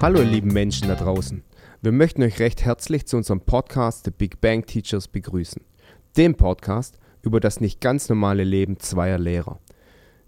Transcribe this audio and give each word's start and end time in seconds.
Hallo 0.00 0.18
ihr 0.18 0.24
lieben 0.24 0.52
Menschen 0.52 0.88
da 0.88 0.96
draußen. 0.96 1.44
Wir 1.82 1.92
möchten 1.92 2.24
euch 2.24 2.40
recht 2.40 2.64
herzlich 2.64 3.06
zu 3.06 3.16
unserem 3.16 3.42
Podcast 3.42 4.06
The 4.06 4.10
Big 4.10 4.40
Bang 4.40 4.66
Teachers 4.66 5.06
begrüßen. 5.06 5.62
Dem 6.16 6.34
Podcast 6.34 6.98
über 7.22 7.38
das 7.38 7.60
nicht 7.60 7.80
ganz 7.80 8.08
normale 8.08 8.42
Leben 8.42 8.80
zweier 8.80 9.18
Lehrer. 9.18 9.60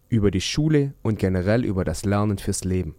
Über 0.09 0.31
die 0.31 0.41
Schule 0.41 0.95
und 1.03 1.19
generell 1.19 1.65
über 1.65 1.83
das 1.83 2.05
Lernen 2.05 2.39
fürs 2.39 2.62
Leben. 2.62 2.95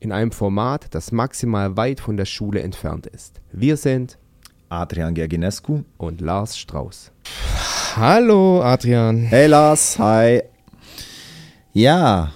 In 0.00 0.12
einem 0.12 0.32
Format, 0.32 0.94
das 0.94 1.12
maximal 1.12 1.76
weit 1.76 2.00
von 2.00 2.16
der 2.16 2.24
Schule 2.24 2.62
entfernt 2.62 3.06
ist. 3.06 3.42
Wir 3.52 3.76
sind 3.76 4.18
Adrian 4.70 5.14
Gerginescu. 5.14 5.84
und 5.98 6.22
Lars 6.22 6.56
Strauß. 6.56 7.12
Hallo 7.96 8.60
Adrian. 8.62 9.22
Hey 9.22 9.46
Lars, 9.46 9.98
hi. 9.98 10.42
Ja, 11.72 12.30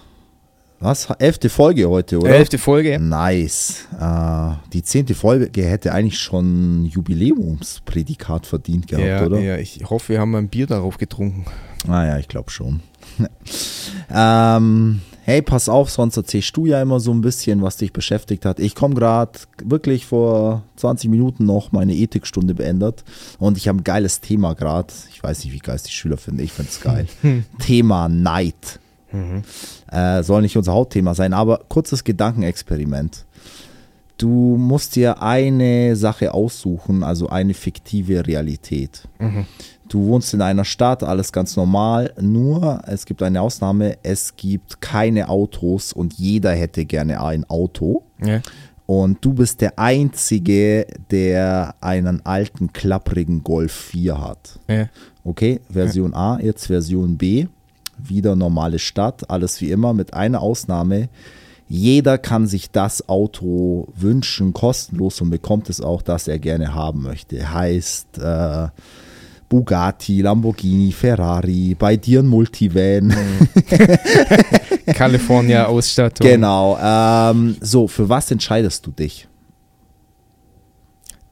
was? 0.78 1.06
Elfte 1.18 1.50
Folge 1.50 1.86
heute, 1.86 2.18
oder? 2.18 2.30
Elfte 2.30 2.56
Folge. 2.56 2.98
Nice. 2.98 3.86
Äh, 4.00 4.52
die 4.72 4.82
zehnte 4.82 5.14
Folge 5.14 5.62
hätte 5.62 5.92
eigentlich 5.92 6.18
schon 6.18 6.86
Jubiläumsprädikat 6.86 8.46
verdient 8.46 8.86
gehabt, 8.88 9.06
ja, 9.06 9.26
oder? 9.26 9.38
ja, 9.38 9.58
ich 9.58 9.84
hoffe, 9.84 10.14
wir 10.14 10.20
haben 10.20 10.34
ein 10.34 10.48
Bier 10.48 10.66
darauf 10.66 10.96
getrunken. 10.96 11.44
Naja, 11.86 12.18
ich 12.18 12.28
glaube 12.28 12.50
schon. 12.50 12.80
ähm, 14.10 15.02
hey, 15.30 15.42
pass 15.42 15.68
auf, 15.68 15.90
sonst 15.90 16.16
erzählst 16.16 16.56
du 16.56 16.66
ja 16.66 16.82
immer 16.82 16.98
so 16.98 17.12
ein 17.12 17.20
bisschen, 17.20 17.62
was 17.62 17.76
dich 17.76 17.92
beschäftigt 17.92 18.44
hat. 18.44 18.58
Ich 18.58 18.74
komme 18.74 18.96
gerade 18.96 19.38
wirklich 19.62 20.04
vor 20.04 20.64
20 20.74 21.08
Minuten 21.08 21.44
noch 21.46 21.70
meine 21.70 21.94
Ethikstunde 21.94 22.54
beendet 22.54 23.04
und 23.38 23.56
ich 23.56 23.68
habe 23.68 23.78
ein 23.78 23.84
geiles 23.84 24.20
Thema 24.20 24.54
gerade. 24.54 24.92
Ich 25.12 25.22
weiß 25.22 25.44
nicht, 25.44 25.52
wie 25.52 25.58
geil 25.58 25.76
es 25.76 25.84
die 25.84 25.92
Schüler 25.92 26.16
finden. 26.16 26.40
Ich 26.40 26.52
finde 26.52 26.70
es 26.70 26.80
geil. 26.80 27.06
Thema 27.60 28.08
Neid. 28.08 28.80
Äh, 29.90 30.22
soll 30.24 30.42
nicht 30.42 30.56
unser 30.56 30.72
Hauptthema 30.72 31.14
sein, 31.14 31.32
aber 31.32 31.60
kurzes 31.68 32.02
Gedankenexperiment. 32.02 33.24
Du 34.18 34.56
musst 34.58 34.96
dir 34.96 35.22
eine 35.22 35.94
Sache 35.94 36.34
aussuchen, 36.34 37.04
also 37.04 37.28
eine 37.28 37.54
fiktive 37.54 38.26
Realität. 38.26 39.08
Du 39.90 40.06
wohnst 40.06 40.32
in 40.34 40.40
einer 40.40 40.64
Stadt, 40.64 41.02
alles 41.02 41.32
ganz 41.32 41.56
normal, 41.56 42.14
nur 42.20 42.80
es 42.86 43.06
gibt 43.06 43.24
eine 43.24 43.42
Ausnahme, 43.42 43.98
es 44.04 44.36
gibt 44.36 44.80
keine 44.80 45.28
Autos 45.28 45.92
und 45.92 46.12
jeder 46.14 46.52
hätte 46.52 46.84
gerne 46.84 47.20
ein 47.20 47.44
Auto. 47.50 48.04
Ja. 48.24 48.40
Und 48.86 49.24
du 49.24 49.32
bist 49.32 49.60
der 49.60 49.80
Einzige, 49.80 50.86
der 51.10 51.74
einen 51.80 52.24
alten, 52.24 52.72
klapprigen 52.72 53.42
Golf 53.42 53.72
4 53.72 54.20
hat. 54.20 54.60
Ja. 54.68 54.88
Okay, 55.24 55.60
Version 55.68 56.14
A, 56.14 56.38
jetzt 56.38 56.68
Version 56.68 57.18
B. 57.18 57.48
Wieder 57.98 58.36
normale 58.36 58.78
Stadt, 58.78 59.28
alles 59.28 59.60
wie 59.60 59.72
immer, 59.72 59.92
mit 59.92 60.14
einer 60.14 60.40
Ausnahme. 60.40 61.08
Jeder 61.68 62.16
kann 62.16 62.46
sich 62.46 62.70
das 62.70 63.08
Auto 63.08 63.88
wünschen, 63.96 64.52
kostenlos 64.52 65.20
und 65.20 65.30
bekommt 65.30 65.68
es 65.68 65.80
auch, 65.80 66.02
das 66.02 66.28
er 66.28 66.38
gerne 66.38 66.74
haben 66.74 67.02
möchte. 67.02 67.52
Heißt 67.52 68.18
äh, 68.18 68.68
Bugatti, 69.50 70.22
Lamborghini, 70.22 70.92
Ferrari, 70.92 71.74
bei 71.76 71.96
dir 71.96 72.20
ein 72.20 72.28
Multivan. 72.28 73.12
California-Ausstattung. 74.94 76.24
genau. 76.24 76.78
Ähm, 76.80 77.56
so, 77.60 77.88
für 77.88 78.08
was 78.08 78.30
entscheidest 78.30 78.86
du 78.86 78.92
dich? 78.92 79.26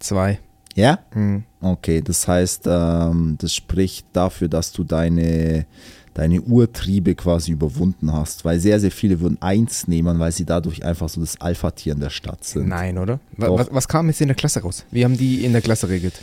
Zwei. 0.00 0.40
Ja? 0.74 0.98
Hm. 1.12 1.44
Okay, 1.60 2.02
das 2.02 2.26
heißt, 2.26 2.64
ähm, 2.66 3.36
das 3.40 3.54
spricht 3.54 4.06
dafür, 4.12 4.48
dass 4.48 4.72
du 4.72 4.82
deine, 4.82 5.66
deine 6.12 6.40
Urtriebe 6.40 7.14
quasi 7.14 7.52
überwunden 7.52 8.12
hast, 8.12 8.44
weil 8.44 8.58
sehr, 8.58 8.80
sehr 8.80 8.90
viele 8.90 9.20
würden 9.20 9.40
eins 9.40 9.86
nehmen, 9.86 10.18
weil 10.18 10.32
sie 10.32 10.44
dadurch 10.44 10.84
einfach 10.84 11.08
so 11.08 11.20
das 11.20 11.40
Alpha-Tier 11.40 11.92
in 11.92 12.00
der 12.00 12.10
Stadt 12.10 12.42
sind. 12.42 12.66
Nein, 12.68 12.98
oder? 12.98 13.20
Was, 13.36 13.68
was 13.70 13.86
kam 13.86 14.08
jetzt 14.08 14.20
in 14.20 14.26
der 14.26 14.36
Klasse 14.36 14.60
raus? 14.60 14.84
Wie 14.90 15.04
haben 15.04 15.16
die 15.16 15.44
in 15.44 15.52
der 15.52 15.62
Klasse 15.62 15.88
regelt? 15.88 16.14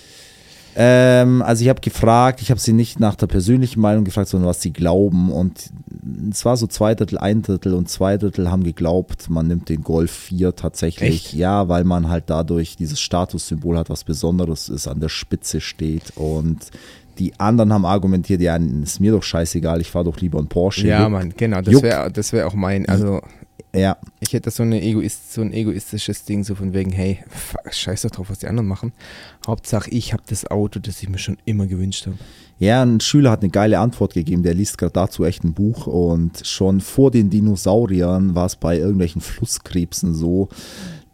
Ähm, 0.75 1.41
also 1.41 1.63
ich 1.63 1.69
habe 1.69 1.81
gefragt, 1.81 2.41
ich 2.41 2.51
habe 2.51 2.59
sie 2.59 2.73
nicht 2.73 2.99
nach 2.99 3.15
der 3.15 3.27
persönlichen 3.27 3.79
Meinung 3.79 4.03
gefragt, 4.03 4.27
sondern 4.27 4.49
was 4.49 4.61
sie 4.61 4.73
glauben 4.73 5.31
und 5.31 5.71
es 6.29 6.43
war 6.45 6.57
so 6.57 6.67
zwei 6.67 6.95
Drittel, 6.95 7.17
ein 7.17 7.41
Drittel 7.41 7.73
und 7.73 7.89
zwei 7.89 8.17
Drittel 8.17 8.51
haben 8.51 8.63
geglaubt, 8.63 9.29
man 9.29 9.47
nimmt 9.47 9.69
den 9.69 9.83
Golf 9.83 10.11
4 10.11 10.55
tatsächlich. 10.55 11.27
Echt? 11.27 11.33
Ja, 11.33 11.69
weil 11.69 11.83
man 11.83 12.09
halt 12.09 12.25
dadurch 12.27 12.75
dieses 12.75 12.99
Statussymbol 12.99 13.77
hat, 13.77 13.89
was 13.89 14.03
Besonderes 14.03 14.69
ist, 14.69 14.87
an 14.87 14.99
der 14.99 15.09
Spitze 15.09 15.61
steht 15.61 16.13
und 16.15 16.71
die 17.17 17.39
anderen 17.39 17.71
haben 17.71 17.85
argumentiert, 17.85 18.41
ja, 18.41 18.57
ist 18.57 18.99
mir 18.99 19.13
doch 19.13 19.23
scheißegal, 19.23 19.79
ich 19.79 19.89
fahre 19.89 20.05
doch 20.05 20.17
lieber 20.17 20.39
einen 20.39 20.47
Porsche. 20.47 20.87
Ja. 20.87 21.07
Mann, 21.07 21.33
genau. 21.35 21.61
Das 21.61 21.81
wäre 21.81 22.11
das 22.11 22.33
wär 22.33 22.47
auch 22.47 22.53
mein. 22.53 22.87
Also, 22.89 23.21
Ja, 23.73 23.97
ich 24.27 24.33
hätte 24.33 24.51
so, 24.51 24.63
eine 24.63 24.81
Egoist, 24.81 25.33
so 25.33 25.41
ein 25.41 25.53
egoistisches 25.53 26.25
Ding, 26.25 26.43
so 26.43 26.55
von 26.55 26.73
wegen, 26.73 26.91
hey, 26.91 27.19
fuck, 27.29 27.73
scheiß 27.73 28.03
doch 28.03 28.11
drauf, 28.11 28.29
was 28.29 28.39
die 28.39 28.47
anderen 28.47 28.67
machen. 28.67 28.91
Hauptsache, 29.45 29.89
ich 29.91 30.13
habe 30.13 30.23
das 30.27 30.47
Auto, 30.47 30.79
das 30.79 31.01
ich 31.01 31.09
mir 31.09 31.17
schon 31.17 31.37
immer 31.45 31.67
gewünscht 31.67 32.07
habe. 32.07 32.17
Ja, 32.57 32.81
ein 32.81 32.99
Schüler 33.01 33.31
hat 33.31 33.41
eine 33.41 33.51
geile 33.51 33.79
Antwort 33.79 34.13
gegeben, 34.13 34.43
der 34.43 34.53
liest 34.53 34.77
gerade 34.77 34.93
dazu 34.93 35.25
echt 35.25 35.43
ein 35.43 35.53
Buch 35.53 35.87
und 35.87 36.45
schon 36.45 36.79
vor 36.81 37.11
den 37.11 37.29
Dinosauriern 37.29 38.33
war 38.33 38.45
es 38.45 38.55
bei 38.55 38.77
irgendwelchen 38.77 39.21
Flusskrebsen 39.21 40.13
so, 40.13 40.49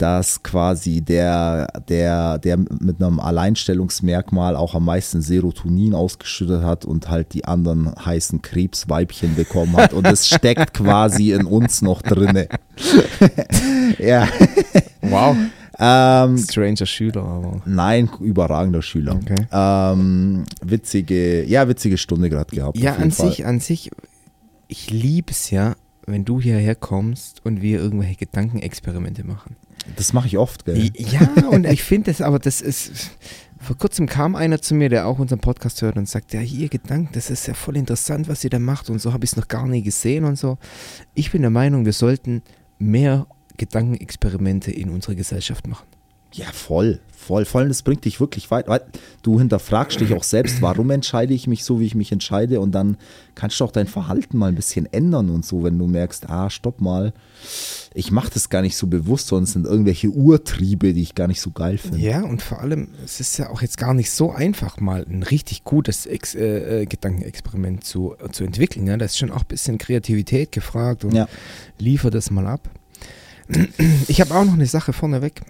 dass 0.01 0.41
quasi 0.41 1.01
der, 1.01 1.67
der, 1.87 2.39
der 2.39 2.57
mit 2.57 3.01
einem 3.01 3.19
Alleinstellungsmerkmal 3.19 4.55
auch 4.55 4.73
am 4.73 4.85
meisten 4.85 5.21
Serotonin 5.21 5.93
ausgeschüttet 5.93 6.63
hat 6.63 6.85
und 6.85 7.09
halt 7.09 7.33
die 7.33 7.45
anderen 7.45 7.93
heißen 8.03 8.41
Krebsweibchen 8.41 9.35
bekommen 9.35 9.75
hat 9.77 9.93
und 9.93 10.07
es 10.07 10.27
steckt 10.27 10.73
quasi 10.73 11.33
in 11.33 11.45
uns 11.45 11.83
noch 11.83 12.01
drinne. 12.01 12.47
ja, 13.99 14.27
Wow. 15.01 15.35
ähm, 15.79 16.37
Stranger 16.37 16.85
Schüler, 16.85 17.23
aber. 17.23 17.61
Nein, 17.65 18.09
überragender 18.19 18.81
Schüler. 18.81 19.15
Okay. 19.15 19.47
Ähm, 19.51 20.43
witzige, 20.63 21.43
ja, 21.45 21.67
witzige 21.67 21.97
Stunde 21.97 22.29
gerade 22.29 22.55
gehabt. 22.55 22.77
Ja, 22.77 22.95
an 22.95 23.11
Fall. 23.11 23.29
sich, 23.29 23.45
an 23.45 23.59
sich, 23.59 23.91
ich 24.67 24.89
liebe 24.91 25.31
es 25.31 25.49
ja, 25.49 25.75
wenn 26.05 26.25
du 26.25 26.39
hierher 26.39 26.75
kommst 26.75 27.43
und 27.45 27.61
wir 27.61 27.79
irgendwelche 27.79 28.15
Gedankenexperimente 28.15 29.23
machen. 29.23 29.55
Das 29.95 30.13
mache 30.13 30.27
ich 30.27 30.37
oft, 30.37 30.65
gell? 30.65 30.91
Ja, 30.95 31.27
und 31.49 31.65
ich 31.65 31.83
finde 31.83 32.11
das, 32.11 32.21
aber 32.21 32.39
das 32.39 32.61
ist. 32.61 33.11
Vor 33.59 33.77
kurzem 33.77 34.07
kam 34.07 34.35
einer 34.35 34.59
zu 34.59 34.73
mir, 34.73 34.89
der 34.89 35.05
auch 35.05 35.19
unseren 35.19 35.39
Podcast 35.39 35.83
hört 35.83 35.95
und 35.95 36.09
sagt, 36.09 36.33
ja, 36.33 36.39
hier 36.39 36.67
Gedanken, 36.67 37.09
das 37.13 37.29
ist 37.29 37.47
ja 37.47 37.53
voll 37.53 37.77
interessant, 37.77 38.27
was 38.27 38.43
ihr 38.43 38.49
da 38.49 38.57
macht 38.57 38.89
und 38.89 38.99
so 38.99 39.13
habe 39.13 39.23
ich 39.23 39.31
es 39.31 39.37
noch 39.37 39.47
gar 39.47 39.67
nie 39.67 39.83
gesehen 39.83 40.23
und 40.25 40.35
so. 40.35 40.57
Ich 41.13 41.31
bin 41.31 41.41
der 41.41 41.51
Meinung, 41.51 41.85
wir 41.85 41.93
sollten 41.93 42.41
mehr 42.81 43.27
Gedankenexperimente 43.57 44.71
in 44.71 44.89
unserer 44.89 45.15
Gesellschaft 45.15 45.67
machen. 45.67 45.87
Ja, 46.33 46.45
voll, 46.53 46.99
voll, 47.15 47.43
voll. 47.45 47.67
Das 47.67 47.81
bringt 47.83 48.05
dich 48.05 48.19
wirklich 48.21 48.49
weit. 48.51 48.67
Weil 48.69 48.81
du 49.21 49.37
hinterfragst 49.39 49.99
dich 49.99 50.13
auch 50.13 50.23
selbst, 50.23 50.61
warum 50.61 50.89
entscheide 50.91 51.33
ich 51.33 51.45
mich 51.45 51.63
so, 51.65 51.79
wie 51.81 51.85
ich 51.85 51.93
mich 51.95 52.11
entscheide 52.11 52.61
und 52.61 52.71
dann 52.71 52.95
kannst 53.35 53.59
du 53.59 53.65
auch 53.65 53.71
dein 53.71 53.87
Verhalten 53.87 54.37
mal 54.37 54.47
ein 54.47 54.55
bisschen 54.55 54.85
ändern 54.93 55.29
und 55.29 55.45
so, 55.45 55.63
wenn 55.63 55.77
du 55.77 55.87
merkst, 55.87 56.29
ah, 56.29 56.49
stopp 56.49 56.79
mal, 56.79 57.11
ich 57.93 58.11
mache 58.11 58.29
das 58.33 58.49
gar 58.49 58.61
nicht 58.61 58.77
so 58.77 58.87
bewusst, 58.87 59.27
sondern 59.27 59.43
es 59.43 59.51
sind 59.53 59.65
irgendwelche 59.65 60.09
Urtriebe, 60.09 60.93
die 60.93 61.01
ich 61.01 61.15
gar 61.15 61.27
nicht 61.27 61.41
so 61.41 61.51
geil 61.51 61.77
finde. 61.77 61.99
Ja, 61.99 62.21
und 62.23 62.41
vor 62.41 62.61
allem, 62.61 62.87
es 63.03 63.19
ist 63.19 63.37
ja 63.37 63.49
auch 63.49 63.61
jetzt 63.61 63.77
gar 63.77 63.93
nicht 63.93 64.09
so 64.11 64.31
einfach, 64.31 64.79
mal 64.79 65.05
ein 65.09 65.23
richtig 65.23 65.63
gutes 65.65 66.05
Ex 66.05 66.33
äh, 66.33 66.81
äh, 66.81 66.85
Gedankenexperiment 66.85 67.83
zu, 67.83 68.15
äh, 68.23 68.29
zu 68.31 68.45
entwickeln. 68.45 68.87
Ja? 68.87 68.95
Da 68.95 69.03
ist 69.05 69.17
schon 69.17 69.31
auch 69.31 69.41
ein 69.41 69.47
bisschen 69.47 69.77
Kreativität 69.77 70.51
gefragt 70.53 71.03
und 71.03 71.13
Ja. 71.13 71.27
liefer 71.77 72.09
das 72.09 72.31
mal 72.31 72.47
ab. 72.47 72.69
Ich 74.07 74.21
habe 74.21 74.33
auch 74.33 74.45
noch 74.45 74.53
eine 74.53 74.65
Sache 74.65 74.93
vorneweg. 74.93 75.41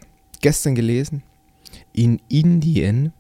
Gestern 0.42 0.76
gelesen. 0.76 1.24
In 1.94 2.20
Indien 2.28 3.14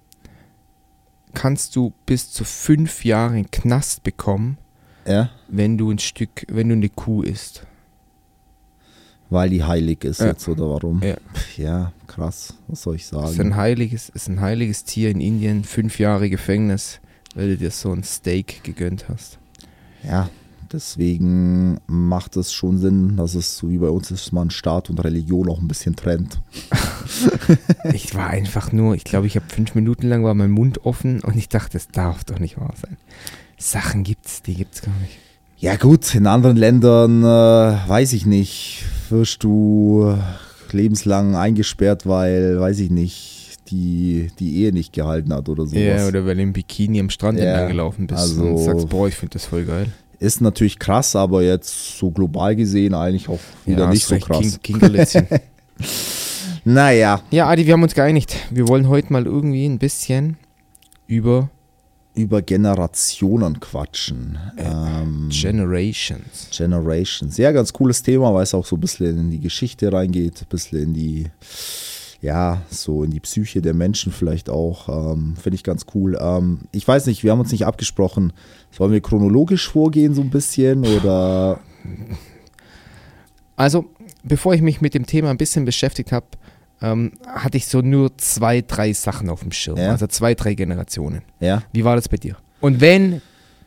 kannst 1.33 1.75
du 1.75 1.93
bis 2.05 2.31
zu 2.31 2.43
fünf 2.43 3.05
Jahre 3.05 3.43
Knast 3.51 4.03
bekommen, 4.03 4.57
Ja, 5.07 5.29
wenn 5.47 5.77
du 5.77 5.89
ein 5.91 5.99
Stück, 5.99 6.45
wenn 6.49 6.69
du 6.69 6.75
eine 6.75 6.89
Kuh 6.89 7.21
isst. 7.23 7.65
weil 9.29 9.49
die 9.49 9.63
heilig 9.63 10.03
ist 10.03 10.19
Ja. 10.19 10.27
jetzt 10.27 10.45
oder 10.49 10.69
warum? 10.69 11.01
Ja. 11.01 11.15
Ja, 11.55 11.93
krass, 12.05 12.53
was 12.67 12.81
soll 12.81 12.95
ich 12.97 13.07
Das 13.09 13.31
ist 13.31 13.39
ein 13.39 13.49
sagen? 13.51 13.55
heiliges, 13.55 14.09
ist 14.09 14.27
ein 14.27 14.41
heiliges 14.41 14.83
Tier 14.83 15.09
in 15.09 15.21
Indien, 15.21 15.63
fünf 15.63 15.99
Jahre 15.99 16.29
Gefängnis, 16.29 16.99
weil 17.33 17.47
du 17.51 17.57
dir 17.57 17.71
so 17.71 17.93
ein 17.93 18.03
Steak 18.03 18.61
gegönnt 18.65 19.07
hast. 19.07 19.39
Ja, 20.03 20.29
deswegen 20.73 21.79
macht 21.87 22.37
es 22.37 22.53
schon 22.53 22.77
Sinn, 22.77 23.17
dass 23.17 23.35
es 23.35 23.57
so 23.57 23.69
wie 23.69 23.77
bei 23.77 23.89
uns 23.89 24.11
ist, 24.11 24.31
man 24.31 24.49
Staat 24.49 24.89
und 24.89 25.03
Religion 25.03 25.49
auch 25.49 25.59
ein 25.59 25.67
bisschen 25.67 25.95
trennt. 25.95 26.39
Ich 27.93 28.15
war 28.15 28.27
einfach 28.27 28.71
nur, 28.71 28.95
ich 28.95 29.03
glaube, 29.03 29.27
ich 29.27 29.35
habe 29.35 29.45
fünf 29.47 29.75
Minuten 29.75 30.07
lang 30.07 30.23
war 30.23 30.33
mein 30.33 30.51
Mund 30.51 30.85
offen 30.85 31.19
und 31.21 31.35
ich 31.35 31.49
dachte, 31.49 31.73
das 31.73 31.89
darf 31.89 32.23
doch 32.23 32.39
nicht 32.39 32.57
wahr 32.57 32.73
sein. 32.81 32.97
Sachen 33.57 34.03
gibt's, 34.03 34.41
die 34.41 34.55
gibt's 34.55 34.81
gar 34.81 34.95
nicht. 35.01 35.17
Ja 35.57 35.75
gut, 35.75 36.15
in 36.15 36.25
anderen 36.25 36.57
Ländern 36.57 37.23
äh, 37.23 37.25
weiß 37.25 38.13
ich 38.13 38.25
nicht, 38.25 38.85
wirst 39.09 39.43
du 39.43 40.15
lebenslang 40.71 41.35
eingesperrt, 41.35 42.07
weil, 42.07 42.59
weiß 42.59 42.79
ich 42.79 42.89
nicht, 42.89 43.59
die, 43.69 44.29
die 44.39 44.57
Ehe 44.57 44.71
nicht 44.71 44.93
gehalten 44.93 45.33
hat 45.33 45.49
oder 45.49 45.65
sowas. 45.65 45.81
Ja, 45.81 46.07
oder 46.07 46.25
weil 46.25 46.35
du 46.35 46.41
im 46.41 46.53
Bikini 46.53 46.99
am 46.99 47.09
Strand 47.09 47.39
Ja, 47.39 47.45
entlang 47.45 47.67
gelaufen 47.69 48.07
bist 48.07 48.19
also- 48.19 48.43
und 48.43 48.57
sagst, 48.57 48.89
boah, 48.89 49.07
ich 49.07 49.15
finde 49.15 49.33
das 49.33 49.45
voll 49.45 49.65
geil. 49.65 49.87
Ist 50.21 50.39
natürlich 50.39 50.77
krass, 50.77 51.15
aber 51.15 51.41
jetzt 51.41 51.97
so 51.97 52.11
global 52.11 52.55
gesehen 52.55 52.93
eigentlich 52.93 53.27
auch 53.27 53.39
wieder 53.65 53.85
Ja, 53.85 53.89
nicht 53.89 54.05
so 54.05 54.13
recht, 54.13 54.27
krass. 54.27 54.59
King, 54.61 54.79
Kinkerlitzchen. 54.79 55.27
Naja, 56.63 57.23
ja, 57.31 57.47
Adi, 57.49 57.65
wir 57.65 57.73
haben 57.73 57.81
uns 57.81 57.95
geeinigt. 57.95 58.35
Wir 58.51 58.67
wollen 58.67 58.87
heute 58.87 59.11
mal 59.11 59.25
irgendwie 59.25 59.65
ein 59.65 59.79
bisschen 59.79 60.37
über 61.07 61.49
über 62.13 62.43
Generationen 62.43 63.59
quatschen. 63.59 64.37
Ähm, 64.57 65.29
Generations. 65.31 66.49
Generations. 66.51 67.37
Ja, 67.37 67.51
ganz 67.51 67.73
cooles 67.73 68.03
Thema, 68.03 68.31
weil 68.31 68.43
es 68.43 68.53
auch 68.53 68.65
so 68.65 68.75
ein 68.75 68.79
bisschen 68.79 69.17
in 69.17 69.31
die 69.31 69.39
Geschichte 69.39 69.91
reingeht, 69.91 70.41
ein 70.43 70.47
bisschen 70.49 70.83
in 70.83 70.93
die, 70.93 71.27
ja, 72.21 72.61
so 72.69 73.03
in 73.03 73.11
die 73.11 73.19
Psyche 73.19 73.61
der 73.61 73.73
Menschen 73.73 74.11
vielleicht 74.11 74.49
auch. 74.49 75.13
Ähm, 75.13 75.35
Finde 75.41 75.55
ich 75.55 75.63
ganz 75.63 75.85
cool. 75.95 76.17
Ähm, 76.21 76.61
ich 76.71 76.87
weiß 76.87 77.07
nicht, 77.07 77.23
wir 77.23 77.31
haben 77.31 77.39
uns 77.39 77.51
nicht 77.51 77.65
abgesprochen. 77.65 78.31
Sollen 78.69 78.91
wir 78.91 79.01
chronologisch 79.01 79.69
vorgehen 79.69 80.13
so 80.13 80.21
ein 80.21 80.29
bisschen 80.29 80.85
oder? 80.85 81.59
Also, 83.55 83.85
bevor 84.23 84.53
ich 84.53 84.61
mich 84.61 84.81
mit 84.81 84.93
dem 84.93 85.05
Thema 85.05 85.29
ein 85.29 85.37
bisschen 85.37 85.65
beschäftigt 85.65 86.11
habe, 86.11 86.27
ähm, 86.81 87.13
hatte 87.27 87.57
ich 87.57 87.67
so 87.67 87.81
nur 87.81 88.15
zwei, 88.17 88.61
drei 88.61 88.93
Sachen 88.93 89.29
auf 89.29 89.41
dem 89.41 89.51
Schirm. 89.51 89.77
Ja. 89.77 89.91
Also 89.91 90.07
zwei, 90.07 90.35
drei 90.35 90.53
Generationen. 90.53 91.21
Ja, 91.39 91.63
Wie 91.73 91.83
war 91.83 91.95
das 91.95 92.07
bei 92.07 92.17
dir? 92.17 92.37
Und 92.59 92.81
wenn, 92.81 93.21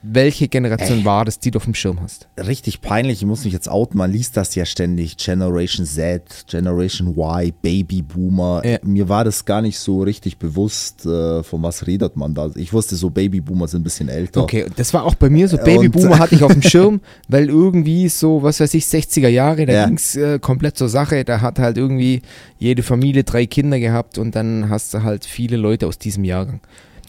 welche 0.06 0.48
Generation 0.48 0.98
Ey. 0.98 1.04
war 1.04 1.24
das, 1.24 1.38
die 1.38 1.50
du 1.50 1.56
auf 1.56 1.64
dem 1.64 1.74
Schirm 1.74 2.00
hast? 2.02 2.28
richtig 2.38 2.80
peinlich. 2.82 3.22
Ich 3.22 3.26
muss 3.26 3.44
mich 3.44 3.52
jetzt 3.52 3.68
outen. 3.68 3.96
Man 3.98 4.12
liest 4.12 4.36
das 4.36 4.54
ja 4.54 4.64
ständig. 4.66 5.16
Generation 5.16 5.86
Z, 5.86 6.44
Generation 6.46 7.08
Y, 7.16 7.52
Babyboomer. 7.62 8.62
Ja. 8.64 8.78
Mir 8.82 9.08
war 9.08 9.24
das 9.24 9.44
gar 9.44 9.62
nicht 9.62 9.78
so 9.78 10.02
richtig 10.02 10.38
bewusst, 10.38 11.06
äh, 11.06 11.42
von 11.42 11.62
was 11.62 11.86
redet 11.86 12.16
man 12.16 12.34
da. 12.34 12.50
Ich 12.54 12.72
wusste 12.72 12.96
so, 12.96 13.10
Babyboomer 13.10 13.66
sind 13.68 13.80
ein 13.80 13.84
bisschen 13.84 14.08
älter. 14.08 14.42
Okay, 14.42 14.66
das 14.76 14.92
war 14.92 15.04
auch 15.04 15.14
bei 15.14 15.30
mir 15.30 15.48
so. 15.48 15.56
Und- 15.56 15.64
Babyboomer 15.64 16.18
hatte 16.18 16.34
ich 16.34 16.42
auf 16.42 16.52
dem 16.52 16.62
Schirm, 16.74 17.00
weil 17.28 17.48
irgendwie 17.48 18.08
so, 18.08 18.42
was 18.42 18.60
weiß 18.60 18.74
ich, 18.74 18.84
60er 18.84 19.28
Jahre, 19.28 19.64
da 19.66 19.72
Ja. 19.72 19.86
ging 19.86 19.96
es 19.96 20.16
äh, 20.16 20.38
komplett 20.38 20.76
zur 20.76 20.88
Sache. 20.88 21.24
Da 21.24 21.40
hat 21.40 21.58
halt 21.58 21.78
irgendwie 21.78 22.22
jede 22.58 22.82
Familie 22.82 23.24
drei 23.24 23.46
Kinder 23.46 23.78
gehabt 23.78 24.18
und 24.18 24.34
dann 24.36 24.68
hast 24.68 24.92
du 24.94 25.02
halt 25.02 25.24
viele 25.24 25.56
Leute 25.56 25.86
aus 25.86 25.98
diesem 25.98 26.24
Jahrgang. 26.24 26.60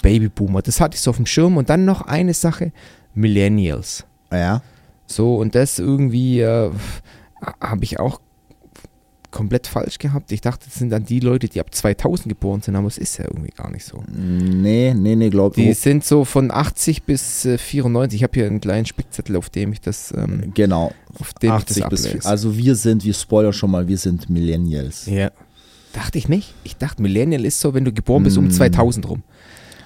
Babyboomer, 0.01 0.62
das 0.62 0.80
hatte 0.81 0.95
ich 0.95 1.01
so 1.01 1.09
auf 1.12 1.18
dem 1.18 1.25
Schirm. 1.25 1.57
Und 1.57 1.69
dann 1.69 1.86
noch 1.86 2.01
eine 2.01 2.33
Sache, 2.33 2.71
Millennials. 3.13 4.06
Ja. 4.31 4.62
So, 5.07 5.36
und 5.38 5.56
das 5.56 5.80
irgendwie 5.80 6.42
äh, 6.42 6.71
habe 7.62 7.83
ich 7.83 8.00
auch 8.00 8.19
komplett 9.31 9.68
falsch 9.68 9.97
gehabt. 10.00 10.31
Ich 10.31 10.39
dachte, 10.39 10.65
das 10.65 10.75
sind 10.75 10.89
dann 10.92 11.03
die 11.06 11.19
Leute, 11.19 11.50
die 11.50 11.59
ab 11.59 11.74
2000 11.75 12.30
geboren 12.30 12.62
sind, 12.62 12.75
aber 12.77 12.88
es 12.88 12.97
ist 12.97 13.18
ja 13.18 13.25
irgendwie 13.25 13.51
gar 13.51 13.69
nicht 13.69 13.83
so. 13.83 14.01
Nee, 14.07 14.94
nee, 14.97 15.15
nee, 15.18 15.30
glaub 15.30 15.56
Die 15.56 15.71
ich. 15.71 15.80
sind 15.80 16.06
so 16.06 16.24
von 16.24 16.51
80 16.51 17.03
bis 17.03 17.44
äh, 17.44 17.57
94. 17.57 18.18
Ich 18.19 18.24
habe 18.24 18.31
hier 18.33 18.45
einen 18.48 18.62
kleinen 18.62 18.86
Spickzettel, 18.86 19.36
auf 19.36 19.50
dem 19.50 19.74
ich 19.74 19.81
das, 19.81 20.13
ähm, 20.15 20.51
Genau. 20.53 20.94
auf 21.19 21.33
dem 21.33 21.51
80 21.51 21.77
ich 21.77 21.83
das 21.83 22.03
bis. 22.13 22.25
Also 22.25 22.57
wir 22.57 22.75
sind, 22.75 23.03
wir 23.03 23.13
spoilern 23.13 23.51
schon 23.51 23.71
mal, 23.71 23.88
wir 23.88 23.98
sind 23.98 24.30
Millennials. 24.30 25.06
ja. 25.06 25.31
Dachte 25.94 26.18
ich 26.18 26.27
nicht. 26.27 26.53
Ich 26.65 26.75
dachte, 26.75 27.01
Millennial 27.01 27.45
ist 27.45 27.57
so, 27.62 27.74
wenn 27.74 27.86
du 27.86 27.94
geboren 27.94 28.24
bist 28.24 28.38
um 28.38 28.48
Mm. 28.48 28.51
2000 28.51 29.07
rum. 29.07 29.24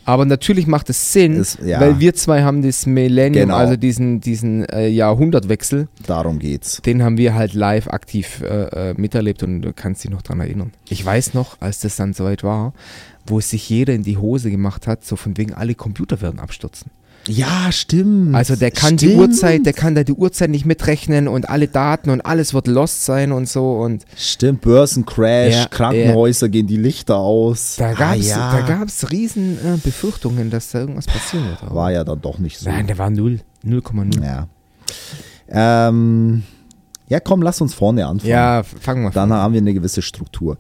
Aber 0.10 0.26
natürlich 0.26 0.66
macht 0.66 0.90
es 0.90 1.14
Sinn, 1.14 1.36
Ist- 1.36 1.60
ja. 1.64 1.80
weil 1.80 2.00
wir 2.00 2.16
zwei 2.16 2.42
haben 2.44 2.62
das 2.64 2.86
Millennium, 2.88 3.46
Genau. 3.46 3.56
also 3.58 3.76
diesen, 3.76 4.22
diesen 4.22 4.66
äh, 4.66 4.88
Jahrhundertwechsel, 4.88 5.88
Darum 6.08 6.40
geht's. 6.40 6.82
den 6.84 7.04
haben 7.04 7.18
wir 7.18 7.36
halt 7.36 7.54
live 7.54 7.88
aktiv 7.90 8.42
äh, 8.42 8.90
äh, 8.90 8.94
miterlebt 8.98 9.44
und 9.44 9.62
du 9.62 9.72
kannst 9.74 10.04
dich 10.04 10.10
noch 10.12 10.22
dran 10.24 10.40
erinnern. 10.40 10.72
Ich 10.90 11.06
weiß 11.06 11.34
noch, 11.36 11.58
als 11.62 11.80
das 11.82 11.96
dann 11.96 12.14
soweit 12.14 12.44
war, 12.44 12.74
wo 13.28 13.38
es 13.40 13.52
sich 13.52 13.70
jeder 13.70 13.94
in 13.94 14.02
die 14.04 14.18
Hose 14.18 14.50
gemacht 14.50 14.88
hat, 14.88 15.06
so 15.06 15.16
von 15.16 15.38
wegen 15.38 15.54
alle 15.54 15.76
Computer 15.76 16.22
werden 16.22 16.40
abstürzen. 16.40 16.90
Ja, 17.30 17.72
stimmt. 17.72 18.34
Also 18.36 18.56
der 18.56 18.72
kann 18.72 18.98
die 18.98 19.08
Stimmt. 19.08 19.22
Uhrzeit, 19.22 19.66
der 19.66 19.74
kann 19.74 19.94
da 19.96 20.04
die 20.04 20.14
Uhrzeit 20.14 20.50
nicht 20.50 20.66
mitrechnen 20.66 21.28
und 21.28 21.48
alle 21.50 21.68
Daten 21.68 22.10
und 22.10 22.22
alles 22.22 22.54
wird 22.54 22.68
lost 22.68 23.06
sein 23.06 23.32
und 23.32 23.48
so 23.48 23.74
und 23.80 24.04
Stimmt, 24.18 24.62
Börsencrash, 24.62 25.54
Ja, 25.54 25.66
Krankenhäuser 25.68 26.50
gehen 26.50 26.68
die 26.68 26.78
Lichter 26.78 27.18
aus. 27.18 27.76
da 27.78 27.94
gab 27.94 28.18
es 28.18 28.32
ah, 28.34 28.58
ja. 28.58 28.62
da 28.62 28.68
gab's 28.80 29.12
riesen 29.12 29.58
äh, 29.60 29.78
Befürchtungen, 29.84 30.50
dass 30.50 30.72
da 30.72 30.80
irgendwas 30.80 31.06
passieren 31.06 31.46
wird. 31.50 31.74
War 31.74 31.92
ja 31.92 32.04
dann 32.04 32.20
doch 32.22 32.40
nicht 32.40 32.58
so. 32.60 32.70
Nein, 32.70 32.88
der 32.88 32.98
war 32.98 33.10
null, 33.10 33.40
0,0. 33.66 34.24
Ja. 34.24 34.48
Ähm, 35.52 36.44
ja, 37.10 37.20
komm, 37.20 37.42
lass 37.42 37.60
uns 37.60 37.74
vorne 37.74 38.06
anfangen. 38.08 38.30
Ja, 38.32 38.64
fangen 38.64 39.04
wir 39.04 39.10
Dann 39.12 39.32
an. 39.32 39.40
haben 39.40 39.54
wir 39.54 39.62
eine 39.62 39.74
gewisse 39.74 40.02
Struktur. 40.02 40.58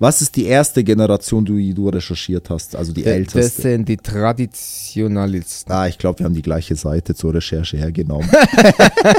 Was 0.00 0.20
ist 0.20 0.36
die 0.36 0.44
erste 0.46 0.82
Generation, 0.84 1.44
die 1.44 1.72
du 1.72 1.88
recherchiert 1.88 2.50
hast? 2.50 2.76
Also 2.76 2.92
die 2.92 3.02
Das 3.04 3.12
älteste? 3.12 3.62
sind 3.62 3.88
die 3.88 3.96
Traditionalisten. 3.96 5.72
Ah, 5.72 5.86
ich 5.86 5.98
glaube, 5.98 6.18
wir 6.18 6.26
haben 6.26 6.34
die 6.34 6.42
gleiche 6.42 6.76
Seite 6.76 7.14
zur 7.14 7.34
Recherche 7.34 7.76
hergenommen. 7.76 8.28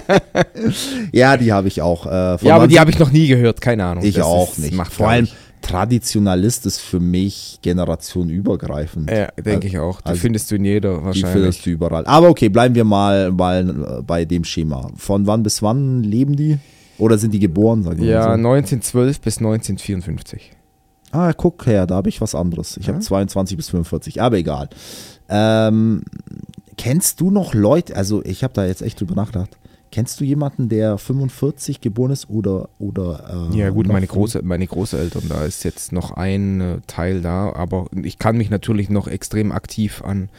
ja, 1.11 1.37
die 1.37 1.51
habe 1.53 1.67
ich 1.67 1.81
auch. 1.81 2.05
Äh, 2.05 2.37
Ja, 2.45 2.55
aber 2.55 2.67
die 2.67 2.79
habe 2.79 2.91
ich 2.91 2.99
noch 2.99 3.11
nie 3.11 3.27
gehört, 3.27 3.61
keine 3.61 3.85
Ahnung. 3.85 4.03
Ich 4.03 4.15
Das 4.15 4.25
auch 4.25 4.51
ist, 4.53 4.59
nicht. 4.59 4.73
Macht 4.73 4.93
Vor 4.93 5.09
allem 5.09 5.27
Traditionalist 5.61 6.65
ist 6.65 6.81
für 6.81 6.99
mich 6.99 7.59
generationübergreifend. 7.61 9.09
Ja, 9.09 9.27
denke 9.41 9.67
ich 9.67 9.79
auch. 9.79 10.01
Die 10.01 10.07
Also, 10.07 10.19
findest 10.19 10.51
du 10.51 10.55
in 10.55 10.65
jeder 10.65 10.97
Die 10.97 11.03
wahrscheinlich. 11.05 11.31
findest 11.31 11.65
du 11.65 11.69
überall. 11.69 12.05
Aber 12.05 12.27
okay, 12.27 12.49
bleiben 12.49 12.75
wir 12.75 12.83
mal, 12.83 13.31
mal 13.31 14.03
bei 14.05 14.25
dem 14.25 14.43
Schema. 14.43 14.89
Von 14.97 15.25
wann 15.25 15.41
bis 15.41 15.61
wann 15.61 16.03
leben 16.03 16.35
die? 16.35 16.57
Oder 16.97 17.17
sind 17.17 17.33
die 17.33 17.39
geboren? 17.39 17.83
Sagen 17.83 17.99
wir 18.01 18.07
Ja, 18.07 18.19
mal 18.27 18.33
1912 18.33 19.21
bis 19.21 19.37
1954. 19.37 20.51
so. 21.11 21.17
Ah, 21.17 21.31
guck 21.33 21.65
her, 21.67 21.85
da 21.85 21.95
habe 21.95 22.09
ich 22.09 22.21
was 22.21 22.33
anderes. 22.35 22.77
Ich 22.77 22.87
Ja? 22.87 22.93
habe 22.93 23.03
22 23.03 23.55
bis 23.57 23.69
45, 23.69 24.21
aber 24.21 24.37
egal. 24.37 24.69
Ähm, 25.29 26.03
kennst 26.77 27.21
du 27.21 27.29
noch 27.31 27.53
Leute, 27.53 27.95
also 27.95 28.23
ich 28.25 28.43
habe 28.43 28.53
da 28.53 28.65
jetzt 28.65 28.81
echt 28.81 28.99
drüber 28.99 29.15
nachgedacht. 29.15 29.57
Kennst 29.91 30.19
du 30.19 30.23
jemanden, 30.23 30.69
der 30.69 30.97
45 30.97 31.79
geboren 31.79 32.09
ist 32.09 32.27
oder 32.27 32.67
oder 32.79 33.49
äh, 33.53 33.57
Ja 33.57 33.69
gut, 33.69 33.85
meine? 33.87 34.07
Große, 34.07 34.41
meine 34.41 34.65
Großeltern, 34.65 35.23
da 35.29 35.45
ist 35.45 35.63
jetzt 35.63 35.91
noch 35.91 36.11
ein 36.13 36.61
äh, 36.61 36.77
Teil 36.87 37.21
da, 37.21 37.53
aber 37.53 37.85
ich 38.01 38.17
kann 38.17 38.35
mich 38.37 38.49
natürlich 38.49 38.89
noch 38.89 39.07
extrem 39.07 39.51
aktiv 39.51 40.01
an 40.03 40.29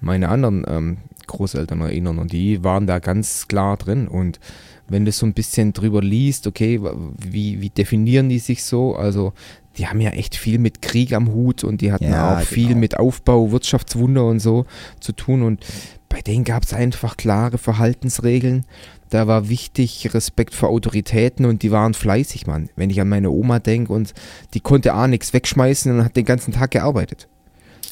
meine 0.00 0.30
anderen 0.30 0.64
ähm, 0.66 0.96
Großeltern 1.26 1.82
erinnern 1.82 2.18
und 2.18 2.32
die 2.32 2.64
waren 2.64 2.86
da 2.86 3.00
ganz 3.00 3.48
klar 3.48 3.76
drin 3.76 4.08
und 4.08 4.40
wenn 4.88 5.04
du 5.04 5.12
so 5.12 5.26
ein 5.26 5.32
bisschen 5.34 5.72
drüber 5.72 6.02
liest, 6.02 6.46
okay, 6.46 6.80
wie, 7.18 7.60
wie 7.60 7.70
definieren 7.70 8.28
die 8.28 8.38
sich 8.38 8.64
so, 8.64 8.94
also 8.94 9.32
die 9.78 9.86
haben 9.86 10.00
ja 10.00 10.10
echt 10.10 10.36
viel 10.36 10.58
mit 10.58 10.82
Krieg 10.82 11.14
am 11.14 11.32
Hut 11.32 11.64
und 11.64 11.80
die 11.80 11.92
hatten 11.92 12.10
Ja, 12.10 12.38
auch 12.38 12.42
viel 12.42 12.68
genau. 12.68 12.80
mit 12.80 12.98
Aufbau, 12.98 13.52
Wirtschaftswunder 13.52 14.26
und 14.26 14.40
so 14.40 14.66
zu 15.00 15.12
tun 15.12 15.42
und 15.42 15.64
bei 16.08 16.20
denen 16.20 16.44
gab 16.44 16.64
es 16.64 16.74
einfach 16.74 17.16
klare 17.16 17.56
Verhaltensregeln. 17.56 18.66
Da 19.08 19.26
war 19.26 19.48
wichtig 19.48 20.12
Respekt 20.12 20.54
vor 20.54 20.68
Autoritäten 20.68 21.46
und 21.46 21.62
die 21.62 21.70
waren 21.70 21.94
fleißig, 21.94 22.46
Mann. 22.46 22.68
Wenn 22.76 22.90
ich 22.90 23.00
an 23.00 23.08
meine 23.08 23.30
Oma 23.30 23.58
denke 23.60 23.92
und 23.92 24.12
die 24.52 24.60
konnte 24.60 24.92
A 24.92 25.06
nichts 25.06 25.32
wegschmeißen 25.32 25.90
und 25.90 26.04
hat 26.04 26.16
den 26.16 26.26
ganzen 26.26 26.52
Tag 26.52 26.72
gearbeitet. 26.72 27.28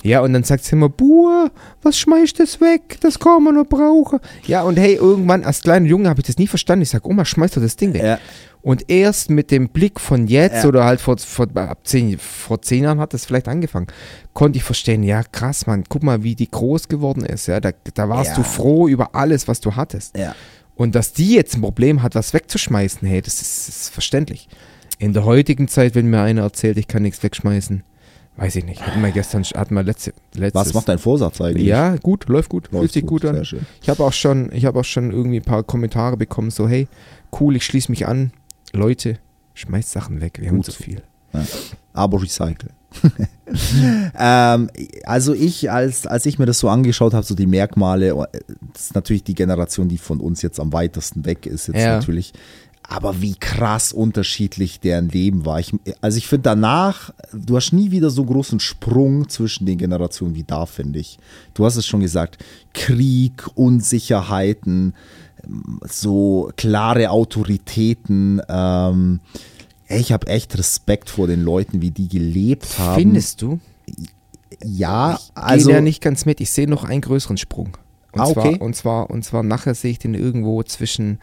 Ja, 0.02 0.20
und 0.22 0.32
dann 0.32 0.44
sagt 0.44 0.64
sie 0.64 0.72
immer, 0.76 0.88
Buhr, 0.88 1.50
was 1.82 1.98
schmeißt 1.98 2.40
das 2.40 2.60
weg? 2.60 2.98
Das 3.00 3.18
kann 3.18 3.42
man 3.44 3.54
noch 3.56 3.66
brauchen. 3.66 4.18
Ja, 4.46 4.62
und 4.62 4.78
hey, 4.78 4.94
irgendwann 4.94 5.44
als 5.44 5.60
kleiner 5.62 5.86
Junge 5.86 6.08
habe 6.08 6.20
ich 6.20 6.26
das 6.26 6.38
nie 6.38 6.46
verstanden. 6.46 6.82
Ich 6.84 6.90
sage, 6.90 7.06
Oma, 7.06 7.24
schmeiß 7.26 7.50
doch 7.52 7.60
das 7.60 7.76
Ding 7.76 7.92
weg. 7.92 8.02
Ja, 8.02 8.18
Und 8.62 8.90
erst 8.90 9.28
mit 9.28 9.50
dem 9.50 9.68
Blick 9.68 10.00
von 10.00 10.26
jetzt 10.26 10.62
Ja. 10.62 10.68
oder 10.68 10.84
halt 10.84 11.00
vor, 11.02 11.18
vor, 11.18 11.46
ab 11.54 11.80
zehn, 11.84 12.18
vor 12.18 12.62
zehn 12.62 12.84
Jahren 12.84 12.98
hat 12.98 13.12
das 13.12 13.26
vielleicht 13.26 13.46
angefangen, 13.48 13.88
konnte 14.32 14.56
ich 14.56 14.64
verstehen, 14.64 15.02
ja 15.02 15.22
krass, 15.22 15.66
Mann, 15.66 15.84
guck 15.88 16.02
mal, 16.02 16.22
wie 16.22 16.34
die 16.34 16.50
groß 16.50 16.88
geworden 16.88 17.24
ist. 17.24 17.46
Ja, 17.46 17.60
da, 17.60 17.70
da 17.94 18.08
warst 18.08 18.30
Ja. 18.30 18.36
du 18.36 18.42
froh 18.42 18.88
über 18.88 19.14
alles, 19.14 19.48
was 19.48 19.60
du 19.60 19.76
hattest. 19.76 20.16
ja. 20.16 20.34
Und 20.76 20.94
dass 20.94 21.12
die 21.12 21.34
jetzt 21.34 21.54
ein 21.56 21.60
Problem 21.60 22.02
hat, 22.02 22.14
was 22.14 22.32
wegzuschmeißen, 22.32 23.06
hey, 23.06 23.20
das 23.20 23.34
ist, 23.42 23.68
das 23.68 23.76
ist 23.82 23.88
verständlich. 23.90 24.48
In 24.98 25.12
der 25.12 25.26
heutigen 25.26 25.68
Zeit, 25.68 25.94
wenn 25.94 26.06
mir 26.06 26.22
einer 26.22 26.40
erzählt, 26.40 26.78
ich 26.78 26.88
kann 26.88 27.02
nichts 27.02 27.22
wegschmeißen, 27.22 27.82
weiß 28.40 28.56
ich 28.56 28.64
nicht. 28.64 28.84
Hatten 28.84 29.02
wir 29.02 29.10
gestern, 29.12 29.44
hatten 29.44 29.74
wir 29.74 29.82
letzte, 29.82 30.12
letztes. 30.34 30.54
Was 30.54 30.74
macht 30.74 30.88
dein 30.88 30.98
Vorsatz 30.98 31.40
eigentlich? 31.40 31.66
Ja, 31.66 31.96
gut, 31.96 32.26
läuft 32.28 32.48
gut, 32.48 32.68
Läuft 32.72 32.80
fühlt 32.80 32.92
sich 32.92 33.06
gut, 33.06 33.24
an. 33.24 33.34
Sehr 33.36 33.44
schön. 33.44 33.66
Ich 33.82 33.88
habe 33.88 34.02
auch 34.02 34.12
schon, 34.12 34.50
ich 34.52 34.64
habe 34.64 34.80
auch 34.80 34.84
schon 34.84 35.12
irgendwie 35.12 35.36
ein 35.38 35.44
paar 35.44 35.62
Kommentare 35.62 36.16
bekommen, 36.16 36.50
so 36.50 36.66
hey, 36.66 36.88
cool, 37.38 37.54
ich 37.56 37.64
schließe 37.64 37.92
mich 37.92 38.08
an. 38.08 38.32
Leute, 38.72 39.18
schmeißt 39.54 39.90
Sachen 39.90 40.20
weg, 40.20 40.38
wir 40.40 40.48
haben 40.48 40.56
Gut 40.56 40.66
zu 40.66 40.72
so. 40.72 40.82
viel. 40.84 41.02
aber 41.92 42.20
recycle. 42.22 42.70
ähm, 44.18 44.70
also 45.04 45.34
ich, 45.34 45.70
als, 45.70 46.06
als 46.06 46.26
ich 46.26 46.38
mir 46.38 46.46
das 46.46 46.58
so 46.58 46.68
angeschaut 46.68 47.14
habe, 47.14 47.24
so 47.24 47.34
die 47.34 47.46
Merkmale, 47.46 48.16
oh, 48.16 48.24
das 48.72 48.82
ist 48.84 48.94
natürlich 48.94 49.22
die 49.22 49.34
Generation, 49.34 49.88
die 49.88 49.98
von 49.98 50.18
uns 50.18 50.42
jetzt 50.42 50.58
am 50.58 50.72
weitesten 50.72 51.24
weg 51.24 51.46
ist, 51.46 51.68
jetzt 51.68 51.76
Ja. 51.78 51.96
natürlich. 51.98 52.32
Aber 52.88 53.20
wie 53.22 53.34
krass 53.36 53.92
unterschiedlich 53.92 54.80
deren 54.80 55.08
Leben 55.08 55.46
war. 55.46 55.60
Ich, 55.60 55.72
also 56.00 56.18
ich 56.18 56.26
finde 56.26 56.42
danach, 56.42 57.12
du 57.32 57.54
hast 57.56 57.72
nie 57.72 57.92
wieder 57.92 58.10
so 58.10 58.24
großen 58.24 58.58
Sprung 58.58 59.28
zwischen 59.28 59.64
den 59.64 59.78
Generationen 59.78 60.34
wie 60.34 60.42
da, 60.42 60.66
finde 60.66 60.98
ich. 60.98 61.18
Du 61.54 61.64
hast 61.64 61.76
es 61.76 61.86
schon 61.86 62.00
gesagt, 62.00 62.38
Krieg, 62.74 63.46
Unsicherheiten, 63.54 64.94
so 65.88 66.50
klare 66.56 67.10
Autoritäten. 67.10 68.42
Ähm, 68.48 69.20
ich 69.88 70.12
habe 70.12 70.26
echt 70.26 70.58
Respekt 70.58 71.10
vor 71.10 71.26
den 71.28 71.42
Leuten, 71.42 71.80
wie 71.82 71.90
die 71.90 72.08
gelebt 72.08 72.78
haben. 72.78 72.96
Findest 73.00 73.42
du? 73.42 73.60
Ja, 74.64 75.14
Ich 75.20 75.30
also 75.34 75.66
gehe 75.68 75.76
ja 75.76 75.80
nicht 75.80 76.02
ganz 76.02 76.26
mit. 76.26 76.40
Ich 76.40 76.50
sehe 76.50 76.68
noch 76.68 76.84
einen 76.84 77.00
größeren 77.00 77.36
Sprung. 77.36 77.76
Und, 78.12 78.20
Ah, 78.20 78.26
okay. 78.26 78.54
zwar, 78.56 78.60
und, 78.62 78.74
zwar, 78.76 79.10
und 79.10 79.24
zwar 79.24 79.42
nachher 79.44 79.74
sehe 79.74 79.92
ich 79.92 79.98
den 80.00 80.14
irgendwo 80.14 80.62
zwischen 80.64 81.20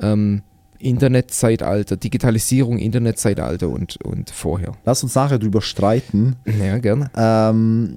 ähm, 0.00 0.42
Internetzeitalter, 0.82 1.96
Digitalisierung, 1.96 2.78
Internetzeitalter 2.78 3.68
und, 3.68 3.96
und 4.04 4.30
vorher. 4.30 4.72
lass 4.84 5.02
uns 5.02 5.14
nachher 5.14 5.38
drüber 5.38 5.62
streiten. 5.62 6.36
Ja, 6.44 6.78
gerne. 6.78 7.10
Ähm, 7.16 7.96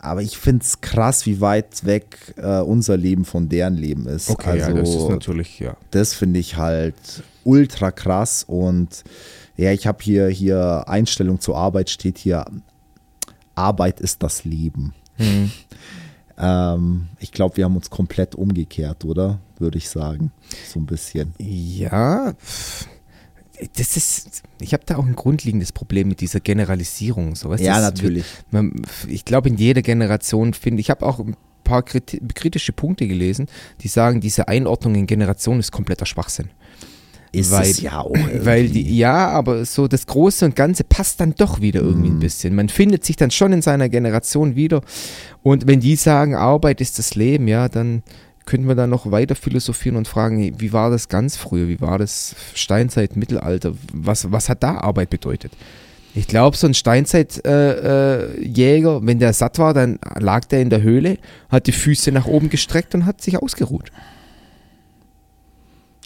aber 0.00 0.22
ich 0.22 0.38
finde 0.38 0.64
es 0.64 0.80
krass, 0.80 1.26
wie 1.26 1.40
weit 1.40 1.84
weg 1.84 2.34
äh, 2.36 2.60
unser 2.60 2.96
Leben 2.96 3.24
von 3.24 3.48
deren 3.48 3.74
Leben 3.74 4.06
ist. 4.06 4.30
Okay, 4.30 4.50
also, 4.50 4.70
ja, 4.70 4.76
das 4.76 4.94
ist 4.94 5.08
natürlich, 5.08 5.60
ja. 5.60 5.76
das 5.90 6.14
finde 6.14 6.40
ich 6.40 6.56
halt 6.56 6.94
ultra 7.44 7.90
krass 7.90 8.44
und 8.46 9.04
ja, 9.56 9.72
ich 9.72 9.86
habe 9.86 9.98
hier, 10.02 10.28
hier 10.28 10.84
Einstellung 10.86 11.40
zur 11.40 11.56
Arbeit 11.56 11.90
steht 11.90 12.16
hier, 12.16 12.46
Arbeit 13.54 14.00
ist 14.00 14.22
das 14.22 14.44
Leben. 14.44 14.94
Hm. 15.16 15.50
Ähm, 16.40 17.08
ich 17.18 17.32
glaube, 17.32 17.56
wir 17.58 17.64
haben 17.64 17.76
uns 17.76 17.90
komplett 17.90 18.34
umgekehrt, 18.34 19.04
oder? 19.04 19.40
Würde 19.58 19.78
ich 19.78 19.88
sagen. 19.88 20.32
So 20.66 20.80
ein 20.80 20.86
bisschen. 20.86 21.34
Ja, 21.38 22.34
das 23.76 23.96
ist, 23.96 24.42
ich 24.60 24.72
habe 24.72 24.84
da 24.86 24.96
auch 24.96 25.04
ein 25.04 25.16
grundlegendes 25.16 25.72
Problem 25.72 26.08
mit 26.08 26.20
dieser 26.20 26.40
Generalisierung. 26.40 27.34
So, 27.34 27.50
weißt 27.50 27.62
Ja, 27.62 27.80
natürlich. 27.80 28.24
Wird, 28.24 28.52
man, 28.52 28.82
ich 29.08 29.24
glaube, 29.24 29.50
in 29.50 29.56
jeder 29.56 29.82
Generation 29.82 30.54
finde 30.54 30.80
ich, 30.80 30.90
habe 30.90 31.04
auch 31.06 31.18
ein 31.18 31.36
paar 31.62 31.82
kriti 31.82 32.20
kritische 32.34 32.72
Punkte 32.72 33.06
gelesen, 33.06 33.46
die 33.82 33.88
sagen, 33.88 34.20
diese 34.20 34.48
Einordnung 34.48 34.94
in 34.94 35.06
Generationen 35.06 35.60
ist 35.60 35.72
kompletter 35.72 36.06
Schwachsinn. 36.06 36.50
Ist 37.32 37.52
weil, 37.52 37.70
es 37.70 37.80
ja 37.80 38.00
auch. 38.00 38.10
Weil 38.42 38.64
irgendwie. 38.64 38.84
die, 38.84 38.98
ja, 38.98 39.28
aber 39.28 39.64
so 39.64 39.86
das 39.86 40.06
Große 40.06 40.44
und 40.44 40.56
Ganze 40.56 40.82
passt 40.84 41.20
dann 41.20 41.34
doch 41.36 41.60
wieder 41.60 41.80
irgendwie 41.80 42.08
Mhm. 42.10 42.16
ein 42.16 42.20
bisschen. 42.20 42.54
Man 42.54 42.68
findet 42.68 43.04
sich 43.04 43.16
dann 43.16 43.30
schon 43.30 43.52
in 43.52 43.62
seiner 43.62 43.88
Generation 43.88 44.56
wieder. 44.56 44.80
Und 45.42 45.66
wenn 45.68 45.80
die 45.80 45.94
sagen, 45.96 46.34
Arbeit 46.34 46.80
ist 46.80 46.98
das 46.98 47.14
Leben, 47.14 47.46
ja, 47.46 47.68
dann 47.68 48.02
könnten 48.46 48.66
wir 48.66 48.74
da 48.74 48.88
noch 48.88 49.10
weiter 49.12 49.36
philosophieren 49.36 49.96
und 49.96 50.08
fragen, 50.08 50.58
wie 50.60 50.72
war 50.72 50.90
das 50.90 51.08
ganz 51.08 51.36
früher? 51.36 51.68
Wie 51.68 51.80
war 51.80 51.98
das 51.98 52.34
Steinzeit, 52.54 53.14
Mittelalter? 53.14 53.74
Was, 53.92 54.32
was 54.32 54.48
hat 54.48 54.64
da 54.64 54.78
Arbeit 54.78 55.10
bedeutet? 55.10 55.52
Ich 56.16 56.26
glaube, 56.26 56.56
so 56.56 56.66
ein 56.66 56.74
Steinzeitjäger, 56.74 58.24
äh, 58.34 58.44
Jäger, 58.44 59.06
wenn 59.06 59.20
der 59.20 59.32
satt 59.32 59.60
war, 59.60 59.72
dann 59.72 60.00
lag 60.18 60.46
der 60.46 60.60
in 60.62 60.68
der 60.70 60.82
Höhle, 60.82 61.18
hat 61.48 61.68
die 61.68 61.72
Füße 61.72 62.10
nach 62.10 62.26
oben 62.26 62.48
gestreckt 62.50 62.96
und 62.96 63.06
hat 63.06 63.20
sich 63.20 63.40
ausgeruht. 63.40 63.92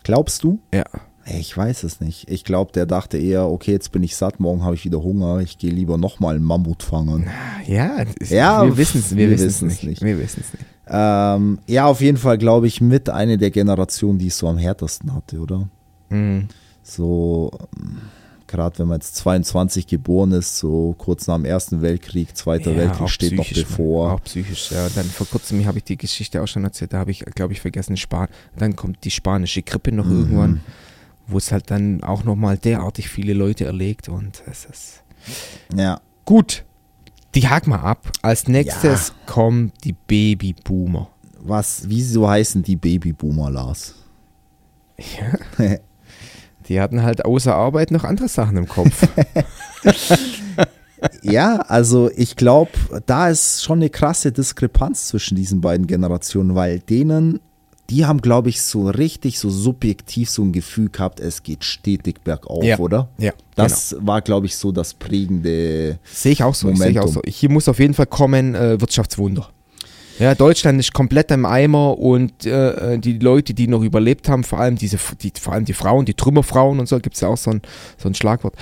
Glaubst 0.02 0.44
du? 0.44 0.58
Ja. 0.74 0.84
Ich 1.26 1.56
weiß 1.56 1.84
es 1.84 2.00
nicht. 2.00 2.30
Ich 2.30 2.44
glaube, 2.44 2.72
der 2.72 2.84
dachte 2.86 3.16
eher, 3.18 3.46
okay, 3.46 3.72
jetzt 3.72 3.92
bin 3.92 4.02
ich 4.02 4.14
satt, 4.16 4.40
morgen 4.40 4.62
habe 4.62 4.74
ich 4.74 4.84
wieder 4.84 5.02
Hunger, 5.02 5.40
ich 5.40 5.56
gehe 5.58 5.70
lieber 5.70 5.96
nochmal 5.96 6.34
einen 6.36 6.44
Mammut 6.44 6.82
fangen. 6.82 7.26
Ja, 7.66 8.04
das- 8.04 8.28
Ja, 8.30 8.64
wir 8.64 8.76
wissen 8.76 8.98
es 9.00 9.16
wir 9.16 9.30
wir 9.30 9.36
nicht. 9.38 9.62
nicht. 9.84 10.02
Wir 10.02 10.18
wissen 10.18 10.42
es 10.46 10.52
nicht. 10.52 10.64
Ähm, 10.86 11.58
ja, 11.66 11.86
auf 11.86 12.02
jeden 12.02 12.18
Fall 12.18 12.36
glaube 12.36 12.66
ich 12.66 12.80
mit 12.82 13.08
eine 13.08 13.38
der 13.38 13.50
Generationen, 13.50 14.18
die 14.18 14.26
es 14.26 14.36
so 14.36 14.48
am 14.48 14.58
härtesten 14.58 15.14
hatte, 15.14 15.38
oder? 15.40 15.66
Mhm. 16.10 16.48
So, 16.82 17.50
gerade 18.46 18.78
wenn 18.78 18.88
man 18.88 18.98
jetzt 18.98 19.16
22 19.16 19.86
geboren 19.86 20.32
ist, 20.32 20.58
so 20.58 20.94
kurz 20.98 21.26
nach 21.26 21.36
dem 21.36 21.46
Ersten 21.46 21.80
Weltkrieg, 21.80 22.36
Zweiter 22.36 22.72
Ja, 22.72 22.76
Weltkrieg 22.76 23.08
steht 23.08 23.32
noch 23.32 23.48
bevor. 23.48 24.12
Auch 24.12 24.22
psychisch, 24.24 24.70
ja. 24.72 24.86
Dann 24.94 25.06
vor 25.06 25.26
kurzem 25.26 25.64
habe 25.66 25.78
ich 25.78 25.84
die 25.84 25.96
Geschichte 25.96 26.42
auch 26.42 26.46
schon 26.48 26.64
erzählt, 26.64 26.92
da 26.92 26.98
habe 26.98 27.10
ich, 27.10 27.20
glaube 27.34 27.54
ich, 27.54 27.62
vergessen, 27.62 27.96
Span 27.96 28.28
dann 28.58 28.76
kommt 28.76 29.04
die 29.04 29.10
spanische 29.10 29.62
Grippe 29.62 29.90
noch 29.92 30.04
Mhm. 30.04 30.12
irgendwann, 30.18 30.60
wo 31.26 31.38
es 31.38 31.52
halt 31.52 31.70
dann 31.70 32.02
auch 32.02 32.24
nochmal 32.24 32.58
derartig 32.58 33.08
viele 33.08 33.32
Leute 33.34 33.64
erlegt 33.64 34.08
und 34.08 34.42
es 34.46 34.64
ist 34.66 35.02
Ja, 35.74 36.00
gut. 36.24 36.64
Die 37.34 37.48
haken 37.48 37.70
wir 37.70 37.82
ab. 37.82 38.10
Als 38.22 38.46
nächstes 38.46 39.12
kommen 39.26 39.72
die 39.82 39.92
Babyboomer. 39.92 41.08
was, 41.40 41.82
wieso 41.88 42.28
heißen 42.28 42.62
die 42.62 42.76
Babyboomer, 42.76 43.50
Lars? 43.50 43.94
Ja. 45.58 45.76
Die 46.68 46.80
hatten 46.80 47.02
halt 47.02 47.26
außer 47.26 47.54
Arbeit 47.54 47.90
noch 47.90 48.04
andere 48.04 48.28
Sachen 48.28 48.56
im 48.56 48.66
Kopf. 48.68 49.06
Ja, 51.22 51.56
also 51.56 52.10
ich 52.16 52.34
glaube, 52.36 52.70
da 53.04 53.28
ist 53.28 53.62
schon 53.62 53.78
eine 53.78 53.90
krasse 53.90 54.32
Diskrepanz 54.32 55.08
zwischen 55.08 55.36
diesen 55.36 55.60
beiden 55.60 55.86
Generationen, 55.86 56.54
weil 56.54 56.78
denen, 56.78 57.40
die 57.90 58.06
haben, 58.06 58.22
glaube 58.22 58.48
ich, 58.48 58.62
so 58.62 58.88
richtig, 58.88 59.38
so 59.38 59.50
subjektiv 59.50 60.30
so 60.30 60.42
ein 60.42 60.52
Gefühl 60.52 60.88
gehabt, 60.88 61.20
es 61.20 61.42
geht 61.42 61.64
stetig 61.64 62.22
bergauf, 62.24 62.64
Ja, 62.64 62.78
oder? 62.78 63.08
ja, 63.18 63.32
Das 63.56 63.94
war, 64.00 64.22
glaube 64.22 64.46
ich, 64.46 64.56
so 64.56 64.72
das 64.72 64.94
prägende. 64.94 65.98
Sehe 66.04 66.32
ich 66.32 66.42
auch 66.42 66.54
so. 66.54 66.74
Sehe 66.74 66.90
ich 66.90 66.98
auch 66.98 67.06
so. 67.08 67.14
Momentum. 67.20 67.32
Hier 67.32 67.50
muss 67.50 67.68
auf 67.68 67.78
jeden 67.78 67.94
Fall 67.94 68.06
kommen 68.06 68.54
äh, 68.54 68.80
Wirtschaftswunder. 68.80 69.48
Ja, 70.18 70.34
Deutschland 70.36 70.78
ist 70.78 70.92
komplett 70.94 71.32
im 71.32 71.44
Eimer 71.44 71.98
und 71.98 72.46
äh, 72.46 72.98
die 72.98 73.18
Leute, 73.18 73.52
die 73.52 73.66
noch 73.66 73.82
überlebt 73.82 74.28
haben, 74.28 74.44
vor 74.44 74.60
allem 74.60 74.76
diese, 74.76 74.96
die, 75.20 75.32
vor 75.38 75.54
allem 75.54 75.64
die 75.64 75.72
Frauen, 75.72 76.04
die 76.04 76.14
Trümmerfrauen 76.14 76.78
und 76.78 76.88
so, 76.88 77.00
gibt 77.00 77.16
es 77.16 77.20
ja 77.22 77.28
auch 77.28 77.36
so 77.36 77.50
ein, 77.50 77.62
so 77.98 78.08
ein 78.08 78.14
Schlagwort, 78.14 78.54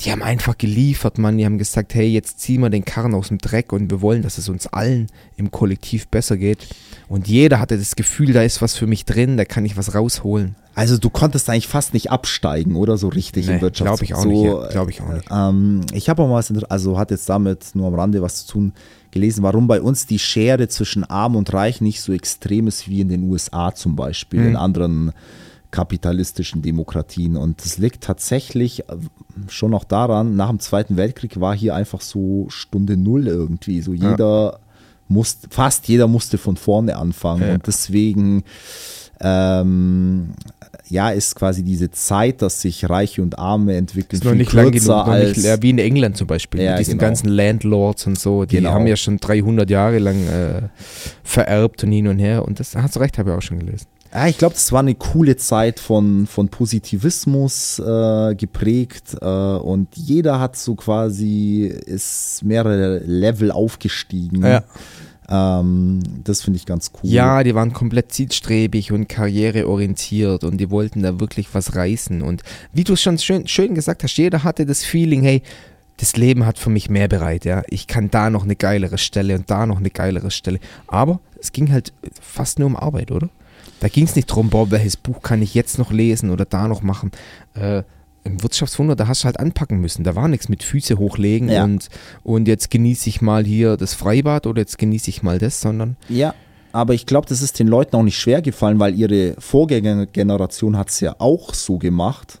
die 0.00 0.12
haben 0.12 0.22
einfach 0.22 0.58
geliefert, 0.58 1.16
Mann. 1.18 1.38
Die 1.38 1.46
haben 1.46 1.56
gesagt, 1.58 1.94
hey, 1.94 2.06
jetzt 2.08 2.40
ziehen 2.40 2.60
wir 2.60 2.68
den 2.70 2.84
Karren 2.84 3.14
aus 3.14 3.28
dem 3.28 3.38
Dreck 3.38 3.72
und 3.72 3.90
wir 3.90 4.02
wollen, 4.02 4.22
dass 4.22 4.36
es 4.36 4.48
uns 4.48 4.66
allen 4.66 5.06
im 5.36 5.50
Kollektiv 5.50 6.08
besser 6.08 6.36
geht. 6.36 6.66
Und 7.08 7.28
jeder 7.28 7.60
hatte 7.60 7.78
das 7.78 7.96
Gefühl, 7.96 8.32
da 8.32 8.42
ist 8.42 8.60
was 8.60 8.76
für 8.76 8.86
mich 8.86 9.04
drin, 9.06 9.36
da 9.36 9.44
kann 9.46 9.64
ich 9.64 9.76
was 9.76 9.94
rausholen. 9.94 10.54
Also 10.74 10.98
du 10.98 11.08
konntest 11.08 11.48
eigentlich 11.48 11.68
fast 11.68 11.94
nicht 11.94 12.10
absteigen, 12.10 12.76
oder 12.76 12.98
so 12.98 13.08
richtig 13.08 13.46
Nee, 13.46 13.54
im 13.54 13.60
Wirtschafts... 13.62 14.00
glaub 14.00 14.02
ich 14.02 14.12
auch 14.14 14.22
so, 14.22 14.28
nicht, 14.28 14.74
ja. 14.74 14.86
Ich 14.86 15.00
auch 15.00 15.12
nicht. 15.14 15.28
Ähm, 15.30 15.80
ich 15.94 16.10
habe 16.10 16.22
auch 16.22 16.28
mal 16.28 16.34
was, 16.34 16.52
also 16.64 16.98
hat 16.98 17.10
jetzt 17.10 17.28
damit 17.30 17.70
nur 17.72 17.86
am 17.86 17.94
Rande 17.94 18.20
was 18.20 18.44
zu 18.44 18.52
tun, 18.52 18.72
gelesen, 19.12 19.42
warum 19.42 19.66
bei 19.66 19.80
uns 19.80 20.04
die 20.04 20.18
Schere 20.18 20.68
zwischen 20.68 21.04
Arm 21.04 21.36
und 21.36 21.50
Reich 21.54 21.80
nicht 21.80 22.02
so 22.02 22.12
extrem 22.12 22.66
ist 22.66 22.86
wie 22.90 23.00
in 23.00 23.08
den 23.08 23.22
USA 23.30 23.74
zum 23.74 23.96
Beispiel, 23.96 24.40
Mhm. 24.40 24.48
in 24.48 24.56
anderen 24.56 25.12
kapitalistischen 25.70 26.62
Demokratien. 26.62 27.36
Und 27.36 27.64
das 27.64 27.78
liegt 27.78 28.04
tatsächlich 28.04 28.80
äh, 28.88 28.96
schon 29.48 29.70
noch 29.70 29.84
daran, 29.84 30.36
nach 30.36 30.48
dem 30.48 30.60
Zweiten 30.60 30.96
Weltkrieg 30.96 31.40
war 31.40 31.54
hier 31.56 31.74
einfach 31.74 32.00
so 32.00 32.46
Stunde 32.48 32.96
Null 32.96 33.26
irgendwie. 33.26 33.80
So 33.80 33.92
jeder 33.92 34.58
musste, 35.08 35.48
fast 35.50 35.88
jeder 35.88 36.08
musste 36.08 36.38
von 36.38 36.56
vorne 36.56 36.96
anfangen. 36.96 37.46
Ja. 37.46 37.54
Und 37.54 37.66
deswegen 37.66 38.44
ähm, 39.20 40.34
ja, 40.88 41.10
ist 41.10 41.34
quasi 41.34 41.62
diese 41.62 41.90
Zeit, 41.90 42.42
dass 42.42 42.60
sich 42.60 42.88
Reiche 42.88 43.22
und 43.22 43.38
Arme 43.38 43.76
entwickeln, 43.76 44.18
Ist 44.20 44.24
noch 44.24 44.32
viel 44.32 44.38
nicht 44.38 44.52
lang 44.52 44.70
genug, 44.70 44.90
als 45.08 45.36
nicht, 45.36 45.46
ja, 45.46 45.60
wie 45.62 45.70
in 45.70 45.78
England 45.78 46.16
zum 46.16 46.26
Beispiel, 46.26 46.60
Ja, 46.60 46.72
mit 46.72 46.80
diesen 46.80 46.98
genau. 46.98 47.08
ganzen 47.08 47.28
Landlords 47.28 48.06
und 48.06 48.18
so, 48.18 48.44
die 48.44 48.56
Genau. 48.56 48.72
haben 48.72 48.86
ja 48.86 48.96
schon 48.96 49.16
300 49.16 49.68
Jahre 49.68 49.98
lang 49.98 50.26
äh, 50.28 50.62
vererbt 51.24 51.82
und 51.84 51.92
hin 51.92 52.06
und 52.08 52.18
her 52.18 52.44
und 52.44 52.60
das 52.60 52.76
hast 52.76 52.96
du 52.96 53.00
recht, 53.00 53.18
habe 53.18 53.30
ich 53.30 53.36
auch 53.36 53.42
schon 53.42 53.58
gelesen. 53.58 53.86
Ja, 54.16 54.28
ich 54.28 54.38
glaube, 54.38 54.54
das 54.54 54.72
war 54.72 54.80
eine 54.80 54.94
coole 54.94 55.36
Zeit 55.36 55.78
von, 55.78 56.26
von 56.26 56.48
Positivismus 56.48 57.78
äh, 57.78 58.34
geprägt 58.34 59.14
äh, 59.20 59.26
und 59.26 59.94
jeder 59.94 60.40
hat 60.40 60.56
so 60.56 60.74
quasi, 60.74 61.66
ist 61.66 62.42
mehrere 62.42 63.00
Level 63.00 63.50
aufgestiegen. 63.50 64.42
Ja. 64.42 64.64
Ähm, 65.60 66.02
das 66.24 66.40
finde 66.40 66.56
ich 66.56 66.64
ganz 66.64 66.92
cool. 66.94 67.10
Ja, 67.10 67.42
die 67.42 67.54
waren 67.54 67.74
komplett 67.74 68.10
zielstrebig 68.10 68.90
und 68.90 69.06
karriereorientiert 69.06 70.44
und 70.44 70.56
die 70.56 70.70
wollten 70.70 71.02
da 71.02 71.20
wirklich 71.20 71.48
was 71.52 71.76
reißen 71.76 72.22
und 72.22 72.42
wie 72.72 72.84
du 72.84 72.94
es 72.94 73.02
schon 73.02 73.18
schön, 73.18 73.46
schön 73.46 73.74
gesagt 73.74 74.02
hast, 74.02 74.16
jeder 74.16 74.44
hatte 74.44 74.64
das 74.64 74.82
Feeling, 74.82 75.24
hey, 75.24 75.42
das 75.98 76.16
Leben 76.16 76.46
hat 76.46 76.58
für 76.58 76.70
mich 76.70 76.88
mehr 76.88 77.08
bereit, 77.08 77.44
ja. 77.44 77.64
Ich 77.68 77.86
kann 77.86 78.10
da 78.10 78.30
noch 78.30 78.44
eine 78.44 78.56
geilere 78.56 78.96
Stelle 78.96 79.34
und 79.34 79.50
da 79.50 79.66
noch 79.66 79.78
eine 79.78 79.90
geilere 79.90 80.30
Stelle. 80.30 80.58
Aber 80.86 81.20
es 81.38 81.52
ging 81.52 81.70
halt 81.70 81.92
fast 82.18 82.58
nur 82.58 82.66
um 82.66 82.76
Arbeit, 82.76 83.10
oder? 83.10 83.28
Da 83.80 83.88
ging 83.88 84.04
es 84.04 84.16
nicht 84.16 84.26
drum, 84.26 84.48
boah, 84.50 84.70
welches 84.70 84.96
Buch 84.96 85.22
kann 85.22 85.42
ich 85.42 85.54
jetzt 85.54 85.78
noch 85.78 85.90
lesen 85.92 86.30
oder 86.30 86.44
da 86.44 86.66
noch 86.68 86.82
machen. 86.82 87.10
Äh, 87.54 87.82
Im 88.24 88.42
Wirtschaftswunder, 88.42 88.96
da 88.96 89.06
hast 89.06 89.22
du 89.22 89.26
halt 89.26 89.38
anpacken 89.38 89.78
müssen. 89.80 90.02
Da 90.02 90.16
war 90.16 90.28
nichts 90.28 90.48
mit 90.48 90.62
Füße 90.64 90.98
hochlegen 90.98 91.48
Ja. 91.48 91.62
und, 91.64 91.88
und 92.24 92.48
jetzt 92.48 92.70
genieße 92.70 93.08
ich 93.08 93.20
mal 93.20 93.44
hier 93.44 93.76
das 93.76 93.94
Freibad 93.94 94.46
oder 94.46 94.60
jetzt 94.62 94.78
genieße 94.78 95.10
ich 95.10 95.22
mal 95.22 95.38
das, 95.38 95.60
sondern 95.60 95.96
Ja, 96.08 96.34
aber 96.72 96.94
ich 96.94 97.06
glaube, 97.06 97.26
das 97.28 97.40
ist 97.42 97.58
den 97.58 97.68
Leuten 97.68 97.94
auch 97.96 98.02
nicht 98.02 98.18
schwer 98.18 98.42
gefallen, 98.42 98.80
weil 98.80 98.94
ihre 98.94 99.34
Vorgängergeneration 99.38 100.76
hat 100.76 100.90
es 100.90 101.00
ja 101.00 101.14
auch 101.18 101.54
so 101.54 101.78
gemacht. 101.78 102.40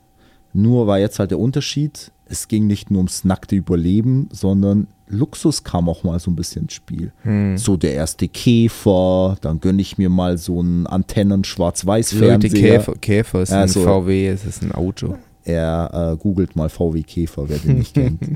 Nur 0.52 0.86
war 0.86 0.98
jetzt 0.98 1.18
halt 1.18 1.30
der 1.30 1.38
Unterschied, 1.38 2.10
es 2.28 2.48
ging 2.48 2.66
nicht 2.66 2.90
nur 2.90 2.98
ums 2.98 3.24
nackte 3.24 3.54
Überleben, 3.56 4.28
sondern 4.32 4.88
Luxus 5.08 5.62
kam 5.62 5.88
auch 5.88 6.02
mal 6.02 6.18
so 6.18 6.30
ein 6.30 6.36
bisschen 6.36 6.62
ins 6.62 6.72
Spiel. 6.74 7.12
Hm. 7.22 7.56
So 7.56 7.76
der 7.76 7.94
erste 7.94 8.26
Käfer, 8.28 9.36
dann 9.40 9.60
gönne 9.60 9.80
ich 9.80 9.98
mir 9.98 10.08
mal 10.10 10.36
so 10.36 10.58
einen 10.60 10.86
Antennen-Schwarz-Weiß-Fernseher. 10.86 12.78
Käfer, 12.78 12.94
Käfer 12.96 13.42
ist 13.42 13.50
Ja, 13.50 13.62
ein. 13.62 13.68
VW, 13.68 14.28
es 14.28 14.44
ist 14.44 14.62
ein 14.62 14.72
Auto. 14.72 15.16
Er 15.44 16.12
äh, 16.14 16.16
googelt 16.16 16.56
mal 16.56 16.68
VW 16.68 17.02
Käfer, 17.04 17.48
wer 17.48 17.58
den 17.58 17.78
nicht 17.78 17.94
kennt. 17.94 18.20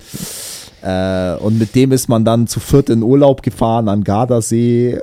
Äh, 0.83 1.35
und 1.37 1.59
mit 1.59 1.75
dem 1.75 1.93
ist 1.93 2.09
man 2.09 2.25
dann 2.25 2.47
zu 2.47 2.59
viert 2.59 2.89
in 2.89 3.03
Urlaub 3.03 3.43
gefahren 3.43 3.87
an 3.91 4.03
Gardasee. 4.03 4.99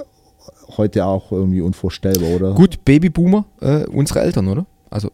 Heute 0.75 1.05
auch 1.05 1.31
irgendwie 1.31 1.61
unvorstellbar, 1.61 2.29
oder? 2.31 2.53
Gut, 2.55 2.83
Babyboomer, 2.83 3.45
äh, 3.61 3.85
unsere 3.85 4.21
Eltern, 4.21 4.47
oder? 4.47 4.65
Also, 4.89 5.11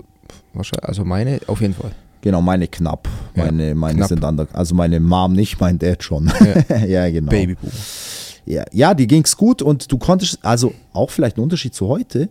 wahrscheinlich, 0.53 0.87
also 0.87 1.03
meine 1.03 1.41
auf 1.47 1.59
jeden 1.59 1.73
Fall. 1.73 1.91
Genau, 2.23 2.41
meine 2.41 2.69
knapp. 2.69 3.09
Ja, 3.35 3.43
Meine, 3.45 3.75
meine 3.75 3.97
knapp. 3.97 4.07
sind 4.07 4.23
anders. 4.23 4.47
Also 4.53 4.73
meine 4.75 5.01
Mom 5.01 5.33
nicht, 5.33 5.59
mein 5.59 5.77
Dad 5.77 6.01
schon. 6.03 6.31
Ja, 6.87 7.09
genau. 7.11 7.29
Babyboom. 7.29 7.69
Ja, 8.45 8.63
ja 8.71 8.93
die 8.93 9.07
ging's 9.07 9.35
gut 9.35 9.61
und 9.61 9.91
du 9.91 9.97
konntest, 9.97 10.39
also 10.41 10.73
auch 10.93 11.09
vielleicht 11.09 11.37
ein 11.37 11.41
Unterschied 11.41 11.73
zu 11.75 11.89
heute, 11.89 12.29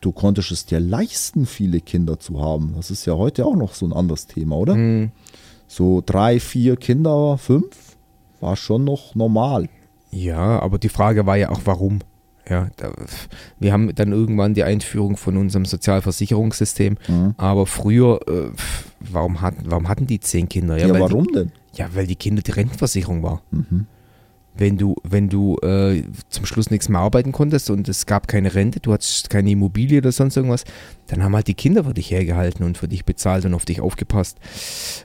du 0.00 0.12
konntest 0.12 0.52
es 0.52 0.64
dir 0.64 0.80
leisten, 0.80 1.44
viele 1.44 1.82
Kinder 1.82 2.18
zu 2.18 2.40
haben. 2.40 2.72
Das 2.76 2.90
ist 2.90 3.04
ja 3.04 3.14
heute 3.14 3.44
auch 3.44 3.56
noch 3.56 3.74
so 3.74 3.84
ein 3.84 3.92
anderes 3.92 4.26
Thema, 4.26 4.56
oder? 4.56 4.74
Mhm. 4.74 5.10
So 5.68 6.02
drei, 6.04 6.40
vier 6.40 6.76
Kinder, 6.76 7.36
fünf, 7.36 7.76
war 8.40 8.56
schon 8.56 8.84
noch 8.84 9.14
normal. 9.14 9.68
Ja, 10.10 10.60
aber 10.60 10.78
die 10.78 10.88
Frage 10.88 11.26
war 11.26 11.36
ja 11.36 11.50
auch, 11.50 11.60
warum. 11.64 11.98
Ja, 12.50 12.68
da, 12.76 12.90
wir 13.60 13.72
haben 13.72 13.94
dann 13.94 14.10
irgendwann 14.12 14.54
die 14.54 14.64
Einführung 14.64 15.16
von 15.16 15.36
unserem 15.36 15.64
Sozialversicherungssystem, 15.64 16.96
Mhm. 17.08 17.34
aber 17.36 17.64
früher, 17.66 18.20
äh, 18.28 18.50
warum, 18.98 19.40
hatten, 19.40 19.62
warum 19.70 19.88
hatten 19.88 20.06
die 20.06 20.18
zehn 20.20 20.48
Kinder? 20.48 20.76
Ja, 20.76 20.90
weil 20.92 21.00
warum 21.00 21.26
denn? 21.28 21.52
Die, 21.72 21.78
ja, 21.78 21.88
weil 21.94 22.06
die 22.08 22.16
Kinder 22.16 22.42
die 22.42 22.50
Rentenversicherung 22.50 23.22
war. 23.22 23.40
Mhm. 23.52 23.86
Wenn 24.56 24.76
du, 24.76 24.96
wenn 25.04 25.28
du 25.28 25.56
äh, 25.62 26.02
zum 26.28 26.44
Schluss 26.44 26.70
nichts 26.72 26.88
mehr 26.88 27.00
arbeiten 27.00 27.30
konntest 27.30 27.70
und 27.70 27.88
es 27.88 28.04
gab 28.04 28.26
keine 28.26 28.52
Rente, 28.52 28.80
du 28.80 28.92
hattest 28.92 29.30
keine 29.30 29.48
Immobilie 29.52 29.98
oder 29.98 30.10
sonst 30.10 30.36
irgendwas, 30.36 30.64
dann 31.06 31.22
haben 31.22 31.36
halt 31.36 31.46
die 31.46 31.54
Kinder 31.54 31.84
für 31.84 31.94
dich 31.94 32.10
hergehalten 32.10 32.66
und 32.66 32.76
für 32.76 32.88
dich 32.88 33.04
bezahlt 33.04 33.44
und 33.44 33.54
auf 33.54 33.64
dich 33.64 33.80
aufgepasst, 33.80 34.38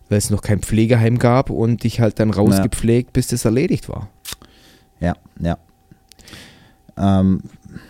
weil 0.10 0.18
es 0.18 0.32
noch 0.32 0.42
kein 0.42 0.62
Pflegeheim 0.62 1.20
gab 1.20 1.52
und 1.52 1.84
dich 1.84 2.00
halt 2.00 2.20
dann 2.20 2.32
rausgepflegt, 2.32 3.14
bis 3.14 3.28
das 3.28 3.46
erledigt 3.46 3.88
war. 3.88 4.10
Ja, 5.00 5.14
ja. 5.40 5.58
Ähm, 6.98 7.42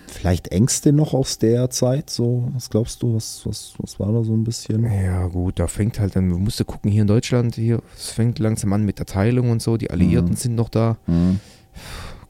vielleicht 0.07 0.47
Ängste 0.47 0.91
noch 0.91 1.13
aus 1.13 1.37
der 1.37 1.69
Zeit, 1.69 2.09
so, 2.09 2.49
was 2.53 2.69
glaubst 2.71 3.03
du, 3.03 3.15
was, 3.15 3.41
was, 3.45 3.73
was 3.77 3.99
war 3.99 4.11
da 4.11 4.23
so 4.23 4.33
ein 4.33 4.43
bisschen? 4.43 4.83
Ja, 4.83 5.27
gut, 5.27 5.59
da 5.59 5.67
fängt 5.67 5.99
halt 5.99 6.15
dann, 6.15 6.29
man 6.29 6.41
musste 6.43 6.65
gucken, 6.65 6.89
hier 6.91 7.03
in 7.03 7.07
Deutschland, 7.07 7.55
hier, 7.55 7.81
es 7.95 8.09
fängt 8.09 8.39
langsam 8.39 8.73
an 8.73 8.83
mit 8.83 8.97
der 8.97 9.05
Teilung 9.05 9.51
und 9.51 9.61
so, 9.61 9.77
die 9.77 9.91
Alliierten 9.91 10.31
Mhm. 10.31 10.37
sind 10.37 10.55
noch 10.55 10.69
da, 10.69 10.97
Mhm. 11.05 11.39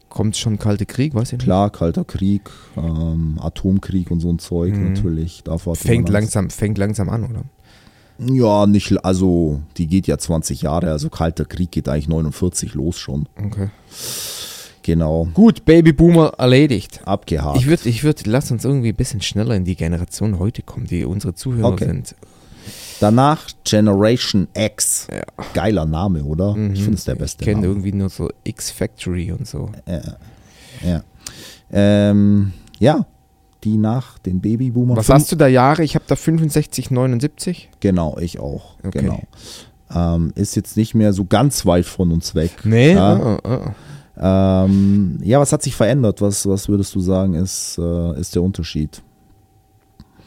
kommt 0.10 0.36
schon 0.36 0.60
Kalte 0.60 0.86
Krieg, 0.86 1.14
weiß 1.16 1.30
ich 1.30 1.32
nicht. 1.34 1.44
Klar, 1.44 1.70
Kalter 1.70 2.04
Krieg, 2.04 2.50
ähm, 2.76 3.40
Atomkrieg 3.42 4.12
und 4.12 4.20
so 4.20 4.30
ein 4.30 4.40
Zeug 4.40 4.74
Mhm. 4.74 4.94
natürlich. 4.94 5.44
Fängt 5.76 6.10
langsam, 6.10 6.50
fängt 6.50 6.78
langsam 6.78 7.08
an, 7.10 7.24
oder? 7.24 7.44
Ja, 8.18 8.66
nicht, 8.66 9.04
also 9.04 9.62
die 9.78 9.88
geht 9.88 10.08
ja 10.08 10.18
20 10.18 10.62
Jahre, 10.62 10.92
also 10.92 11.10
Kalter 11.10 11.44
Krieg 11.46 11.72
geht 11.72 11.88
eigentlich 11.90 12.08
49 12.08 12.74
los 12.74 12.98
schon. 12.98 13.28
Okay. 13.42 13.70
Genau, 14.86 15.28
Gut, 15.34 15.66
Babyboomer 15.66 16.34
erledigt. 16.38 17.02
abgehakt. 17.06 17.58
Ich 17.58 17.66
würde, 17.66 17.90
ich 17.90 18.04
würd, 18.04 18.28
lass 18.28 18.52
uns 18.52 18.66
irgendwie 18.66 18.90
ein 18.90 18.96
bisschen 18.96 19.20
schneller 19.20 19.56
in 19.56 19.66
die 19.66 19.76
Generation 19.76 20.38
heute 20.38 20.62
kommen, 20.62 20.86
die 20.86 21.06
unsere 21.06 21.34
Zuhörer 21.34 21.70
Okay. 21.70 21.86
sind. 21.88 22.14
Danach 23.00 23.48
Generation 23.64 24.48
X. 24.54 25.08
Ja. 25.12 25.24
Geiler 25.56 25.86
Name, 25.86 26.24
oder? 26.24 26.54
Mhm. 26.56 26.74
Ich 26.74 26.84
finde 26.84 26.98
es 27.00 27.04
der 27.06 27.16
beste 27.16 27.44
Ich 27.44 27.50
kenne 27.50 27.66
irgendwie 27.66 27.94
nur 27.94 28.10
so 28.10 28.30
X-Factory 28.44 29.32
und 29.32 29.48
so. 29.48 29.72
Ja. 30.84 31.02
Ähm, 31.72 32.54
ja, 32.80 33.06
die 33.64 33.78
nach 33.78 34.20
den 34.20 34.40
Babyboomern. 34.40 34.98
Was 34.98 35.10
hast 35.10 35.32
du 35.32 35.36
da 35.36 35.48
Jahre? 35.48 35.84
Ich 35.84 35.96
habe 35.96 36.06
da 36.08 36.16
65, 36.16 36.92
79. 36.92 37.70
Genau, 37.80 38.18
ich 38.20 38.40
auch. 38.40 38.76
Okay. 38.84 39.00
Genau. 39.02 39.22
Ähm, 39.94 40.32
ist 40.36 40.56
jetzt 40.56 40.78
nicht 40.78 40.94
mehr 40.96 41.12
so 41.14 41.26
ganz 41.26 41.66
weit 41.66 41.86
von 41.86 42.12
uns 42.12 42.36
weg. 42.36 42.52
Nee, 42.64 42.94
Ja. 42.94 43.16
ah, 43.16 43.40
ah. 43.44 43.76
Ähm, 44.20 45.20
ja, 45.24 45.40
was 45.40 45.52
hat 45.52 45.62
sich 45.64 45.76
verändert? 45.76 46.22
Was, 46.22 46.48
was 46.48 46.70
würdest 46.70 46.96
du 46.96 47.00
sagen, 47.00 47.34
ist, 47.36 47.78
äh, 47.78 48.20
ist 48.20 48.36
der 48.36 48.44
Unterschied? 48.44 49.02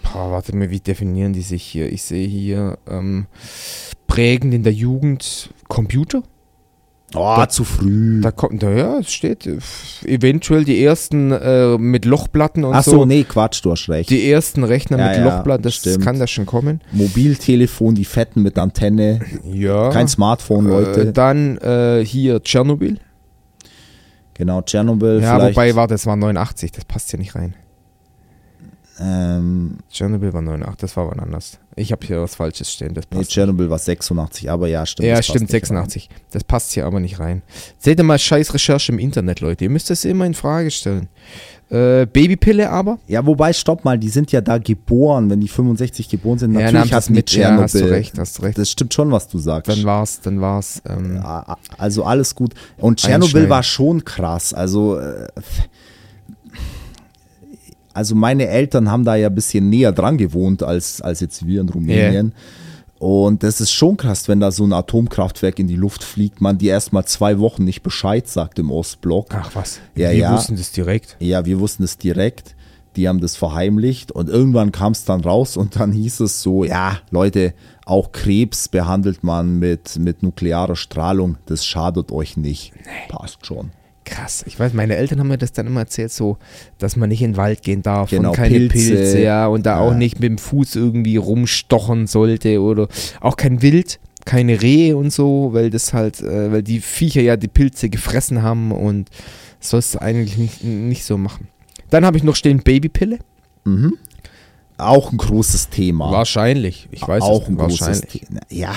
Boah, 0.02 0.30
warte 0.30 0.54
mal, 0.56 0.70
wie 0.70 0.80
definieren 0.80 1.32
die 1.32 1.42
sich 1.42 1.62
hier? 1.62 1.92
Ich 1.92 2.02
sehe 2.02 2.26
hier 2.26 2.78
ähm, 2.88 3.26
prägend 4.06 4.54
in 4.54 4.62
der 4.62 4.72
Jugend 4.72 5.50
Computer. 5.68 6.22
Oh, 7.14 7.42
zu 7.46 7.64
früh. 7.64 8.20
Da 8.20 8.30
kommt, 8.30 8.60
naja, 8.62 8.98
es 8.98 9.10
steht 9.10 9.46
äh, 9.46 9.56
eventuell 10.04 10.64
die 10.64 10.84
ersten 10.84 11.32
äh, 11.32 11.78
mit 11.78 12.04
Lochplatten 12.04 12.64
und 12.64 12.74
Ach 12.74 12.84
so, 12.84 12.90
so. 12.90 13.06
nee, 13.06 13.24
Quatsch, 13.24 13.64
du 13.64 13.70
hast 13.70 13.88
recht. 13.88 14.10
Die 14.10 14.30
ersten 14.30 14.62
Rechner 14.62 14.98
Ja, 14.98 15.08
mit 15.08 15.16
ja, 15.16 15.24
Lochplatten, 15.24 15.62
das 15.62 15.76
stimmt. 15.76 16.04
kann 16.04 16.18
da 16.18 16.26
schon 16.26 16.44
kommen. 16.44 16.82
Mobiltelefon, 16.92 17.94
die 17.94 18.04
fetten 18.04 18.42
mit 18.42 18.58
Antenne. 18.58 19.20
Ja. 19.50 19.88
Kein 19.88 20.06
Smartphone, 20.06 20.66
Äh, 20.66 20.68
Leute. 20.68 21.12
dann 21.14 21.56
äh, 21.58 22.04
hier 22.04 22.42
Tschernobyl. 22.42 22.98
Genau, 24.38 24.62
Tschernobyl. 24.62 25.20
Ja, 25.20 25.40
wobei, 25.42 25.74
warte, 25.74 25.94
das 25.94 26.06
war 26.06 26.16
89, 26.16 26.72
das 26.72 26.86
passt 26.86 27.10
hier 27.10 27.18
nicht 27.18 27.34
rein. 27.34 27.54
Ähm, 29.00 29.78
Tschernobyl 29.90 30.32
war 30.32 30.42
89, 30.42 30.80
das 30.80 30.96
war 30.96 31.08
wann 31.08 31.20
anders. 31.20 31.58
Ich 31.76 31.92
habe 31.92 32.04
hier 32.04 32.20
was 32.20 32.34
Falsches 32.34 32.72
stehen, 32.72 32.94
das 32.94 33.04
nee, 33.10 33.18
passt. 33.18 33.30
Tschernobyl 33.30 33.70
war 33.70 33.78
86, 33.78 34.50
aber 34.50 34.66
ja, 34.66 34.84
stimmt. 34.84 35.08
ja, 35.08 35.16
das 35.16 35.26
stimmt, 35.26 35.52
nicht 35.52 35.52
rein. 35.52 35.60
86. 35.60 36.08
Das 36.32 36.42
passt 36.42 36.72
hier 36.72 36.84
aber 36.84 36.98
nicht 36.98 37.20
rein. 37.20 37.42
Seht 37.78 37.98
ihr 37.98 38.04
mal 38.04 38.18
scheiß 38.18 38.54
Recherche 38.54 38.90
im 38.90 38.98
Internet, 38.98 39.40
Leute. 39.40 39.64
Ihr 39.64 39.70
müsst 39.70 39.90
das 39.90 40.04
immer 40.04 40.26
in 40.26 40.34
Frage 40.34 40.70
stellen. 40.72 41.08
Äh, 41.70 42.06
Babypille 42.06 42.70
aber? 42.70 42.98
Ja, 43.06 43.24
wobei, 43.26 43.52
stopp 43.52 43.84
mal, 43.84 43.98
die 43.98 44.08
sind 44.08 44.32
ja 44.32 44.40
da 44.40 44.58
geboren, 44.58 45.28
wenn 45.28 45.40
die 45.40 45.48
65 45.48 46.08
geboren 46.08 46.38
sind. 46.38 46.54
ja, 46.54 46.60
Natürlich 46.60 46.72
nahm 46.80 46.88
das 46.90 47.04
hatten 47.04 47.12
die 47.12 47.18
mit. 47.18 47.30
Ja, 47.32 47.40
Tschernobyl. 47.42 47.62
hast 47.64 47.74
du 47.74 47.84
recht, 47.84 48.18
hast 48.18 48.38
du 48.38 48.42
recht. 48.42 48.58
Das 48.58 48.70
stimmt 48.70 48.94
schon, 48.94 49.12
was 49.12 49.28
du 49.28 49.38
sagst. 49.38 49.70
Dann 49.70 49.84
war's, 49.84 50.20
dann 50.20 50.40
war's. 50.40 50.82
Ähm, 50.88 51.16
Ja, 51.16 51.56
Also 51.76 52.04
alles 52.04 52.34
gut. 52.34 52.54
Und 52.78 53.00
Tschernobyl 53.00 53.48
war 53.50 53.62
schon 53.62 54.04
krass. 54.04 54.54
Also, 54.54 54.98
äh, 54.98 55.28
also 57.98 58.14
meine 58.14 58.46
Eltern 58.46 58.90
haben 58.90 59.04
da 59.04 59.16
ja 59.16 59.26
ein 59.26 59.34
bisschen 59.34 59.68
näher 59.68 59.90
dran 59.90 60.18
gewohnt 60.18 60.62
als, 60.62 61.02
als 61.02 61.18
jetzt 61.18 61.44
wir 61.46 61.60
in 61.60 61.68
Rumänien. 61.68 62.32
Und 63.00 63.42
das 63.42 63.60
ist 63.60 63.72
schon 63.72 63.96
krass, 63.96 64.28
wenn 64.28 64.38
da 64.38 64.52
so 64.52 64.64
ein 64.64 64.72
Atomkraftwerk 64.72 65.58
in 65.58 65.66
die 65.66 65.74
Luft 65.74 66.04
fliegt, 66.04 66.40
man 66.40 66.58
die 66.58 66.68
erst 66.68 66.92
mal 66.92 67.04
zwei 67.04 67.40
Wochen 67.40 67.64
nicht 67.64 67.82
Bescheid 67.82 68.28
sagt 68.28 68.60
im 68.60 68.70
Ostblock. 68.70 69.26
Ach 69.30 69.50
was, 69.54 69.80
Ja, 69.96 70.10
wir 70.10 70.16
ja. 70.16 70.32
wussten 70.32 70.56
das 70.56 70.70
direkt. 70.70 71.16
Ja, 71.18 71.44
wir 71.44 71.58
wussten 71.58 71.82
es 71.82 71.98
direkt. 71.98 72.54
Die 72.94 73.08
haben 73.08 73.20
das 73.20 73.34
verheimlicht 73.34 74.12
und 74.12 74.28
irgendwann 74.28 74.70
kam 74.70 74.92
es 74.92 75.04
dann 75.04 75.20
raus 75.20 75.56
und 75.56 75.78
dann 75.78 75.90
hieß 75.92 76.20
es 76.20 76.40
so, 76.40 76.64
ja, 76.64 76.98
Leute, 77.10 77.52
auch 77.84 78.12
Krebs 78.12 78.68
behandelt 78.68 79.24
man 79.24 79.58
mit, 79.58 79.98
mit 79.98 80.22
nuklearer 80.22 80.76
Strahlung, 80.76 81.36
das 81.46 81.64
schadet 81.64 82.12
euch 82.12 82.36
nicht. 82.36 82.72
Passt 83.08 83.44
schon. 83.44 83.70
Krass. 84.08 84.42
Ich 84.46 84.58
weiß, 84.58 84.72
meine 84.72 84.96
Eltern 84.96 85.20
haben 85.20 85.28
mir 85.28 85.38
das 85.38 85.52
dann 85.52 85.66
immer 85.66 85.80
erzählt, 85.80 86.10
so, 86.12 86.38
dass 86.78 86.96
man 86.96 87.08
nicht 87.10 87.20
in 87.22 87.32
den 87.32 87.36
Wald 87.36 87.62
gehen 87.62 87.82
darf 87.82 88.10
Genau, 88.10 88.30
und 88.30 88.36
keine 88.36 88.58
Pilze. 88.68 88.94
Pilze, 88.94 89.20
ja, 89.20 89.46
und 89.46 89.66
da 89.66 89.78
auch 89.80 89.90
Ja. 89.92 89.96
nicht 89.98 90.18
mit 90.20 90.30
dem 90.30 90.38
Fuß 90.38 90.76
irgendwie 90.76 91.16
rumstochen 91.16 92.06
sollte 92.06 92.60
oder 92.62 92.88
auch 93.20 93.36
kein 93.36 93.60
Wild, 93.60 94.00
keine 94.24 94.62
Rehe 94.62 94.96
und 94.96 95.12
so, 95.12 95.50
weil 95.52 95.70
das 95.70 95.92
halt, 95.92 96.20
äh, 96.22 96.50
weil 96.52 96.62
die 96.62 96.80
Viecher 96.80 97.20
ja 97.22 97.36
die 97.36 97.48
Pilze 97.48 97.88
gefressen 97.90 98.42
haben 98.42 98.72
und 98.72 99.10
sollst 99.60 99.94
du 99.94 99.98
eigentlich 100.00 100.38
nicht, 100.38 100.64
nicht 100.64 101.04
so 101.04 101.18
machen. 101.18 101.48
Dann 101.90 102.04
habe 102.04 102.16
ich 102.16 102.22
noch 102.24 102.36
stehen 102.36 102.58
Babypille. 102.62 103.18
Mhm. 103.64 103.94
Auch 104.78 105.10
ein 105.10 105.18
großes 105.18 105.70
Thema. 105.70 106.10
Wahrscheinlich. 106.12 106.88
Ich 106.92 107.06
weiß 107.06 107.22
auch 107.22 107.42
es 107.42 107.48
ein 107.48 107.56
großes 107.56 107.80
wahrscheinlich. 107.80 108.26
Thema. 108.28 108.40
Ja, 108.50 108.74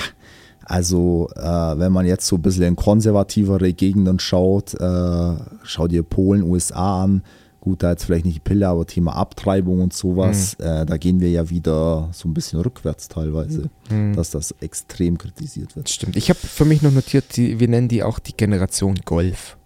also 0.72 1.28
äh, 1.36 1.42
wenn 1.78 1.92
man 1.92 2.06
jetzt 2.06 2.26
so 2.26 2.36
ein 2.36 2.42
bisschen 2.42 2.64
in 2.64 2.76
konservativere 2.76 3.72
Gegenden 3.74 4.18
schaut, 4.18 4.72
äh, 4.74 5.34
schau 5.64 5.86
dir 5.86 6.02
Polen, 6.02 6.42
USA 6.42 7.02
an. 7.04 7.22
Gut, 7.60 7.82
da 7.84 7.90
jetzt 7.90 8.04
vielleicht 8.06 8.24
nicht 8.24 8.36
die 8.36 8.40
Pille, 8.40 8.66
aber 8.66 8.86
Thema 8.86 9.14
Abtreibung 9.14 9.80
und 9.82 9.92
sowas, 9.92 10.56
Mhm. 10.58 10.64
äh, 10.66 10.86
da 10.86 10.96
gehen 10.96 11.20
wir 11.20 11.30
ja 11.30 11.48
wieder 11.50 12.08
so 12.12 12.26
ein 12.28 12.34
bisschen 12.34 12.58
rückwärts 12.60 13.06
teilweise, 13.08 13.68
Mhm. 13.90 14.16
dass 14.16 14.30
das 14.30 14.52
extrem 14.60 15.16
kritisiert 15.18 15.76
wird. 15.76 15.88
Stimmt. 15.88 16.16
Ich 16.16 16.28
habe 16.30 16.40
für 16.40 16.64
mich 16.64 16.80
noch 16.82 16.90
notiert, 16.90 17.36
die, 17.36 17.60
wir 17.60 17.68
nennen 17.68 17.86
die 17.88 18.02
auch 18.02 18.18
die 18.18 18.32
Generation 18.36 18.96
Golf. 19.04 19.56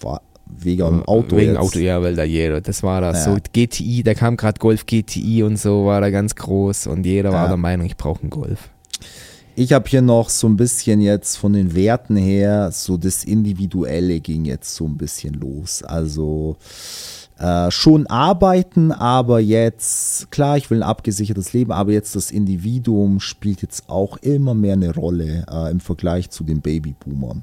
War 0.00 0.22
wegen 0.46 0.84
dem 0.84 1.02
Auto 1.04 1.36
Wegen 1.36 1.52
jetzt. 1.52 1.60
Auto, 1.60 1.78
ja, 1.80 2.00
weil 2.02 2.14
da 2.16 2.24
jeder, 2.24 2.60
das 2.60 2.82
war 2.82 3.00
da 3.02 3.12
Ja. 3.12 3.22
so 3.22 3.36
GTI, 3.52 4.02
da 4.02 4.14
kam 4.14 4.36
gerade 4.38 4.58
Golf 4.58 4.86
GTI 4.86 5.42
und 5.42 5.58
so, 5.58 5.84
war 5.86 6.00
da 6.00 6.08
ganz 6.10 6.34
groß 6.36 6.86
und 6.86 7.04
jeder 7.04 7.32
war 7.32 7.42
Ja. 7.42 7.48
der 7.48 7.56
Meinung, 7.58 7.84
ich 7.86 7.96
brauche 7.98 8.22
einen 8.22 8.30
Golf. 8.30 8.70
Ich 9.56 9.72
habe 9.72 9.88
hier 9.88 10.02
noch 10.02 10.30
so 10.30 10.48
ein 10.48 10.56
bisschen 10.56 11.00
jetzt 11.00 11.36
von 11.36 11.52
den 11.52 11.74
Werten 11.74 12.16
her, 12.16 12.70
so 12.72 12.96
das 12.96 13.24
Individuelle 13.24 14.20
ging 14.20 14.44
jetzt 14.44 14.74
so 14.74 14.86
ein 14.86 14.96
bisschen 14.96 15.34
los. 15.34 15.82
Also 15.82 16.56
äh, 17.38 17.70
schon 17.70 18.06
arbeiten, 18.06 18.92
aber 18.92 19.40
jetzt, 19.40 20.30
klar, 20.30 20.56
ich 20.56 20.70
will 20.70 20.82
ein 20.82 20.88
abgesichertes 20.88 21.52
Leben, 21.52 21.72
aber 21.72 21.92
jetzt 21.92 22.14
das 22.14 22.30
Individuum 22.30 23.18
spielt 23.18 23.62
jetzt 23.62 23.88
auch 23.88 24.18
immer 24.18 24.54
mehr 24.54 24.74
eine 24.74 24.94
Rolle 24.94 25.46
äh, 25.50 25.70
im 25.70 25.80
Vergleich 25.80 26.30
zu 26.30 26.44
den 26.44 26.60
Babyboomern. 26.60 27.42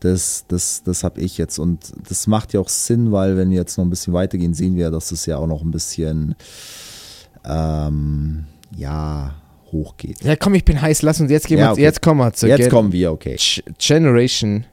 Das, 0.00 0.44
das, 0.48 0.82
das 0.82 1.04
habe 1.04 1.20
ich 1.20 1.38
jetzt 1.38 1.58
und 1.58 1.92
das 2.08 2.26
macht 2.26 2.52
ja 2.52 2.60
auch 2.60 2.68
Sinn, 2.68 3.12
weil 3.12 3.36
wenn 3.36 3.50
wir 3.50 3.58
jetzt 3.58 3.76
noch 3.78 3.84
ein 3.84 3.90
bisschen 3.90 4.12
weitergehen, 4.12 4.54
sehen 4.54 4.74
wir, 4.76 4.90
dass 4.90 5.12
es 5.12 5.26
ja 5.26 5.36
auch 5.36 5.46
noch 5.46 5.62
ein 5.62 5.70
bisschen, 5.70 6.34
ähm, 7.44 8.44
ja, 8.76 9.34
hochgeht. 9.72 10.22
Ja, 10.22 10.36
komm, 10.36 10.54
ich 10.54 10.64
bin 10.64 10.80
heiß, 10.80 11.02
lass 11.02 11.20
uns 11.20 11.30
jetzt 11.30 11.46
gehen 11.46 11.58
Ja, 11.58 11.66
wir, 11.68 11.72
okay. 11.72 11.82
jetzt 11.82 12.02
kommen 12.02 12.20
wir 12.20 12.32
zur 12.32 12.48
Jetzt 12.48 12.60
Gen 12.60 12.70
kommen 12.70 12.92
wir, 12.92 13.12
okay. 13.12 13.36
Generation 13.78 14.64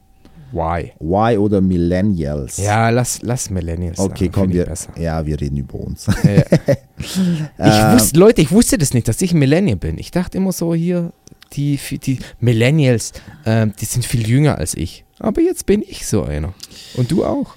Y. 0.54 0.92
Y 1.02 1.38
oder 1.38 1.60
Millennials? 1.62 2.58
Ja, 2.58 2.90
lass, 2.90 3.22
lass 3.22 3.50
Millennials 3.50 4.00
Okay, 4.00 4.26
sagen, 4.26 4.32
komm, 4.32 4.54
wir, 4.54 4.66
besser. 4.66 4.92
ja, 4.98 5.26
wir 5.26 5.40
reden 5.40 5.58
über 5.58 5.76
uns. 5.80 6.08
Ja. 6.24 6.44
Ich 7.00 7.94
wusste, 7.94 8.20
Leute, 8.20 8.42
ich 8.42 8.52
wusste 8.52 8.78
das 8.80 8.94
nicht, 8.96 9.08
dass 9.08 9.22
ich 9.22 9.32
ein 9.32 9.38
Millennial 9.40 9.78
bin. 9.78 10.00
Ich 10.00 10.10
dachte 10.10 10.38
immer 10.38 10.52
so 10.52 10.74
hier, 10.74 11.12
die, 11.54 11.80
die 12.04 12.18
Millennials, 12.40 13.14
ähm, 13.46 13.74
die 13.80 13.86
sind 13.86 14.04
viel 14.04 14.28
jünger 14.28 14.58
als 14.58 14.74
ich. 14.74 15.06
Aber 15.20 15.42
jetzt 15.42 15.68
bin 15.68 15.84
ich 15.88 16.08
so 16.08 16.24
einer. 16.24 16.54
Und 16.96 17.12
du 17.12 17.24
auch. 17.24 17.56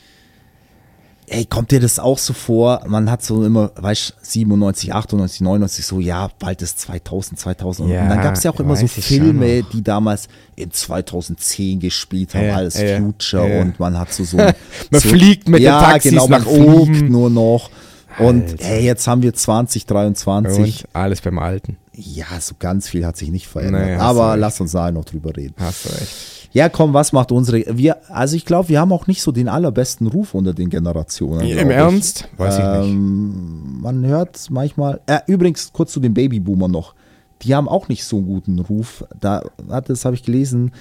Ey, 1.33 1.45
kommt 1.45 1.71
dir 1.71 1.79
das 1.79 2.01
auch 2.01 2.19
so 2.19 2.33
vor? 2.33 2.83
Man 2.89 3.09
hat 3.09 3.23
so 3.23 3.45
immer, 3.45 3.71
weißt 3.77 4.17
97, 4.21 4.93
98, 4.93 5.41
99, 5.43 5.87
so, 5.87 6.01
ja, 6.01 6.29
bald 6.41 6.61
ist 6.61 6.81
2000, 6.81 7.39
2000. 7.39 7.89
Ja, 7.89 8.03
und 8.03 8.09
dann 8.09 8.21
gab 8.21 8.35
es 8.35 8.43
ja 8.43 8.51
auch 8.51 8.59
immer 8.59 8.75
so 8.75 8.89
Filme, 8.89 9.63
die 9.63 9.85
damals 9.85 10.27
in 10.57 10.73
2010 10.73 11.79
gespielt 11.79 12.35
haben, 12.35 12.47
Ja, 12.47 12.57
alles 12.57 12.81
ja, 12.81 12.99
Future 12.99 13.61
und 13.61 13.79
man 13.79 13.97
hat 13.97 14.13
so 14.13 14.25
so. 14.25 14.37
Man 14.39 14.55
so, 14.91 15.09
fliegt 15.09 15.49
mit 15.49 15.61
den 15.61 15.67
ja, 15.67 15.81
Taxis 15.81 16.11
genau, 16.11 16.27
man 16.27 16.43
nach 16.43 16.49
oben. 16.49 16.97
Fliegt 16.97 17.11
nur 17.11 17.31
noch. 17.31 17.71
Und 18.19 18.51
Alter. 18.51 18.65
ey, 18.65 18.85
jetzt 18.85 19.07
haben 19.07 19.23
wir 19.23 19.33
2023. 19.33 20.85
Und 20.85 20.97
alles 20.97 21.21
beim 21.21 21.39
Alten. 21.39 21.77
Ja, 22.01 22.41
so 22.41 22.55
ganz 22.59 22.89
viel 22.89 23.05
hat 23.05 23.17
sich 23.17 23.31
nicht 23.31 23.49
verändert. 23.49 23.87
Nee, 23.87 23.95
Aber 23.97 24.37
lass 24.37 24.61
uns 24.61 24.73
da 24.73 24.91
noch 24.91 25.05
drüber 25.05 25.37
reden. 25.37 25.55
Hast 25.59 25.85
du 25.85 25.89
recht. 25.91 26.41
Ja, 26.53 26.69
komm, 26.69 26.95
was 26.95 27.13
macht 27.13 27.31
unsere. 27.31 27.65
Wir, 27.77 27.99
also 28.11 28.35
ich 28.35 28.45
glaube, 28.45 28.69
wir 28.69 28.81
haben 28.81 28.93
auch 28.93 29.07
nicht 29.07 29.23
so 29.23 29.31
den 29.31 29.49
allerbesten 29.49 30.09
Ruf 30.09 30.35
unter 30.35 30.53
den 30.53 30.69
Generationen. 30.69 31.43
Im 31.43 31.71
ich. 31.71 31.77
Ernst? 31.77 32.29
Weiß 32.37 32.59
ich 32.59 32.65
nicht. 32.65 32.91
Ähm, 32.91 33.81
man 33.81 34.05
hört 34.05 34.49
manchmal. 34.51 35.01
Äh, 35.07 35.21
übrigens, 35.27 35.73
kurz 35.73 35.93
zu 35.93 36.01
den 36.01 36.15
Babyboomern 36.15 36.71
noch. 36.71 36.95
Die 37.43 37.55
haben 37.55 37.69
auch 37.69 37.89
nicht 37.89 38.05
so 38.05 38.17
einen 38.17 38.27
guten 38.27 38.59
Ruf. 38.59 39.05
Da 39.19 39.43
hat 39.71 39.89
das 39.89 40.05
habe 40.05 40.17
ich 40.17 40.25
gelesen. 40.25 40.73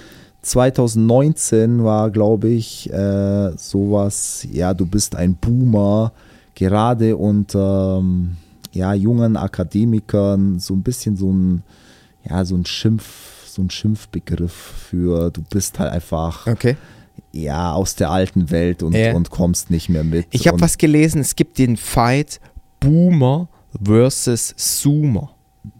2019 0.42 1.84
war, 1.84 2.10
glaube 2.10 2.48
ich, 2.48 2.92
äh, 2.92 3.50
sowas. 3.56 4.46
Ja, 4.50 4.74
du 4.74 4.86
bist 4.86 5.14
ein 5.14 5.34
Boomer. 5.34 6.12
Gerade 6.54 7.16
unter 7.16 7.98
ähm, 8.00 8.36
ja, 8.72 8.94
jungen 8.94 9.36
Akademikern 9.36 10.58
so 10.58 10.74
ein 10.74 10.82
bisschen 10.82 11.16
so 11.16 11.32
ein 11.32 11.62
ja 12.28 12.44
so 12.44 12.54
ein 12.56 12.66
Schimpf, 12.66 13.46
so 13.46 13.62
ein 13.62 13.70
Schimpfbegriff 13.70 14.52
für 14.52 15.30
du 15.30 15.42
bist 15.42 15.78
halt 15.78 15.90
einfach 15.92 16.46
Okay. 16.46 16.76
ja 17.32 17.72
aus 17.72 17.94
der 17.96 18.10
alten 18.10 18.50
Welt 18.50 18.82
und, 18.82 18.94
Ja. 18.94 19.14
und 19.14 19.30
kommst 19.30 19.70
nicht 19.70 19.88
mehr 19.88 20.04
mit. 20.04 20.26
Ich 20.30 20.46
habe 20.48 20.60
was 20.60 20.78
gelesen, 20.78 21.20
es 21.20 21.34
gibt 21.36 21.58
den 21.58 21.76
Fight 21.76 22.40
Boomer 22.80 23.48
versus 23.82 24.54
Zoomer. 24.56 25.30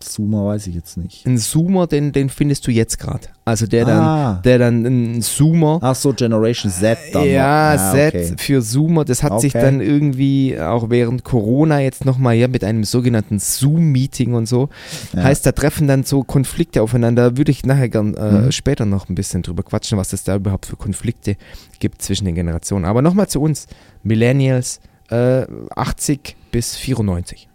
Zoomer 0.01 0.45
weiß 0.47 0.67
ich 0.67 0.75
jetzt 0.75 0.99
nicht. 0.99 1.25
Ein 1.27 1.39
Zoomer, 1.39 1.87
den, 1.87 2.13
den 2.13 2.29
findest 2.29 2.67
du 2.67 2.71
jetzt 2.71 2.99
gerade. 2.99 3.29
Also 3.47 3.67
der 3.67 3.87
dann, 3.87 3.99
Ah. 3.99 4.41
der 4.45 4.59
dann 4.59 4.85
ein 4.85 5.23
Zoomer. 5.23 5.79
Ach 5.83 5.95
so, 5.95 6.13
Generation 6.13 6.71
Z 6.71 6.99
dann. 7.15 7.25
ja. 7.27 7.71
Ah, 7.73 7.93
Z 7.93 8.15
okay. 8.15 8.35
für 8.37 8.61
Zoomer, 8.61 9.07
das 9.07 9.23
hat 9.23 9.41
sich 9.41 9.55
Okay. 9.55 9.65
dann 9.65 9.81
irgendwie 9.81 10.59
auch 10.61 10.91
während 10.91 11.25
Corona 11.25 11.81
jetzt 11.81 12.05
nochmal 12.05 12.35
ja, 12.35 12.47
mit 12.47 12.63
einem 12.63 12.85
sogenannten 12.85 13.39
Zoom-Meeting 13.39 14.35
und 14.35 14.47
so. 14.47 14.69
Ja. 15.15 15.23
Heißt, 15.25 15.47
da 15.47 15.53
treffen 15.53 15.89
dann 15.89 16.05
so 16.05 16.25
Konflikte 16.25 16.83
aufeinander. 16.83 17.39
Würde 17.39 17.51
ich 17.51 17.65
nachher 17.65 17.89
gern 17.89 18.15
äh, 18.15 18.33
Mhm. 18.33 18.53
später 18.53 18.85
noch 18.85 19.09
ein 19.09 19.15
bisschen 19.15 19.41
drüber 19.43 19.63
quatschen, 19.63 19.97
was 19.97 20.13
es 20.13 20.25
da 20.25 20.37
überhaupt 20.37 20.67
für 20.67 20.77
Konflikte 20.77 21.37
gibt 21.79 22.03
zwischen 22.03 22.27
den 22.27 22.35
Generationen. 22.35 22.85
Aber 22.85 23.01
nochmal 23.01 23.29
zu 23.29 23.41
uns, 23.41 23.67
Millennials, 24.03 24.81
äh, 25.11 25.47
80 25.75 26.37
bis 26.53 26.77
94. 26.77 27.49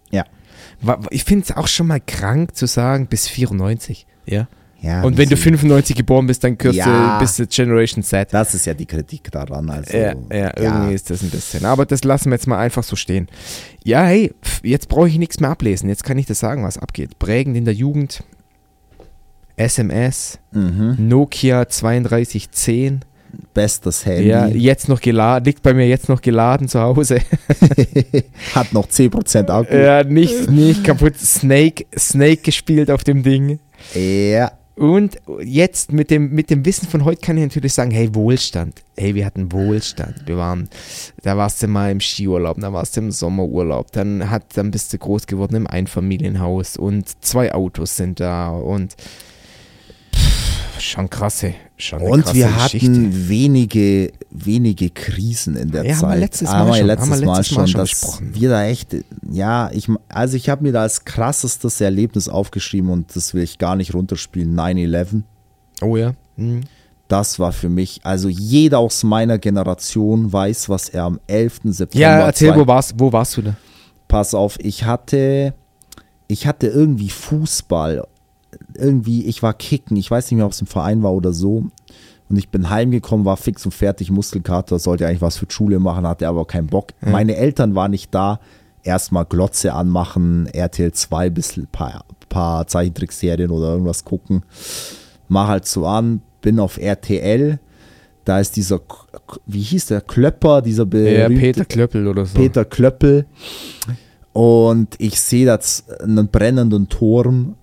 Ich 1.10 1.24
finde 1.24 1.44
es 1.44 1.56
auch 1.56 1.68
schon 1.68 1.86
mal 1.86 2.00
krank 2.00 2.54
zu 2.56 2.66
sagen, 2.66 3.06
bis 3.06 3.28
94. 3.28 4.06
Ja. 4.26 4.48
Ja, 4.82 5.02
Und 5.02 5.16
wenn 5.16 5.24
du 5.28 5.36
wieso? 5.36 5.42
95 5.44 5.96
geboren 5.96 6.26
bist, 6.26 6.44
dann 6.44 6.58
gehörst 6.58 6.78
Ja. 6.78 7.14
du 7.14 7.20
bis 7.24 7.34
zur 7.36 7.46
Generation 7.46 8.04
Z. 8.04 8.32
Das 8.32 8.54
ist 8.54 8.66
ja 8.66 8.74
die 8.74 8.84
Kritik 8.84 9.30
daran. 9.32 9.68
Also, 9.70 9.96
Ja, 9.96 10.12
ja, 10.30 10.52
irgendwie 10.54 10.92
ist 10.94 11.08
das 11.08 11.22
ein 11.22 11.30
bisschen. 11.30 11.64
Aber 11.64 11.86
das 11.86 12.04
lassen 12.04 12.26
wir 12.30 12.34
jetzt 12.34 12.46
mal 12.46 12.58
einfach 12.58 12.82
so 12.84 12.94
stehen. 12.94 13.26
Ja, 13.84 14.04
hey, 14.04 14.32
jetzt 14.62 14.88
brauche 14.88 15.08
ich 15.08 15.18
nichts 15.18 15.40
mehr 15.40 15.50
ablesen. 15.50 15.88
Jetzt 15.88 16.04
kann 16.04 16.18
ich 16.18 16.26
das 16.26 16.38
sagen, 16.40 16.62
was 16.62 16.76
abgeht. 16.78 17.18
Prägend 17.18 17.56
in 17.56 17.64
der 17.64 17.74
Jugend. 17.74 18.22
SMS, 19.56 20.38
Mhm. 20.52 20.96
Nokia 21.08 21.64
3210. 21.64 23.00
Bestes 23.54 24.04
Handy. 24.04 24.28
Ja, 24.28 24.46
jetzt 24.48 24.88
noch 24.88 25.00
geladen, 25.00 25.44
liegt 25.46 25.62
bei 25.62 25.72
mir 25.72 25.88
jetzt 25.88 26.08
noch 26.08 26.20
geladen 26.20 26.68
zu 26.68 26.80
Hause. 26.80 27.20
Hat 28.54 28.72
noch 28.72 28.86
10% 28.86 29.48
Akku. 29.48 29.74
ja, 29.74 30.04
nicht, 30.04 30.50
nicht 30.50 30.84
kaputt. 30.84 31.16
Snake, 31.16 31.86
Snake 31.98 32.42
gespielt 32.42 32.90
auf 32.90 33.04
dem 33.04 33.22
Ding. 33.22 33.58
Ja. 33.94 34.52
Und 34.76 35.16
jetzt 35.42 35.90
mit 35.90 36.10
dem, 36.10 36.32
mit 36.32 36.50
dem 36.50 36.66
Wissen 36.66 36.86
von 36.86 37.06
heute 37.06 37.22
kann 37.22 37.38
ich 37.38 37.44
natürlich 37.44 37.72
sagen, 37.72 37.90
hey, 37.92 38.14
Wohlstand. 38.14 38.82
Hey, 38.94 39.14
wir 39.14 39.24
hatten 39.24 39.50
Wohlstand. 39.50 40.24
Wir 40.26 40.36
waren, 40.36 40.68
da 41.22 41.38
warst 41.38 41.62
du 41.62 41.66
mal 41.66 41.90
im 41.90 42.00
Skiurlaub, 42.00 42.60
da 42.60 42.74
warst 42.74 42.94
du 42.96 43.00
im 43.00 43.10
Sommerurlaub, 43.10 43.90
dann 43.92 44.28
hat, 44.28 44.44
dann 44.54 44.70
bist 44.70 44.92
du 44.92 44.98
groß 44.98 45.26
geworden 45.26 45.56
im 45.56 45.66
Einfamilienhaus 45.66 46.76
und 46.76 47.24
zwei 47.24 47.54
Autos 47.54 47.96
sind 47.96 48.20
da 48.20 48.50
und 48.50 48.96
pff, 50.14 50.80
schon 50.80 51.08
krasse, 51.08 51.54
schon 51.76 52.00
eine 52.00 52.10
Und 52.10 52.34
wir 52.34 52.46
Geschichte. 52.48 52.88
hatten 52.88 53.28
wenige, 53.28 54.12
wenige 54.30 54.90
Krisen 54.90 55.56
in 55.56 55.70
der 55.70 55.84
Ja, 55.84 55.96
haben 55.96 56.00
wir 56.02 56.08
Zeit. 56.08 56.20
letztes 56.20 56.48
Haben 56.48 56.68
Mal 56.68 56.74
wir 56.74 56.78
schon- 56.78 56.86
letztes 56.86 57.10
haben 57.10 57.20
wir 57.20 57.26
Mal 57.26 57.36
letztes 57.36 57.56
Mal 57.56 57.66
schon, 57.66 57.72
schon 57.72 57.80
dass 57.80 57.90
besprochen. 57.90 58.34
wir 58.34 58.48
da 58.48 58.64
echt, 58.64 58.96
ja, 59.30 59.70
ich, 59.72 59.88
also 60.08 60.36
ich 60.36 60.48
habe 60.48 60.62
mir 60.62 60.72
da 60.72 60.82
als 60.82 61.04
krassestes 61.04 61.80
Erlebnis 61.80 62.28
aufgeschrieben 62.28 62.90
und 62.90 63.14
das 63.14 63.34
will 63.34 63.42
ich 63.42 63.58
gar 63.58 63.76
nicht 63.76 63.92
runterspielen, 63.94 64.54
9-11. 64.54 65.22
Oh 65.82 65.96
ja. 65.96 66.14
Hm. 66.36 66.62
Das 67.08 67.38
war 67.38 67.52
für 67.52 67.68
mich, 67.68 68.00
also 68.02 68.28
jeder 68.28 68.78
aus 68.80 69.04
meiner 69.04 69.38
Generation 69.38 70.32
weiß, 70.32 70.68
was 70.68 70.88
er 70.88 71.04
am 71.04 71.20
11. 71.28 71.60
September 71.72 72.00
Ja, 72.02 72.18
erzähl, 72.26 72.50
zwei- 72.52 72.58
wo 72.58 72.66
warst, 72.66 72.94
wo 72.96 73.12
warst 73.12 73.36
du 73.36 73.42
da? 73.42 73.54
pass 74.08 74.34
auf, 74.34 74.56
ich 74.60 74.84
hatte, 74.84 75.52
ich 76.26 76.46
hatte 76.46 76.66
irgendwie 76.68 77.10
Fußball, 77.10 78.04
irgendwie, 78.74 79.24
ich 79.24 79.42
war 79.42 79.54
kicken, 79.54 79.96
ich 79.96 80.10
weiß 80.10 80.30
nicht 80.30 80.36
mehr, 80.36 80.46
ob 80.46 80.52
es 80.52 80.60
im 80.60 80.66
Verein 80.66 81.02
war 81.02 81.12
oder 81.12 81.32
so. 81.32 81.64
Und 82.28 82.36
ich 82.36 82.48
bin 82.48 82.70
heimgekommen, 82.70 83.24
war 83.24 83.36
fix 83.36 83.64
und 83.64 83.72
fertig, 83.72 84.10
Muskelkater, 84.10 84.78
sollte 84.78 85.06
eigentlich 85.06 85.22
was 85.22 85.36
für 85.36 85.46
die 85.46 85.54
Schule 85.54 85.78
machen, 85.78 86.06
hatte 86.06 86.26
aber 86.26 86.44
keinen 86.44 86.66
Bock. 86.66 86.92
Meine 87.00 87.36
Eltern 87.36 87.74
waren 87.74 87.92
nicht 87.92 88.12
da. 88.14 88.40
Erstmal 88.82 89.24
Glotze 89.24 89.72
anmachen, 89.72 90.46
RTL 90.46 90.92
2, 90.92 91.30
bisschen 91.30 91.66
paar, 91.66 92.04
paar 92.28 92.66
Zeichentrickserien 92.66 93.50
oder 93.50 93.70
irgendwas 93.72 94.04
gucken. 94.04 94.42
Mach 95.28 95.48
halt 95.48 95.66
so 95.66 95.86
an, 95.86 96.22
bin 96.40 96.58
auf 96.60 96.78
RTL. 96.78 97.58
Da 98.24 98.40
ist 98.40 98.56
dieser, 98.56 98.80
wie 99.46 99.60
hieß 99.60 99.86
der, 99.86 100.00
Klöpper, 100.00 100.62
dieser 100.62 100.82
Ja, 100.82 101.28
berühmte 101.28 101.40
Peter 101.40 101.64
Klöppel 101.64 102.08
oder 102.08 102.26
so. 102.26 102.36
Peter 102.38 102.64
Klöppel 102.64 103.26
und 104.32 104.96
ich 104.98 105.20
sehe 105.20 105.46
da 105.46 105.58
einen 106.02 106.28
brennenden 106.28 106.88
Turm 106.88 107.54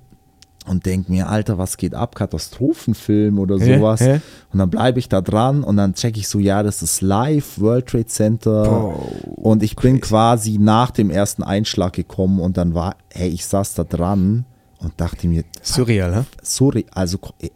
und 0.68 0.86
denke 0.86 1.12
mir, 1.12 1.30
Alter, 1.30 1.58
was 1.58 1.78
geht 1.78 1.94
ab? 1.96 2.16
Katastrophenfilm 2.16 3.40
oder 3.40 3.58
Ja, 3.58 3.78
sowas. 3.78 4.00
ja. 4.00 4.14
Und 4.52 4.60
dann 4.60 4.70
bleibe 4.70 5.00
ich 5.00 5.10
da 5.10 5.22
dran 5.22 5.64
und 5.64 5.78
dann 5.78 5.94
checke 5.94 6.20
ich 6.20 6.28
so, 6.28 6.40
ja, 6.40 6.64
das 6.64 6.82
ist 6.82 7.02
live, 7.02 7.60
World 7.60 7.88
Trade 7.88 8.06
Center. 8.06 8.64
Boah, 8.64 9.00
und 9.36 9.64
ich 9.64 9.76
bin 9.76 10.00
quasi 10.02 10.58
nach 10.60 10.92
dem 10.92 11.10
ersten 11.10 11.44
Einschlag 11.44 11.94
gekommen 11.94 12.40
und 12.40 12.58
dann 12.58 12.74
war, 12.74 12.96
hey, 13.12 13.30
ich 13.30 13.46
saß 13.46 13.74
da 13.76 13.84
dran 13.84 14.46
und 14.80 14.94
dachte 14.98 15.28
mir, 15.28 15.44
Surreal, 15.62 16.16
hä? 16.16 16.22
sorry, 16.42 16.86
also 16.94 17.18
ich- 17.40 17.52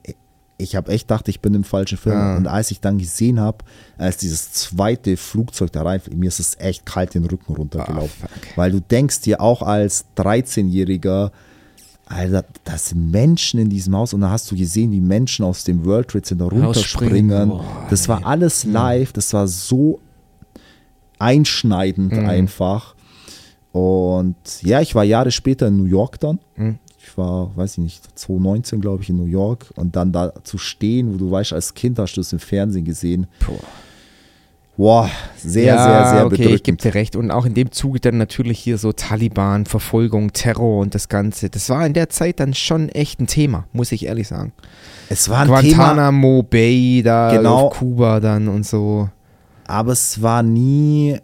ich 0.59 0.75
habe 0.75 0.91
echt 0.91 1.07
gedacht, 1.07 1.27
ich 1.27 1.39
bin 1.39 1.53
im 1.53 1.63
falschen 1.63 1.99
Film. 1.99 2.15
Ah. 2.15 2.35
Und 2.35 2.47
als 2.47 2.71
ich 2.71 2.81
dann 2.81 2.97
gesehen 2.97 3.39
habe, 3.39 3.59
als 3.99 4.17
dieses 4.17 4.53
zweite 4.53 5.15
Flugzeug 5.15 5.71
da 5.71 5.83
rein, 5.83 6.01
mir 6.15 6.29
ist 6.29 6.39
es 6.39 6.55
echt 6.59 6.83
kalt 6.83 7.13
den 7.13 7.25
Rücken 7.25 7.53
runtergelaufen. 7.53 8.21
Fuck. 8.27 8.57
Weil 8.57 8.71
du 8.71 8.81
denkst 8.81 9.21
dir 9.21 9.39
auch 9.39 9.61
als 9.61 10.05
13-Jähriger, 10.17 11.29
Alter, 12.09 12.45
das 12.63 12.89
sind 12.89 13.11
Menschen 13.11 13.59
in 13.59 13.69
diesem 13.69 13.95
Haus 13.95 14.13
und 14.13 14.21
da 14.21 14.29
hast 14.29 14.49
du 14.49 14.55
gesehen, 14.55 14.91
wie 14.91 15.01
Menschen 15.01 15.43
aus 15.45 15.63
dem 15.65 15.83
World 15.85 16.07
Trade 16.07 16.23
Center 16.23 16.45
runterspringen. 16.45 17.49
Boah, 17.49 17.65
das 17.89 18.07
war 18.07 18.25
alles 18.25 18.63
live, 18.63 19.11
das 19.13 19.33
war 19.33 19.47
so 19.47 19.99
einschneidend 21.19 22.13
Mhm. 22.13 22.25
einfach. 22.25 22.95
Und 23.71 24.35
ja, 24.61 24.81
ich 24.81 24.95
war 24.95 25.03
Jahre 25.03 25.31
später 25.31 25.67
in 25.67 25.77
New 25.77 25.85
York 25.85 26.19
dann. 26.19 26.39
Mhm. 26.55 26.79
Ich 26.99 27.17
war, 27.17 27.55
weiß 27.55 27.73
ich 27.73 27.77
nicht, 27.79 28.19
2019 28.19 28.81
glaube 28.81 29.03
ich 29.03 29.09
in 29.09 29.17
New 29.17 29.25
York 29.25 29.71
und 29.75 29.95
dann 29.95 30.11
da 30.11 30.33
zu 30.43 30.57
stehen, 30.57 31.13
wo 31.13 31.17
du 31.17 31.31
weißt, 31.31 31.53
als 31.53 31.73
Kind 31.73 31.99
hast 31.99 32.15
du 32.15 32.21
es 32.21 32.33
im 32.33 32.39
Fernsehen 32.39 32.85
gesehen. 32.85 33.27
Boah, 33.45 33.59
sehr, 34.77 35.77
sehr, 35.77 36.07
sehr 36.11 36.25
okay, 36.27 36.53
ich 36.53 36.61
gebe 36.63 36.77
dir 36.77 36.93
recht. 36.93 37.15
Und 37.15 37.31
auch 37.31 37.45
in 37.45 37.55
dem 37.55 37.71
Zuge 37.71 37.99
dann 37.99 38.17
natürlich 38.17 38.59
hier 38.59 38.77
so 38.77 38.91
Taliban, 38.93 39.65
Verfolgung, 39.65 40.33
Terror 40.33 40.81
und 40.81 40.93
das 40.93 41.09
Ganze. 41.09 41.49
Das 41.49 41.69
war 41.69 41.85
in 41.85 41.93
der 41.93 42.09
Zeit 42.09 42.39
dann 42.39 42.53
schon 42.53 42.89
echt 42.89 43.19
ein 43.19 43.25
Thema, 43.27 43.65
muss 43.73 43.91
ich 43.91 44.05
ehrlich 44.05 44.27
sagen. 44.27 44.53
es 45.09 45.29
war 45.29 45.39
ein 45.39 45.47
Thema, 45.47 45.61
Guantanamo 45.61 46.43
Bay 46.43 47.01
da 47.03 47.35
Genau. 47.35 47.67
auf 47.67 47.77
Kuba 47.77 48.19
dann 48.19 48.47
und 48.47 48.65
so. 48.67 49.09
aber 49.65 49.93
es 49.93 50.21
war 50.21 50.43
nie, 50.43 51.17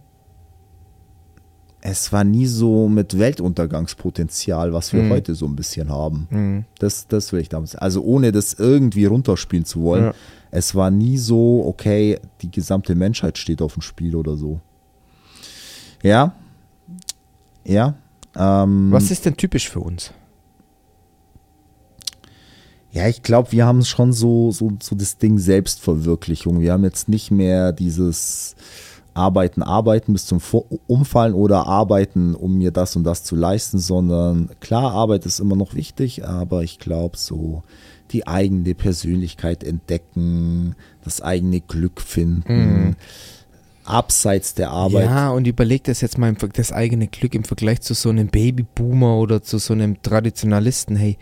es 1.82 2.12
war 2.14 2.24
nie 2.24 2.46
so 2.46 2.88
mit 2.88 3.20
Weltuntergangspotenzial, 3.20 4.72
was 4.74 4.94
wir 4.94 5.04
Mhm. 5.04 5.10
heute 5.12 5.36
so 5.36 5.46
ein 5.46 5.56
bisschen 5.56 5.90
haben. 5.90 6.28
Mhm. 6.30 6.66
Das, 6.80 7.08
das 7.08 7.34
will 7.34 7.42
ich 7.42 7.50
damals. 7.50 7.76
Also 7.76 8.02
ohne 8.04 8.32
das 8.32 8.54
irgendwie 8.54 9.06
runterspielen 9.06 9.66
zu 9.66 9.82
wollen. 9.84 10.06
Ja. 10.06 10.14
Es 10.56 10.76
war 10.76 10.92
nie 10.92 11.18
so, 11.18 11.64
okay, 11.66 12.20
die 12.42 12.52
gesamte 12.52 12.94
Menschheit 12.94 13.40
steht 13.40 13.60
auf 13.60 13.74
dem 13.74 13.82
Spiel 13.82 14.16
oder 14.16 14.38
so. 14.38 14.60
Ja, 16.04 16.36
ja. 17.64 17.96
Ähm, 18.36 18.92
Was 18.92 19.10
ist 19.10 19.26
denn 19.26 19.36
typisch 19.36 19.68
für 19.68 19.80
uns? 19.80 20.12
Ja, 22.92 23.08
ich 23.08 23.24
glaube, 23.24 23.52
wir 23.52 23.66
haben 23.66 23.84
schon 23.84 24.14
so, 24.14 24.52
so, 24.52 24.74
so 24.80 24.96
das 24.96 25.18
Ding 25.18 25.40
Selbstverwirklichung. 25.40 26.60
Wir 26.60 26.74
haben 26.74 26.84
jetzt 26.84 27.10
nicht 27.10 27.32
mehr 27.32 27.72
dieses 27.72 28.56
Arbeiten, 29.16 29.64
Arbeiten 29.64 30.14
bis 30.14 30.28
zum 30.28 30.40
Umfallen 30.86 31.34
oder 31.34 31.66
Arbeiten, 31.66 32.36
um 32.36 32.60
mir 32.60 32.70
das 32.70 32.96
und 32.96 33.06
das 33.06 33.24
zu 33.24 33.36
leisten, 33.36 33.80
sondern 33.80 34.52
klar, 34.60 34.92
Arbeit 34.92 35.26
ist 35.26 35.40
immer 35.40 35.56
noch 35.56 35.74
wichtig, 35.74 36.24
aber 36.24 36.62
ich 36.62 36.78
glaube, 36.78 37.18
so 37.18 37.64
die 38.14 38.28
eigene 38.28 38.76
Persönlichkeit 38.76 39.64
entdecken, 39.64 40.76
das 41.04 41.22
eigene 41.22 41.60
Glück 41.62 42.00
finden, 42.00 42.96
abseits 43.84 44.54
der 44.54 44.72
Arbeit. 44.72 45.06
Ja, 45.06 45.32
und 45.32 45.48
überleg 45.48 45.84
das 45.84 46.02
jetzt 46.02 46.18
mal, 46.18 46.30
im 46.30 46.38
das 46.54 46.72
eigene 46.72 47.08
Glück 47.08 47.36
im 47.36 47.44
Vergleich 47.44 47.82
zu 47.82 47.94
so 47.94 48.10
einem 48.10 48.28
Babyboomer 48.28 49.18
oder 49.18 49.42
zu 49.42 49.58
so 49.58 49.74
einem 49.74 50.02
Traditionalisten. 50.02 50.96
Hey, 50.96 51.18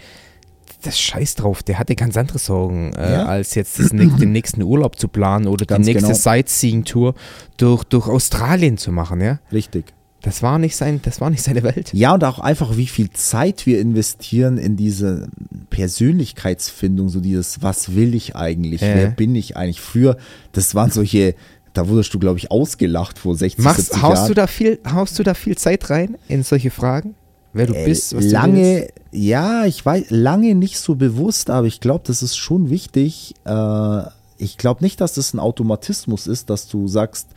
das 0.83 0.99
Scheiß 0.99 1.35
drauf, 1.35 1.63
der 1.63 1.79
hatte 1.79 1.95
ganz 1.95 2.17
andere 2.17 2.39
Sorgen, 2.39 2.93
äh, 2.93 3.13
Ja. 3.13 3.25
als 3.25 3.55
jetzt 3.55 3.79
das, 3.79 3.89
den 3.89 4.31
nächsten 4.31 4.61
Urlaub 4.63 4.97
zu 4.99 5.07
planen 5.07 5.47
oder 5.47 5.65
Ganz 5.65 5.85
die 5.85 5.93
nächste 5.93 6.11
genau. 6.11 6.19
Sightseeing-Tour 6.19 7.13
durch, 7.57 7.83
durch 7.85 8.07
Australien 8.07 8.77
zu 8.77 8.91
machen, 8.91 9.21
ja. 9.21 9.39
Richtig. 9.51 9.93
Das 10.23 10.43
war 10.43 10.59
nicht 10.59 10.75
sein, 10.75 10.99
das 11.03 11.19
war 11.19 11.29
nicht 11.31 11.41
seine 11.41 11.63
Welt. 11.63 11.91
Ja, 11.93 12.13
und 12.13 12.23
auch 12.23 12.37
einfach, 12.39 12.77
wie 12.77 12.85
viel 12.87 13.09
Zeit 13.09 13.65
wir 13.65 13.79
investieren 13.81 14.57
in 14.59 14.77
diese 14.77 15.29
Persönlichkeitsfindung, 15.69 17.09
so 17.09 17.19
dieses, 17.19 17.61
was 17.61 17.95
will 17.95 18.15
ich 18.15 18.35
eigentlich, 18.35 18.81
Ja. 18.81 18.95
wer 18.95 19.07
bin 19.09 19.35
ich 19.35 19.57
eigentlich? 19.57 19.81
Früher, 19.81 20.17
das 20.51 20.75
waren 20.75 20.91
solche, 20.91 21.35
da 21.73 21.87
wurdest 21.87 22.13
du, 22.13 22.19
glaube 22.19 22.37
ich, 22.39 22.51
ausgelacht 22.51 23.19
vor 23.19 23.35
60, 23.35 23.63
Machst, 23.63 23.85
70 23.87 24.01
haust, 24.01 24.15
Jahren. 24.17 24.27
du 24.29 24.33
da 24.33 24.47
viel, 24.47 24.79
haust 24.91 25.17
du 25.19 25.23
da 25.23 25.33
viel 25.33 25.57
Zeit 25.57 25.89
rein 25.89 26.17
in 26.27 26.43
solche 26.43 26.71
Fragen? 26.71 27.15
Wer 27.53 27.67
du 27.67 27.73
Äh, 27.73 27.85
bist, 27.85 28.15
was 28.15 28.25
du 28.25 28.31
lange, 28.31 28.87
ja, 29.11 29.65
ich 29.65 29.85
weiß, 29.85 30.05
lange 30.09 30.55
nicht 30.55 30.79
so 30.79 30.95
bewusst, 30.95 31.49
aber 31.49 31.67
ich 31.67 31.79
glaube, 31.81 32.03
das 32.07 32.23
ist 32.23 32.37
schon 32.37 32.69
wichtig. 32.69 33.33
Äh, 33.45 34.03
ich 34.37 34.57
glaube 34.57 34.83
nicht, 34.83 35.01
dass 35.01 35.13
das 35.13 35.33
ein 35.33 35.39
Automatismus 35.39 36.27
ist, 36.27 36.49
dass 36.49 36.67
du 36.67 36.87
sagst, 36.87 37.27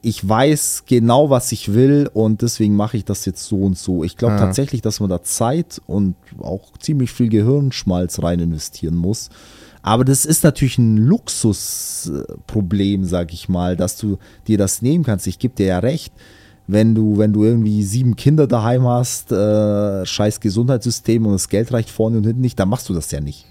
ich 0.00 0.26
weiß 0.28 0.84
genau, 0.86 1.30
was 1.30 1.50
ich 1.52 1.74
will 1.74 2.08
und 2.12 2.42
deswegen 2.42 2.76
mache 2.76 2.96
ich 2.96 3.04
das 3.04 3.24
jetzt 3.24 3.44
so 3.44 3.56
und 3.56 3.76
so. 3.76 4.04
Ich 4.04 4.16
glaube 4.16 4.34
Ah. 4.34 4.38
tatsächlich, 4.38 4.82
dass 4.82 5.00
man 5.00 5.10
da 5.10 5.22
Zeit 5.22 5.80
und 5.86 6.14
auch 6.38 6.76
ziemlich 6.78 7.10
viel 7.10 7.28
Gehirnschmalz 7.28 8.22
rein 8.22 8.40
investieren 8.40 8.94
muss. 8.94 9.30
Aber 9.82 10.04
das 10.04 10.24
ist 10.24 10.44
natürlich 10.44 10.78
ein 10.78 10.98
Luxusproblem, 10.98 13.04
sag 13.04 13.32
ich 13.32 13.48
mal, 13.48 13.76
dass 13.76 13.96
du 13.96 14.18
dir 14.46 14.58
das 14.58 14.82
nehmen 14.82 15.04
kannst. 15.04 15.26
Ich 15.26 15.38
gebe 15.38 15.54
dir 15.54 15.66
ja 15.66 15.78
recht 15.78 16.12
wenn 16.70 16.94
du, 16.94 17.16
wenn 17.16 17.32
du 17.32 17.44
irgendwie 17.44 17.82
sieben 17.82 18.14
Kinder 18.14 18.46
daheim 18.46 18.86
hast, 18.86 19.32
äh, 19.32 20.04
scheiß 20.04 20.38
Gesundheitssystem 20.38 21.24
und 21.24 21.32
das 21.32 21.48
Geld 21.48 21.72
reicht 21.72 21.88
vorne 21.88 22.18
und 22.18 22.24
hinten 22.24 22.42
nicht, 22.42 22.60
dann 22.60 22.68
machst 22.68 22.90
du 22.90 22.94
das 22.94 23.10
ja 23.10 23.20
nicht. 23.20 23.46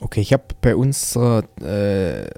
Okay, 0.00 0.20
ich 0.20 0.32
habe 0.32 0.44
bei 0.60 0.76
unserer 0.76 1.44
äh, 1.60 2.28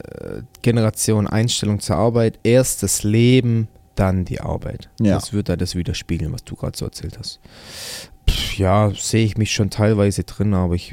Generation 0.63 1.27
Einstellung 1.27 1.81
zur 1.81 1.97
Arbeit 1.97 2.39
erst 2.43 2.83
das 2.83 3.03
Leben, 3.03 3.69
dann 3.97 4.25
die 4.25 4.41
Arbeit. 4.41 4.89
Ja. 5.01 5.15
Das 5.15 5.33
wird 5.33 5.49
da 5.49 5.57
das 5.57 5.75
widerspiegeln, 5.75 6.33
was 6.33 6.45
du 6.45 6.55
gerade 6.55 6.79
so 6.79 6.85
erzählt 6.85 7.19
hast. 7.19 7.41
Pff, 8.29 8.59
ja, 8.59 8.93
sehe 8.95 9.25
ich 9.25 9.37
mich 9.37 9.53
schon 9.53 9.71
teilweise 9.71 10.23
drin, 10.23 10.55
aber 10.55 10.75
ich, 10.75 10.93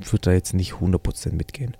ich 0.00 0.12
würde 0.12 0.22
da 0.22 0.32
jetzt 0.32 0.54
nicht 0.54 0.74
100% 0.74 1.32
mitgehen. 1.32 1.76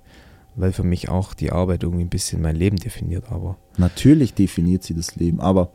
Weil 0.56 0.72
für 0.72 0.84
mich 0.84 1.08
auch 1.10 1.34
die 1.34 1.52
Arbeit 1.52 1.82
irgendwie 1.82 2.04
ein 2.04 2.08
bisschen 2.08 2.40
mein 2.40 2.56
Leben 2.56 2.78
definiert, 2.78 3.26
aber 3.30 3.56
Natürlich 3.76 4.34
definiert 4.34 4.82
sie 4.82 4.94
das 4.94 5.16
Leben, 5.16 5.40
aber 5.40 5.70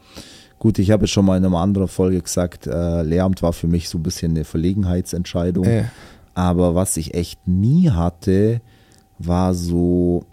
gut, 0.59 0.79
ich 0.79 0.91
habe 0.91 1.05
es 1.05 1.11
schon 1.11 1.25
mal 1.25 1.37
in 1.37 1.45
einer 1.45 1.57
anderen 1.57 1.87
Folge 1.87 2.21
gesagt, 2.21 2.67
äh, 2.67 3.03
Lehramt 3.03 3.41
war 3.43 3.53
für 3.53 3.67
mich 3.67 3.89
so 3.89 3.99
ein 3.99 4.03
bisschen 4.03 4.31
eine 4.31 4.43
Verlegenheitsentscheidung. 4.43 5.65
äh, 5.65 5.83
Aber 6.33 6.75
was 6.75 6.97
ich 6.97 7.13
echt 7.13 7.47
nie 7.47 7.89
hatte, 7.89 8.61
war 9.19 9.53
so, 9.53 10.23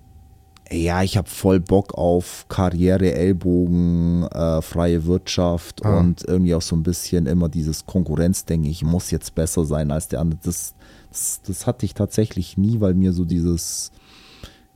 ja, 0.71 1.03
ich 1.03 1.17
habe 1.17 1.29
voll 1.29 1.61
Bock 1.61 1.95
auf 1.95 2.47
Karriere, 2.49 3.13
Ellbogen, 3.13 4.25
äh, 4.25 4.63
freie 4.63 5.07
Wirtschaft 5.07 5.85
Ah. 5.85 5.99
und 5.99 6.25
irgendwie 6.27 6.55
auch 6.55 6.63
so 6.63 6.77
ein 6.77 6.83
bisschen 6.83 7.27
immer 7.27 7.49
dieses 7.49 7.87
Konkurrenzdenken, 7.87 8.71
ich 8.71 8.83
muss 8.85 9.11
jetzt 9.11 9.35
besser 9.35 9.65
sein 9.65 9.91
als 9.91 10.09
der 10.09 10.21
andere. 10.21 10.41
Das, 10.43 10.75
das, 11.11 11.41
das 11.47 11.67
hatte 11.67 11.85
ich 11.87 11.95
tatsächlich 11.95 12.57
nie, 12.59 12.81
weil 12.81 12.95
mir 12.95 13.13
so 13.13 13.25
dieses, 13.25 13.91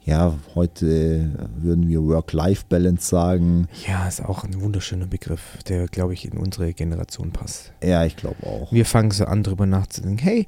ja, 0.05 0.35
heute 0.55 1.31
würden 1.57 1.87
wir 1.89 2.03
Work-Life-Balance 2.03 3.07
sagen. 3.09 3.69
ja, 3.87 4.09
ist 4.09 4.25
auch 4.25 4.43
ein 4.45 4.61
wunderschöner 4.61 5.07
Begriff, 5.07 5.59
der, 5.69 5.87
glaube 5.87 6.15
ich, 6.15 6.25
in 6.25 6.37
unsere 6.39 6.73
Generation 6.75 7.31
passt. 7.33 7.73
Ja, 7.83 8.05
ich 8.05 8.17
glaube 8.17 8.45
auch. 8.47 8.73
Wir 8.73 8.85
fangen 8.87 9.11
so 9.13 9.25
an, 9.27 9.43
drüber 9.43 9.67
nachzudenken. 9.67 10.19
Hey, 10.19 10.47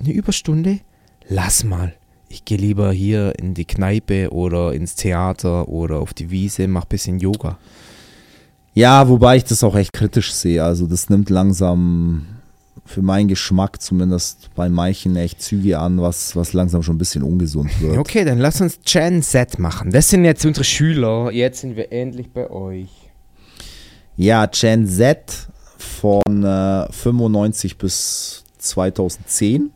eine 0.00 0.12
Überstunde? 0.12 0.80
Lass 1.28 1.64
mal. 1.64 1.94
Ich 2.28 2.44
gehe 2.44 2.58
lieber 2.58 2.92
hier 2.92 3.38
in 3.38 3.54
die 3.54 3.64
Kneipe 3.64 4.32
oder 4.32 4.72
ins 4.72 4.94
Theater 4.96 5.68
oder 5.68 6.00
auf 6.00 6.12
die 6.12 6.30
Wiese, 6.30 6.66
mach 6.68 6.84
bisschen 6.84 7.18
Yoga. 7.18 7.58
Ja, 8.74 9.08
wobei 9.08 9.36
ich 9.36 9.44
das 9.44 9.64
auch 9.64 9.74
echt 9.74 9.92
kritisch 9.92 10.32
sehe. 10.32 10.62
Also 10.62 10.86
das 10.86 11.08
nimmt 11.08 11.30
langsam 11.30 12.26
für 12.84 13.02
meinen 13.02 13.28
Geschmack 13.28 13.80
zumindest 13.80 14.50
bei 14.54 14.68
manchen 14.68 15.16
echt 15.16 15.42
Züge 15.42 15.78
an, 15.78 16.00
was, 16.00 16.36
was 16.36 16.52
langsam 16.52 16.82
schon 16.82 16.96
ein 16.96 16.98
bisschen 16.98 17.22
ungesund 17.22 17.70
wird. 17.80 17.96
Okay, 17.98 18.24
dann 18.24 18.38
lass 18.38 18.60
uns 18.60 18.78
Gen 18.84 19.22
Z 19.22 19.58
machen. 19.58 19.90
Das 19.90 20.10
sind 20.10 20.24
jetzt 20.24 20.44
unsere 20.44 20.64
Schüler. 20.64 21.30
Jetzt 21.32 21.60
sind 21.60 21.76
wir 21.76 21.92
endlich 21.92 22.30
bei 22.30 22.50
euch. 22.50 22.88
Ja, 24.16 24.46
Gen 24.46 24.86
Z 24.86 25.48
von 25.78 26.44
äh, 26.44 26.92
95 26.92 27.78
bis 27.78 28.44
2010. 28.58 29.70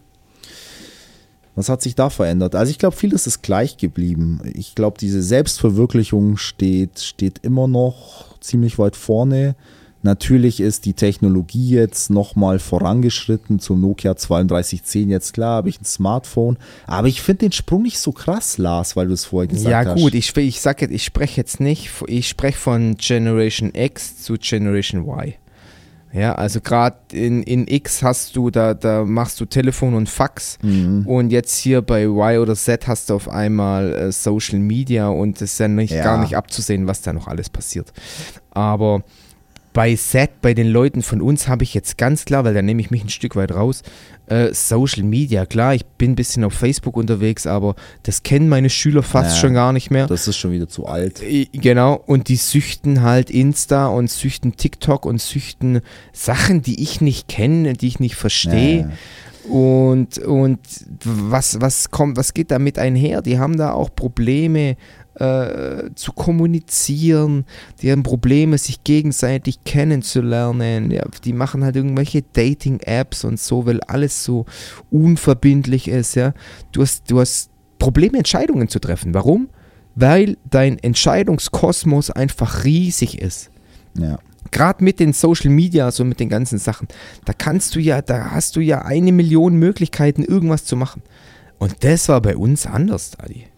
Was 1.54 1.68
hat 1.68 1.82
sich 1.82 1.94
da 1.94 2.10
verändert? 2.10 2.54
Also 2.54 2.70
ich 2.70 2.78
glaube, 2.78 2.96
vieles 2.96 3.26
ist 3.26 3.42
gleich 3.42 3.76
geblieben. 3.76 4.40
Ich 4.54 4.74
glaube, 4.74 4.98
diese 4.98 5.22
Selbstverwirklichung 5.22 6.36
steht, 6.36 7.00
steht 7.00 7.38
immer 7.42 7.66
noch 7.66 8.38
ziemlich 8.40 8.78
weit 8.78 8.96
vorne. 8.96 9.56
Natürlich 10.02 10.60
ist 10.60 10.86
die 10.86 10.94
Technologie 10.94 11.70
jetzt 11.70 12.08
nochmal 12.08 12.58
vorangeschritten 12.58 13.58
zum 13.58 13.82
Nokia 13.82 14.14
3210. 14.14 15.10
Jetzt 15.10 15.34
klar 15.34 15.56
habe 15.56 15.68
ich 15.68 15.80
ein 15.80 15.84
Smartphone, 15.84 16.56
aber 16.86 17.08
ich 17.08 17.20
finde 17.20 17.40
den 17.40 17.52
Sprung 17.52 17.82
nicht 17.82 17.98
so 17.98 18.12
krass, 18.12 18.56
Lars, 18.56 18.96
weil 18.96 19.08
du 19.08 19.12
es 19.12 19.26
vorher 19.26 19.48
gesagt 19.48 19.70
ja 19.70 19.84
hast. 19.84 20.00
gut, 20.00 20.14
ich, 20.14 20.34
ich 20.36 20.60
sage 20.62 20.86
jetzt, 20.86 20.92
ich 20.92 21.04
spreche 21.04 21.36
jetzt 21.36 21.60
nicht, 21.60 21.90
ich 22.06 22.28
spreche 22.28 22.56
von 22.56 22.96
Generation 22.96 23.74
X 23.74 24.22
zu 24.22 24.36
Generation 24.40 25.02
Y. 25.02 25.34
Ja, 26.12 26.34
also 26.34 26.60
gerade 26.60 26.96
in, 27.12 27.42
in 27.44 27.68
X 27.68 28.02
hast 28.02 28.34
du, 28.34 28.50
da, 28.50 28.74
da 28.74 29.04
machst 29.04 29.40
du 29.40 29.44
Telefon 29.44 29.94
und 29.94 30.08
Fax 30.08 30.58
Mhm. 30.62 31.06
und 31.06 31.30
jetzt 31.30 31.56
hier 31.56 31.82
bei 31.82 32.02
Y 32.04 32.38
oder 32.40 32.56
Z 32.56 32.88
hast 32.88 33.10
du 33.10 33.14
auf 33.14 33.28
einmal 33.28 33.92
äh, 33.94 34.10
Social 34.12 34.58
Media 34.58 35.08
und 35.08 35.36
es 35.40 35.52
ist 35.52 35.58
ja, 35.60 35.68
nicht, 35.68 35.92
Ja. 35.92 36.02
gar 36.02 36.18
nicht 36.18 36.36
abzusehen, 36.36 36.88
was 36.88 37.02
da 37.02 37.12
noch 37.12 37.28
alles 37.28 37.48
passiert. 37.48 37.92
Aber 38.50 39.02
bei 39.72 39.94
Z, 39.94 40.40
bei 40.42 40.52
den 40.54 40.68
Leuten 40.68 41.02
von 41.02 41.20
uns 41.20 41.46
habe 41.46 41.62
ich 41.62 41.74
jetzt 41.74 41.96
ganz 41.96 42.24
klar, 42.24 42.44
weil 42.44 42.54
da 42.54 42.62
nehme 42.62 42.80
ich 42.80 42.90
mich 42.90 43.04
ein 43.04 43.09
Stück 43.09 43.37
weit 43.37 43.52
raus, 43.52 43.83
äh, 44.26 44.52
Social 44.52 45.04
Media. 45.04 45.46
Klar, 45.46 45.74
ich 45.74 45.85
bin 45.85 46.12
ein 46.12 46.14
bisschen 46.16 46.42
auf 46.44 46.54
Facebook 46.54 46.96
unterwegs, 46.96 47.46
aber 47.46 47.76
das 48.02 48.22
kennen 48.24 48.48
meine 48.48 48.68
Schüler 48.70 49.02
fast 49.02 49.37
Ja. 49.37 49.40
schon 49.42 49.54
gar 49.54 49.72
nicht 49.72 49.90
mehr. 49.90 50.06
Das 50.09 50.26
ist 50.26 50.38
schon 50.38 50.50
wieder 50.52 50.68
zu 50.68 50.87
alt. 50.87 51.22
Genau, 51.52 52.02
und 52.06 52.28
die 52.28 52.37
süchten 52.37 53.02
halt 53.02 53.30
Insta 53.30 53.87
und 53.87 54.11
süchten 54.11 54.56
TikTok 54.56 55.06
und 55.06 55.20
süchten 55.20 55.80
Sachen, 56.12 56.62
die 56.62 56.83
ich 56.83 57.00
nicht 57.00 57.28
kenne, 57.28 57.74
die 57.74 57.87
ich 57.87 58.00
nicht 58.00 58.16
verstehe. 58.16 58.90
Und, 59.48 60.18
und 60.18 60.61
was, 61.04 61.61
was 61.61 61.90
kommt, 61.90 62.16
was 62.16 62.35
geht 62.35 62.50
damit 62.50 62.78
einher? 62.78 63.22
Die 63.22 63.38
haben 63.38 63.56
da 63.56 63.72
auch 63.72 63.94
Probleme 63.94 64.76
äh, 65.20 65.90
zu 65.94 66.12
kommunizieren, 66.12 67.44
die 67.83 67.92
haben 67.92 68.02
Probleme, 68.02 68.56
sich 68.59 68.83
gegenseitig 68.85 69.64
kennenzulernen. 69.64 70.90
Ja, 70.90 71.04
die 71.24 71.33
machen 71.35 71.62
halt 71.62 71.76
irgendwelche 71.76 72.22
Dating-Apps 72.22 73.24
und 73.24 73.38
so, 73.38 73.66
weil 73.66 73.80
alles 73.83 74.24
so 74.24 74.46
unverbindlich 74.90 75.88
ist. 75.88 76.14
Ja? 76.16 76.33
Du, 76.72 76.83
hast, 76.83 77.11
du 77.11 77.20
hast 77.20 77.50
Probleme, 77.78 78.18
Entscheidungen 78.18 78.68
zu 78.68 78.78
treffen. 78.78 79.14
Warum? 79.14 79.48
Weil 79.94 80.37
dein 80.48 80.78
Entscheidungskosmos 80.78 82.11
einfach 82.11 82.64
riesig 82.64 83.20
ist 83.20 83.50
Ja. 83.98 84.18
gerade 84.50 84.83
mit 84.83 85.00
den 85.00 85.12
Social 85.12 85.50
Media, 85.50 85.90
so 85.90 86.04
mit 86.04 86.18
den 86.20 86.28
ganzen 86.28 86.59
Sachen, 86.59 86.88
da 87.26 87.33
kannst 87.33 87.74
du 87.74 87.80
ja, 87.80 88.00
da 88.00 88.30
hast 88.30 88.56
du 88.56 88.61
ja 88.61 88.83
eine 88.83 89.12
Million 89.12 89.56
Möglichkeiten, 89.56 90.22
irgendwas 90.22 90.64
zu 90.64 90.76
machen. 90.76 91.02
Und 91.59 91.85
das 91.85 92.09
war 92.09 92.22
bei 92.22 92.37
uns 92.37 92.64
anders, 92.66 93.12
Adi. 93.18 93.49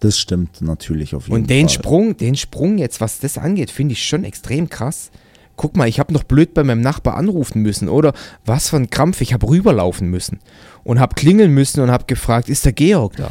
Das 0.00 0.18
stimmt 0.18 0.62
natürlich 0.62 1.14
auf 1.14 1.28
jeden 1.28 1.34
Und 1.42 1.50
den 1.50 1.68
Fall. 1.68 1.74
Sprung, 1.74 2.16
den 2.16 2.34
Sprung 2.34 2.78
jetzt, 2.78 3.00
was 3.00 3.20
das 3.20 3.36
angeht, 3.38 3.70
finde 3.70 3.92
ich 3.92 4.04
schon 4.04 4.24
extrem 4.24 4.68
krass. 4.68 5.10
Guck 5.56 5.76
mal, 5.76 5.88
ich 5.88 6.00
habe 6.00 6.12
noch 6.14 6.24
blöd 6.24 6.54
bei 6.54 6.64
meinem 6.64 6.80
Nachbar 6.80 7.16
anrufen 7.16 7.60
müssen 7.60 7.90
oder 7.90 8.14
was 8.46 8.70
für 8.70 8.76
ein 8.76 8.88
Krampf, 8.88 9.20
ich 9.20 9.34
habe 9.34 9.46
rüberlaufen 9.46 10.08
müssen 10.08 10.40
und 10.84 11.00
habe 11.00 11.14
klingeln 11.14 11.52
müssen 11.52 11.82
und 11.82 11.90
habe 11.90 12.04
gefragt, 12.06 12.48
ist 12.48 12.64
der 12.64 12.72
Georg 12.72 13.16
da? 13.16 13.30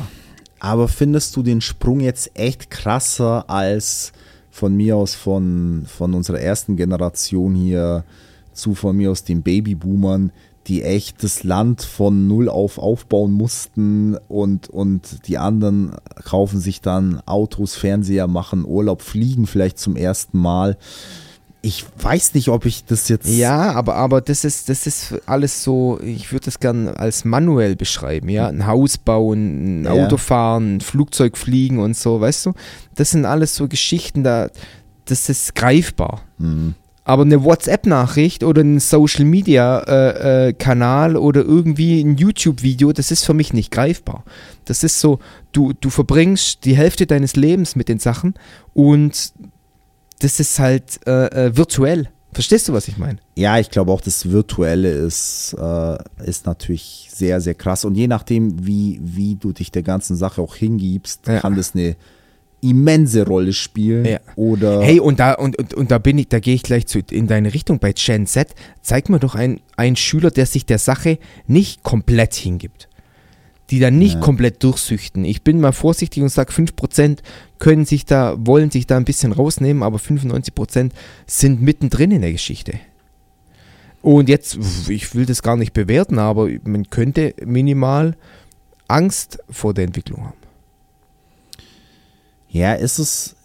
Aber 0.59 0.87
findest 0.87 1.35
du 1.35 1.41
den 1.41 1.61
Sprung 1.61 2.01
jetzt 2.01 2.37
echt 2.37 2.69
krasser 2.69 3.49
als 3.49 4.11
von 4.51 4.75
mir 4.75 4.95
aus 4.95 5.15
von, 5.15 5.85
von 5.87 6.13
unserer 6.13 6.39
ersten 6.39 6.75
Generation 6.75 7.55
hier 7.55 8.03
zu 8.53 8.75
von 8.75 8.95
mir 8.95 9.09
aus 9.09 9.23
den 9.23 9.41
Babyboomern, 9.41 10.31
die 10.69 10.83
echt 10.83 11.23
das 11.23 11.43
Land 11.43 11.81
von 11.81 12.27
null 12.27 12.47
auf 12.47 12.77
aufbauen 12.77 13.31
mussten 13.33 14.15
und, 14.27 14.69
und 14.69 15.27
die 15.27 15.39
anderen 15.39 15.95
kaufen 16.23 16.59
sich 16.59 16.79
dann 16.79 17.21
Autos, 17.25 17.75
Fernseher, 17.75 18.27
machen 18.27 18.63
Urlaub, 18.65 19.01
fliegen 19.01 19.47
vielleicht 19.47 19.79
zum 19.79 19.95
ersten 19.95 20.37
Mal. 20.37 20.77
Ich 21.61 21.85
weiß 22.01 22.35
nicht, 22.35 22.47
ob 22.49 22.65
ich 22.65 22.85
das 22.85 23.09
jetzt. 23.09 23.27
Ja, 23.27 23.73
aber, 23.73 23.95
aber 23.95 24.21
das 24.21 24.45
ist, 24.45 24.69
das 24.69 24.87
ist 24.87 25.15
alles 25.25 25.63
so, 25.63 25.99
ich 26.01 26.31
würde 26.31 26.45
das 26.45 26.59
gerne 26.59 26.97
als 26.97 27.25
manuell 27.25 27.75
beschreiben, 27.75 28.29
ja. 28.29 28.47
Ein 28.47 28.65
Haus 28.65 28.97
bauen, 28.97 29.81
ein 29.81 29.83
Ja. 29.85 29.91
Auto 29.91 30.17
fahren, 30.17 30.77
ein 30.77 30.81
Flugzeug 30.81 31.35
fliegen 31.35 31.79
und 31.79 31.97
so, 31.97 32.21
weißt 32.21 32.45
du? 32.45 32.53
Das 32.95 33.11
sind 33.11 33.25
alles 33.25 33.55
so 33.55 33.67
Geschichten, 33.67 34.23
da, 34.23 34.49
das 35.05 35.27
ist 35.27 35.55
greifbar. 35.55 36.21
Hm. 36.37 36.75
Aber 37.09 37.23
eine 37.23 37.43
WhatsApp-Nachricht 37.43 38.43
oder 38.43 38.61
ein 38.61 38.79
Social-Media-Kanal 38.79 41.17
oder 41.17 41.41
irgendwie 41.41 42.01
ein 42.01 42.17
YouTube-Video, 42.17 42.93
das 42.93 43.09
ist 43.09 43.25
für 43.25 43.33
mich 43.33 43.51
nicht 43.51 43.71
greifbar. 43.71 44.23
Das 44.65 44.83
ist 44.83 44.99
so, 44.99 45.17
du, 45.51 45.73
du 45.73 45.89
verbringst 45.89 46.65
die 46.65 46.77
Hälfte 46.77 47.07
deines 47.07 47.35
Lebens 47.35 47.75
mit 47.75 47.89
den 47.89 47.97
Sachen 47.97 48.35
und 48.75 49.33
das 50.19 50.39
ist 50.39 50.59
halt 50.59 50.99
äh, 51.07 51.47
äh, 51.47 51.57
virtuell. 51.57 52.09
Verstehst 52.31 52.69
du, 52.69 52.73
was 52.73 52.87
ich 52.87 52.99
meine? 52.99 53.17
Ja, 53.35 53.57
ich 53.57 53.71
glaube 53.71 53.91
auch, 53.91 54.01
das 54.01 54.29
Virtuelle 54.29 54.91
ist, 54.91 55.55
äh, 55.59 55.97
ist 56.23 56.45
natürlich 56.45 57.09
sehr, 57.11 57.41
sehr 57.41 57.55
krass. 57.55 57.85
Und 57.85 57.95
je 57.95 58.07
nachdem, 58.07 58.67
wie, 58.67 58.99
wie 59.01 59.35
du 59.35 59.51
dich 59.51 59.71
der 59.71 59.81
ganzen 59.81 60.15
Sache 60.15 60.43
auch 60.43 60.55
hingibst, 60.55 61.25
Ja. 61.25 61.39
kann 61.39 61.55
das 61.55 61.73
eine 61.73 61.95
immense 62.61 63.25
Rolle 63.25 63.53
spielen. 63.53 64.05
Ja. 64.05 64.19
Oder 64.35 64.81
Hey, 64.81 64.99
und 64.99 65.19
da, 65.19 65.33
und, 65.33 65.57
und, 65.57 65.73
und 65.73 65.91
da 65.91 65.97
bin 65.97 66.17
ich, 66.17 66.27
da 66.29 66.39
gehe 66.39 66.55
ich 66.55 66.63
gleich 66.63 66.87
zu, 66.87 66.99
in 67.11 67.27
deine 67.27 67.53
Richtung 67.53 67.79
bei 67.79 67.93
Gen 67.93 68.25
Z. 68.27 68.49
Zeig 68.81 69.09
mir 69.09 69.19
doch 69.19 69.35
einen, 69.35 69.61
einen 69.77 69.95
Schüler, 69.95 70.31
der 70.31 70.45
sich 70.45 70.65
der 70.65 70.79
Sache 70.79 71.19
nicht 71.47 71.83
komplett 71.83 72.33
hingibt. 72.35 72.87
Die 73.69 73.79
da 73.79 73.91
nicht 73.91 74.15
Ja. 74.15 74.19
komplett 74.19 74.63
durchsüchten. 74.63 75.23
Ich 75.25 75.43
bin 75.43 75.61
mal 75.61 75.71
vorsichtig 75.73 76.23
und 76.23 76.29
sage, 76.29 76.51
5% 76.51 77.19
können 77.59 77.85
sich 77.85 78.05
da, 78.05 78.35
wollen 78.39 78.71
sich 78.71 78.87
da 78.87 78.97
ein 78.97 79.05
bisschen 79.05 79.31
rausnehmen, 79.31 79.83
aber 79.83 79.97
95% 79.99 80.89
sind 81.27 81.61
mittendrin 81.61 82.11
in 82.11 82.21
der 82.21 82.31
Geschichte. 82.31 82.79
Und 84.01 84.29
jetzt, 84.29 84.57
ich 84.87 85.13
will 85.13 85.25
das 85.25 85.43
gar 85.43 85.55
nicht 85.57 85.73
bewerten, 85.73 86.19
aber 86.19 86.49
man 86.63 86.89
könnte 86.89 87.35
minimal 87.45 88.15
Angst 88.87 89.39
vor 89.49 89.73
der 89.73 89.83
Entwicklung 89.83 90.25
haben. 90.25 90.38
Ja, 92.49 92.73
ist 92.73 92.99
es. 92.99 93.35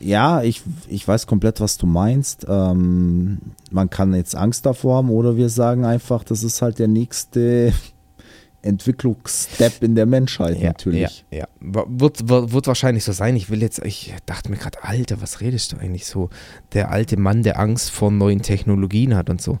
Ja, 0.00 0.42
ich, 0.42 0.62
ich 0.88 1.06
weiß 1.06 1.26
komplett, 1.26 1.60
was 1.60 1.78
du 1.78 1.86
meinst. 1.86 2.44
Ähm, 2.48 3.38
man 3.70 3.88
kann 3.88 4.12
jetzt 4.14 4.36
Angst 4.36 4.66
davor 4.66 4.96
haben 4.96 5.10
oder 5.10 5.36
wir 5.36 5.48
sagen 5.48 5.84
einfach, 5.84 6.24
das 6.24 6.42
ist 6.42 6.60
halt 6.60 6.78
der 6.78 6.88
nächste 6.88 7.72
Entwicklungsstep 8.62 9.82
in 9.82 9.94
der 9.94 10.06
Menschheit 10.06 10.60
natürlich. 10.62 11.24
Ja, 11.30 11.38
ja. 11.38 11.48
Wird, 11.60 12.28
wird, 12.28 12.52
wird 12.52 12.66
wahrscheinlich 12.66 13.04
so 13.04 13.12
sein. 13.12 13.36
Ich 13.36 13.50
will 13.50 13.62
jetzt, 13.62 13.84
ich 13.84 14.14
dachte 14.26 14.50
mir 14.50 14.56
gerade, 14.56 14.82
Alter, 14.82 15.22
was 15.22 15.40
redest 15.40 15.72
du 15.72 15.76
eigentlich 15.78 16.06
so? 16.06 16.28
Der 16.72 16.90
alte 16.90 17.16
Mann, 17.18 17.42
der 17.42 17.58
Angst 17.58 17.90
vor 17.90 18.10
neuen 18.10 18.42
Technologien 18.42 19.14
hat 19.14 19.30
und 19.30 19.40
so. 19.40 19.58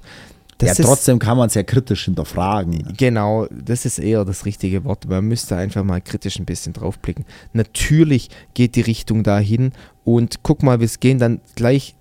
Das 0.58 0.78
ja, 0.78 0.84
trotzdem 0.84 1.18
kann 1.18 1.36
man 1.36 1.48
es 1.48 1.54
ja 1.54 1.62
kritisch 1.62 2.04
hinterfragen. 2.04 2.94
Genau, 2.96 3.46
das 3.50 3.84
ist 3.84 3.98
eher 3.98 4.24
das 4.24 4.46
richtige 4.46 4.84
Wort. 4.84 5.08
Man 5.08 5.24
müsste 5.24 5.56
einfach 5.56 5.82
mal 5.82 6.00
kritisch 6.00 6.38
ein 6.38 6.44
bisschen 6.44 6.72
draufblicken. 6.72 7.24
Natürlich 7.52 8.30
geht 8.54 8.76
die 8.76 8.82
Richtung 8.82 9.22
dahin 9.22 9.72
und 10.04 10.42
guck 10.42 10.62
mal, 10.62 10.80
wir 10.80 10.88
gehen 11.00 11.18
dann 11.18 11.40
gleich 11.56 11.96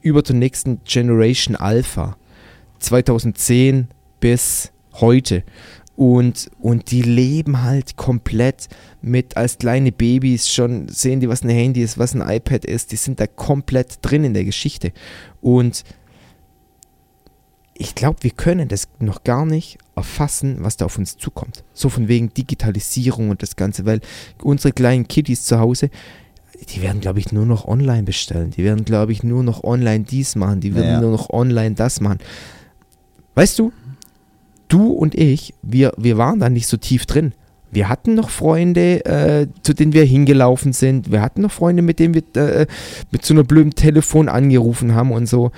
über 0.00 0.24
zur 0.24 0.36
nächsten 0.36 0.80
Generation 0.84 1.56
Alpha. 1.56 2.16
2010 2.78 3.88
bis 4.20 4.72
heute. 4.94 5.44
Und, 5.94 6.50
und 6.58 6.90
die 6.90 7.02
leben 7.02 7.62
halt 7.62 7.96
komplett 7.96 8.68
mit 9.02 9.36
als 9.36 9.58
kleine 9.58 9.92
Babys 9.92 10.50
schon, 10.50 10.88
sehen 10.88 11.20
die, 11.20 11.28
was 11.28 11.44
ein 11.44 11.50
Handy 11.50 11.82
ist, 11.82 11.98
was 11.98 12.14
ein 12.14 12.28
iPad 12.28 12.64
ist, 12.64 12.92
die 12.92 12.96
sind 12.96 13.20
da 13.20 13.26
komplett 13.26 13.98
drin 14.02 14.24
in 14.24 14.34
der 14.34 14.44
Geschichte. 14.44 14.92
Und 15.40 15.84
ich 17.82 17.96
glaube, 17.96 18.18
wir 18.20 18.30
können 18.30 18.68
das 18.68 18.86
noch 19.00 19.24
gar 19.24 19.44
nicht 19.44 19.76
erfassen, 19.96 20.58
was 20.60 20.76
da 20.76 20.84
auf 20.84 20.98
uns 20.98 21.16
zukommt. 21.16 21.64
So 21.74 21.88
von 21.88 22.06
wegen 22.06 22.32
Digitalisierung 22.32 23.28
und 23.30 23.42
das 23.42 23.56
Ganze, 23.56 23.84
weil 23.84 24.00
unsere 24.40 24.72
kleinen 24.72 25.08
Kiddies 25.08 25.44
zu 25.44 25.58
Hause, 25.58 25.90
die 26.68 26.80
werden, 26.80 27.00
glaube 27.00 27.18
ich, 27.18 27.32
nur 27.32 27.44
noch 27.44 27.66
online 27.66 28.04
bestellen. 28.04 28.50
Die 28.52 28.62
werden, 28.62 28.84
glaube 28.84 29.10
ich, 29.10 29.24
nur 29.24 29.42
noch 29.42 29.64
online 29.64 30.04
dies 30.04 30.36
machen. 30.36 30.60
Die 30.60 30.76
werden 30.76 30.92
Ja. 30.92 31.00
nur 31.00 31.10
noch 31.10 31.30
online 31.30 31.74
das 31.74 32.00
machen. 32.00 32.20
Weißt 33.34 33.58
du, 33.58 33.72
du 34.68 34.92
und 34.92 35.16
ich, 35.16 35.52
wir, 35.62 35.92
wir 35.96 36.16
waren 36.18 36.38
da 36.38 36.48
nicht 36.48 36.68
so 36.68 36.76
tief 36.76 37.04
drin. 37.04 37.32
Wir 37.72 37.88
hatten 37.88 38.14
noch 38.14 38.30
Freunde, 38.30 39.04
äh, 39.06 39.48
zu 39.64 39.72
denen 39.72 39.92
wir 39.92 40.04
hingelaufen 40.04 40.72
sind. 40.72 41.10
Wir 41.10 41.20
hatten 41.20 41.40
noch 41.40 41.50
Freunde, 41.50 41.82
mit 41.82 41.98
denen 41.98 42.14
wir 42.14 42.22
äh, 42.36 42.66
mit 43.10 43.24
so 43.24 43.34
einer 43.34 43.42
blöden 43.42 43.74
Telefon 43.74 44.28
angerufen 44.28 44.94
haben 44.94 45.10
und 45.10 45.26
so. 45.26 45.50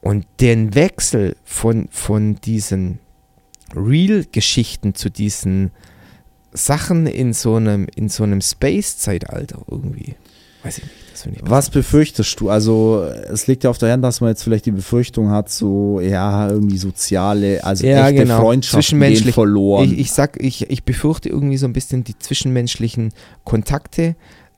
Und 0.00 0.26
den 0.40 0.74
Wechsel 0.74 1.36
von, 1.44 1.88
von 1.90 2.36
diesen 2.36 3.00
Real-Geschichten 3.74 4.94
zu 4.94 5.10
diesen 5.10 5.70
Sachen 6.52 7.06
in 7.06 7.32
so 7.32 7.56
einem, 7.56 7.86
in 7.94 8.08
so 8.08 8.22
einem 8.22 8.40
Space-Zeitalter 8.40 9.60
irgendwie. 9.70 10.14
Weiß 10.62 10.78
ich 10.78 10.84
nicht. 10.84 10.94
Was 11.42 11.70
befürchtest 11.70 12.40
du? 12.40 12.48
Also, 12.48 13.04
es 13.30 13.46
liegt 13.46 13.64
ja 13.64 13.70
auf 13.70 13.78
der 13.78 13.92
Hand, 13.92 14.04
dass 14.04 14.20
man 14.20 14.30
jetzt 14.30 14.42
vielleicht 14.42 14.66
die 14.66 14.72
Befürchtung 14.72 15.30
hat, 15.30 15.50
so, 15.50 16.00
ja, 16.00 16.48
irgendwie 16.48 16.78
soziale, 16.78 17.62
also 17.64 17.86
Ja, 17.86 18.08
echte 18.08 18.22
genau. 18.22 18.40
Freundschaften 18.40 19.00
gehen 19.00 19.32
verloren. 19.32 19.92
Ich, 19.92 19.98
ich 19.98 20.12
sag, 20.12 20.40
ich, 20.42 20.70
ich 20.70 20.84
befürchte 20.84 21.28
irgendwie 21.28 21.56
so 21.56 21.66
ein 21.66 21.72
bisschen, 21.72 22.04
die 22.04 22.16
zwischenmenschlichen 22.18 23.12
Kontakte 23.44 24.14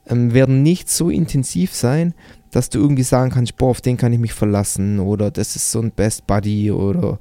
ähm, 0.06 0.34
werden 0.34 0.62
nicht 0.62 0.90
so 0.90 1.10
intensiv 1.10 1.74
sein, 1.74 2.14
dass 2.50 2.70
du 2.70 2.78
irgendwie 2.78 3.02
sagen 3.02 3.30
kannst, 3.30 3.56
boah, 3.56 3.70
auf 3.70 3.80
den 3.80 3.96
kann 3.96 4.12
ich 4.12 4.18
mich 4.18 4.32
verlassen 4.32 4.98
oder 4.98 5.30
das 5.30 5.56
ist 5.56 5.70
so 5.70 5.80
ein 5.80 5.90
Best 5.90 6.26
Buddy 6.26 6.70
oder 6.70 7.18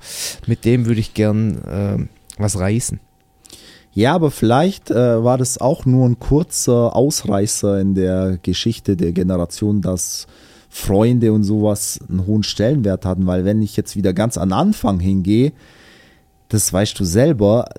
mit 0.47 0.65
dem 0.65 0.85
würde 0.85 0.99
ich 0.99 1.13
gern 1.13 1.61
ähm, 1.67 2.09
was 2.37 2.59
reißen. 2.59 2.99
Ja, 3.93 4.13
aber 4.13 4.31
vielleicht 4.31 4.91
äh, 4.91 5.23
war 5.23 5.37
das 5.37 5.57
auch 5.57 5.85
nur 5.85 6.07
ein 6.07 6.19
kurzer 6.19 6.95
Ausreißer 6.95 7.79
in 7.79 7.95
der 7.95 8.37
Geschichte 8.41 8.95
der 8.95 9.11
Generation, 9.11 9.81
dass 9.81 10.27
Freunde 10.69 11.33
und 11.33 11.43
sowas 11.43 11.99
einen 12.07 12.25
hohen 12.27 12.43
Stellenwert 12.43 13.03
hatten, 13.05 13.25
weil 13.25 13.43
wenn 13.43 13.61
ich 13.61 13.75
jetzt 13.75 13.95
wieder 13.95 14.13
ganz 14.13 14.37
an 14.37 14.53
Anfang 14.53 14.99
hingehe, 14.99 15.51
das 16.49 16.71
weißt 16.71 16.99
du 16.99 17.05
selber, 17.05 17.69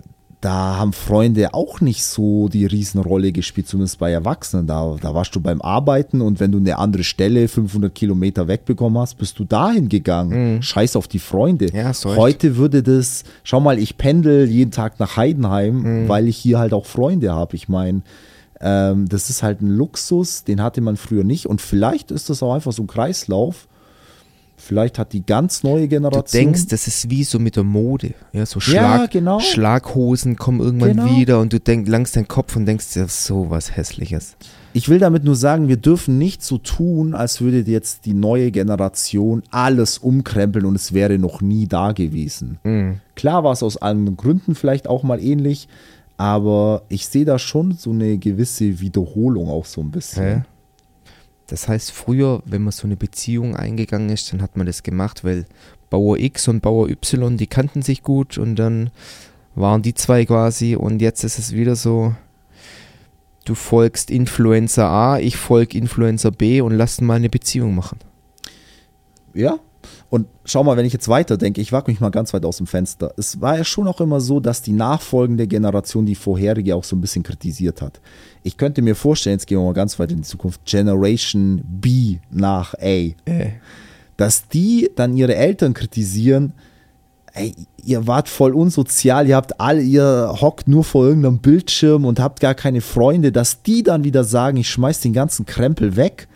da 0.40 0.78
haben 0.78 0.94
Freunde 0.94 1.52
auch 1.52 1.82
nicht 1.82 2.02
so 2.02 2.48
die 2.48 2.64
Riesenrolle 2.64 3.30
gespielt, 3.30 3.68
zumindest 3.68 3.98
bei 3.98 4.10
Erwachsenen. 4.10 4.66
Da, 4.66 4.96
da 5.00 5.14
warst 5.14 5.34
du 5.36 5.40
beim 5.40 5.60
Arbeiten 5.60 6.22
und 6.22 6.40
wenn 6.40 6.50
du 6.50 6.58
eine 6.58 6.78
andere 6.78 7.04
Stelle 7.04 7.46
500 7.46 7.94
Kilometer 7.94 8.48
wegbekommen 8.48 8.98
hast, 8.98 9.18
bist 9.18 9.38
du 9.38 9.44
dahin 9.44 9.90
gegangen. 9.90 10.62
Scheiß 10.62 10.96
auf 10.96 11.08
die 11.08 11.18
Freunde. 11.18 11.66
Ja. 11.72 11.92
Heute 12.04 12.56
würde 12.56 12.82
das, 12.82 13.24
schau 13.44 13.60
mal, 13.60 13.78
ich 13.78 13.98
pendel 13.98 14.48
jeden 14.48 14.70
Tag 14.70 14.98
nach 14.98 15.16
Heidenheim, 15.16 16.08
weil 16.08 16.26
ich 16.26 16.38
hier 16.38 16.58
halt 16.58 16.72
auch 16.72 16.86
Freunde 16.86 17.32
habe. 17.32 17.54
Ich 17.56 17.68
meine, 17.68 18.00
ähm, 18.60 19.08
das 19.08 19.30
ist 19.30 19.42
halt 19.42 19.60
ein 19.60 19.68
Luxus, 19.68 20.44
den 20.44 20.62
hatte 20.62 20.80
man 20.80 20.96
früher 20.96 21.24
nicht. 21.24 21.46
Und 21.46 21.60
vielleicht 21.60 22.10
ist 22.10 22.30
das 22.30 22.42
auch 22.42 22.54
einfach 22.54 22.72
so 22.72 22.82
ein 22.82 22.86
Kreislauf. 22.86 23.68
Vielleicht 24.60 24.98
hat 24.98 25.12
die 25.12 25.24
ganz 25.24 25.62
neue 25.62 25.82
Du 25.82 25.88
Generation. 25.88 26.24
denkst, 26.32 26.66
das 26.68 26.86
ist 26.86 27.10
wie 27.10 27.24
so 27.24 27.38
mit 27.38 27.56
der 27.56 27.64
Mode. 27.64 28.14
Ja, 28.32 28.46
so 28.46 28.60
Ja, 28.60 28.62
Schlag, 28.98 29.10
genau. 29.10 29.40
Schlaghosen 29.40 30.36
kommen 30.36 30.60
irgendwann 30.60 30.96
Genau. 30.96 31.16
wieder 31.16 31.40
und 31.40 31.52
du 31.52 31.58
denk, 31.60 31.88
langst 31.88 32.16
deinen 32.16 32.28
Kopf 32.28 32.56
und 32.56 32.66
denkst 32.66 32.92
dir 32.94 33.06
so 33.08 33.50
was 33.50 33.76
Hässliches. 33.76 34.36
Ich 34.72 34.88
will 34.88 34.98
damit 35.00 35.24
nur 35.24 35.34
sagen, 35.34 35.66
wir 35.66 35.78
dürfen 35.78 36.18
nicht 36.18 36.44
so 36.44 36.58
tun, 36.58 37.14
als 37.14 37.40
würde 37.40 37.68
jetzt 37.68 38.04
die 38.06 38.14
neue 38.14 38.52
Generation 38.52 39.42
alles 39.50 39.98
umkrempeln 39.98 40.64
und 40.64 40.76
es 40.76 40.92
wäre 40.92 41.18
noch 41.18 41.40
nie 41.40 41.66
da 41.66 41.90
gewesen. 41.92 42.58
Mhm. 42.62 43.00
Klar 43.16 43.42
war 43.42 43.52
es 43.52 43.62
aus 43.64 43.76
anderen 43.78 44.16
Gründen 44.16 44.54
vielleicht 44.54 44.86
auch 44.86 45.02
mal 45.02 45.20
ähnlich, 45.20 45.66
aber 46.16 46.82
ich 46.88 47.06
sehe 47.08 47.24
da 47.24 47.38
schon 47.38 47.72
so 47.72 47.90
eine 47.90 48.18
gewisse 48.18 48.80
Wiederholung 48.80 49.48
auch 49.48 49.64
so 49.64 49.80
ein 49.80 49.90
bisschen. 49.90 50.24
Ja. 50.26 50.42
Das 51.50 51.66
heißt, 51.66 51.90
früher, 51.90 52.42
wenn 52.44 52.62
man 52.62 52.70
so 52.70 52.86
eine 52.86 52.96
Beziehung 52.96 53.56
eingegangen 53.56 54.08
ist, 54.10 54.32
dann 54.32 54.40
hat 54.40 54.56
man 54.56 54.66
das 54.66 54.84
gemacht, 54.84 55.24
weil 55.24 55.46
Bauer 55.90 56.16
X 56.16 56.46
und 56.46 56.60
Bauer 56.60 56.88
Y, 56.88 57.36
die 57.36 57.48
kannten 57.48 57.82
sich 57.82 58.04
gut 58.04 58.38
und 58.38 58.54
dann 58.54 58.90
waren 59.56 59.82
die 59.82 59.94
zwei 59.94 60.24
quasi 60.24 60.76
und 60.76 61.02
jetzt 61.02 61.24
ist 61.24 61.40
es 61.40 61.52
wieder 61.52 61.74
so, 61.74 62.14
du 63.44 63.56
folgst 63.56 64.12
Influencer 64.12 64.88
A, 64.88 65.18
ich 65.18 65.36
folge 65.36 65.76
Influencer 65.76 66.30
B 66.30 66.60
und 66.60 66.72
lass 66.72 67.00
mal 67.00 67.14
eine 67.14 67.28
Beziehung 67.28 67.74
machen. 67.74 67.98
Ja. 69.34 69.58
Und 70.10 70.26
schau 70.44 70.64
mal, 70.64 70.76
wenn 70.76 70.84
ich 70.84 70.92
jetzt 70.92 71.08
weiterdenke, 71.08 71.60
ich 71.60 71.70
wage 71.70 71.88
mich 71.88 72.00
mal 72.00 72.10
ganz 72.10 72.34
weit 72.34 72.44
aus 72.44 72.56
dem 72.56 72.66
Fenster. 72.66 73.14
Es 73.16 73.40
war 73.40 73.56
ja 73.56 73.64
schon 73.64 73.86
auch 73.86 74.00
immer 74.00 74.20
so, 74.20 74.40
dass 74.40 74.60
die 74.60 74.72
nachfolgende 74.72 75.46
Generation 75.46 76.04
die 76.04 76.16
vorherige 76.16 76.74
auch 76.74 76.82
so 76.82 76.96
ein 76.96 77.00
bisschen 77.00 77.22
kritisiert 77.22 77.80
hat. 77.80 78.00
Ich 78.42 78.56
könnte 78.56 78.82
mir 78.82 78.96
vorstellen, 78.96 79.34
jetzt 79.34 79.46
gehen 79.46 79.58
wir 79.58 79.64
mal 79.64 79.72
ganz 79.72 80.00
weit 80.00 80.10
in 80.10 80.18
die 80.18 80.22
Zukunft, 80.24 80.64
Generation 80.64 81.62
B 81.64 82.18
nach 82.30 82.74
A, 82.74 82.80
Äh. 82.80 83.14
dass 84.16 84.48
die 84.48 84.90
dann 84.96 85.16
ihre 85.16 85.36
Eltern 85.36 85.74
kritisieren, 85.74 86.54
ey, 87.32 87.54
ihr 87.84 88.08
wart 88.08 88.28
voll 88.28 88.52
unsozial, 88.52 89.28
ihr 89.28 89.36
habt 89.36 89.60
alle, 89.60 89.80
ihr 89.80 90.34
hockt 90.40 90.66
nur 90.66 90.82
vor 90.82 91.06
irgendeinem 91.06 91.38
Bildschirm 91.38 92.04
und 92.04 92.18
habt 92.18 92.40
gar 92.40 92.54
keine 92.54 92.80
Freunde, 92.80 93.30
dass 93.30 93.62
die 93.62 93.84
dann 93.84 94.02
wieder 94.02 94.24
sagen, 94.24 94.56
ich 94.56 94.68
schmeiß 94.70 95.00
den 95.00 95.12
ganzen 95.12 95.46
Krempel 95.46 95.94
weg 95.94 96.26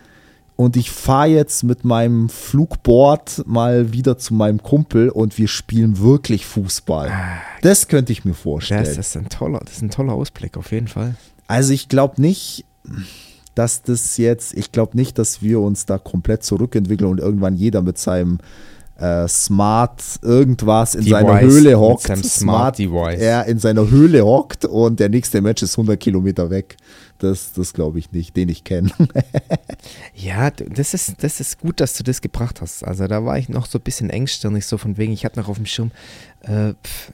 und 0.55 0.77
ich 0.77 0.91
fahre 0.91 1.27
jetzt 1.27 1.63
mit 1.63 1.83
meinem 1.83 2.29
Flugboard 2.29 3.43
mal 3.45 3.91
wieder 3.91 4.17
zu 4.17 4.33
meinem 4.33 4.61
Kumpel 4.63 5.09
und 5.09 5.37
wir 5.37 5.47
spielen 5.47 5.99
wirklich 5.99 6.45
Fußball. 6.45 7.11
Das 7.61 7.87
könnte 7.87 8.11
ich 8.11 8.23
mir 8.23 8.33
vorstellen. 8.33 8.85
Das 8.85 8.97
ist 8.97 9.17
ein 9.17 9.29
toller, 9.29 9.59
das 9.59 9.75
ist 9.75 9.81
ein 9.81 9.89
toller 9.89 10.13
Ausblick, 10.13 10.57
auf 10.57 10.71
jeden 10.71 10.87
Fall. 10.87 11.15
Also 11.47 11.73
ich 11.73 11.89
glaube 11.89 12.21
nicht, 12.21 12.65
dass 13.53 13.81
das 13.81 14.17
jetzt, 14.17 14.53
ich 14.53 14.71
glaube 14.71 14.95
nicht, 14.97 15.17
dass 15.17 15.41
wir 15.41 15.59
uns 15.59 15.85
da 15.85 15.97
komplett 15.97 16.43
zurückentwickeln 16.43 17.09
und 17.09 17.19
irgendwann 17.19 17.55
jeder 17.55 17.81
mit 17.81 17.97
seinem 17.97 18.39
äh, 18.97 19.27
Smart 19.27 20.01
irgendwas 20.21 20.95
in 20.95 21.05
Device, 21.05 21.19
seiner 21.19 21.41
Höhle 21.41 21.79
hockt. 21.79 22.25
Smart 22.25 22.77
Device. 22.77 23.19
Er 23.19 23.45
in 23.45 23.59
seiner 23.59 23.89
Höhle 23.89 24.25
hockt 24.25 24.65
und 24.65 24.99
der 24.99 25.09
nächste 25.09 25.41
Match 25.41 25.63
ist 25.63 25.73
100 25.77 25.99
Kilometer 25.99 26.49
weg. 26.49 26.77
Das, 27.19 27.53
das 27.53 27.73
glaube 27.73 27.99
ich 27.99 28.11
nicht, 28.11 28.35
den 28.35 28.49
ich 28.49 28.63
kenne. 28.63 28.91
Ja, 30.15 30.49
das 30.49 30.93
ist, 30.93 31.23
das 31.23 31.39
ist 31.39 31.59
gut, 31.59 31.79
dass 31.79 31.93
du 31.93 32.03
das 32.03 32.21
gebracht 32.21 32.59
hast. 32.61 32.83
Also 32.83 33.05
da 33.07 33.23
war 33.25 33.37
ich 33.37 33.49
noch 33.49 33.67
so 33.67 33.77
ein 33.77 33.83
bisschen 33.83 34.09
engstirnig, 34.09 34.65
so 34.65 34.77
von 34.77 34.97
wegen, 34.97 35.13
ich 35.13 35.25
hatte 35.25 35.39
noch 35.39 35.49
auf 35.49 35.57
dem 35.57 35.65
Schirm, 35.67 35.91
äh, 36.41 36.73
pf, 36.73 37.11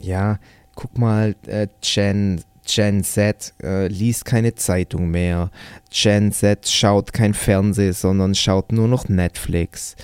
ja, 0.00 0.38
guck 0.74 0.98
mal, 0.98 1.34
äh, 1.46 1.68
Gen, 1.80 2.42
Gen 2.72 3.02
Z 3.02 3.54
äh, 3.62 3.88
liest 3.88 4.24
keine 4.24 4.54
Zeitung 4.54 5.10
mehr. 5.10 5.50
Gen 5.90 6.32
Z 6.32 6.68
schaut 6.68 7.12
kein 7.12 7.34
Fernsehen, 7.34 7.92
sondern 7.92 8.34
schaut 8.34 8.72
nur 8.72 8.88
noch 8.88 9.08
Netflix. 9.08 9.96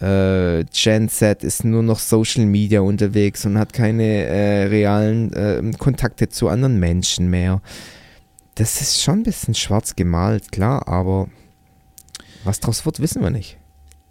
Äh, 0.00 0.64
Gen 0.64 1.08
Z 1.08 1.44
ist 1.44 1.64
nur 1.64 1.82
noch 1.82 1.98
Social 1.98 2.46
Media 2.46 2.80
unterwegs 2.80 3.46
und 3.46 3.58
hat 3.58 3.72
keine 3.72 4.04
äh, 4.04 4.64
realen 4.64 5.32
äh, 5.32 5.62
Kontakte 5.78 6.28
zu 6.28 6.48
anderen 6.48 6.78
Menschen 6.78 7.30
mehr. 7.30 7.62
Das 8.56 8.80
ist 8.80 9.02
schon 9.02 9.20
ein 9.20 9.22
bisschen 9.22 9.54
schwarz 9.54 9.96
gemalt, 9.96 10.52
klar, 10.52 10.88
aber 10.88 11.28
was 12.44 12.60
draus 12.60 12.84
wird, 12.84 13.00
wissen 13.00 13.22
wir 13.22 13.30
nicht. 13.30 13.59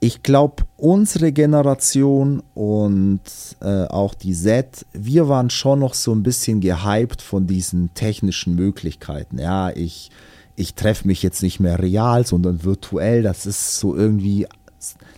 Ich 0.01 0.23
glaube, 0.23 0.63
unsere 0.77 1.31
Generation 1.33 2.41
und 2.53 3.19
äh, 3.61 3.85
auch 3.85 4.13
die 4.13 4.33
Z, 4.33 4.85
wir 4.93 5.27
waren 5.27 5.49
schon 5.49 5.79
noch 5.79 5.93
so 5.93 6.13
ein 6.13 6.23
bisschen 6.23 6.61
gehypt 6.61 7.21
von 7.21 7.47
diesen 7.47 7.93
technischen 7.95 8.55
Möglichkeiten. 8.55 9.39
Ja, 9.39 9.71
ich, 9.71 10.09
ich 10.55 10.73
treffe 10.75 11.05
mich 11.05 11.21
jetzt 11.21 11.43
nicht 11.43 11.59
mehr 11.59 11.79
real, 11.79 12.25
sondern 12.25 12.63
virtuell. 12.63 13.23
Das 13.23 13.45
ist 13.45 13.77
so 13.77 13.93
irgendwie, 13.95 14.47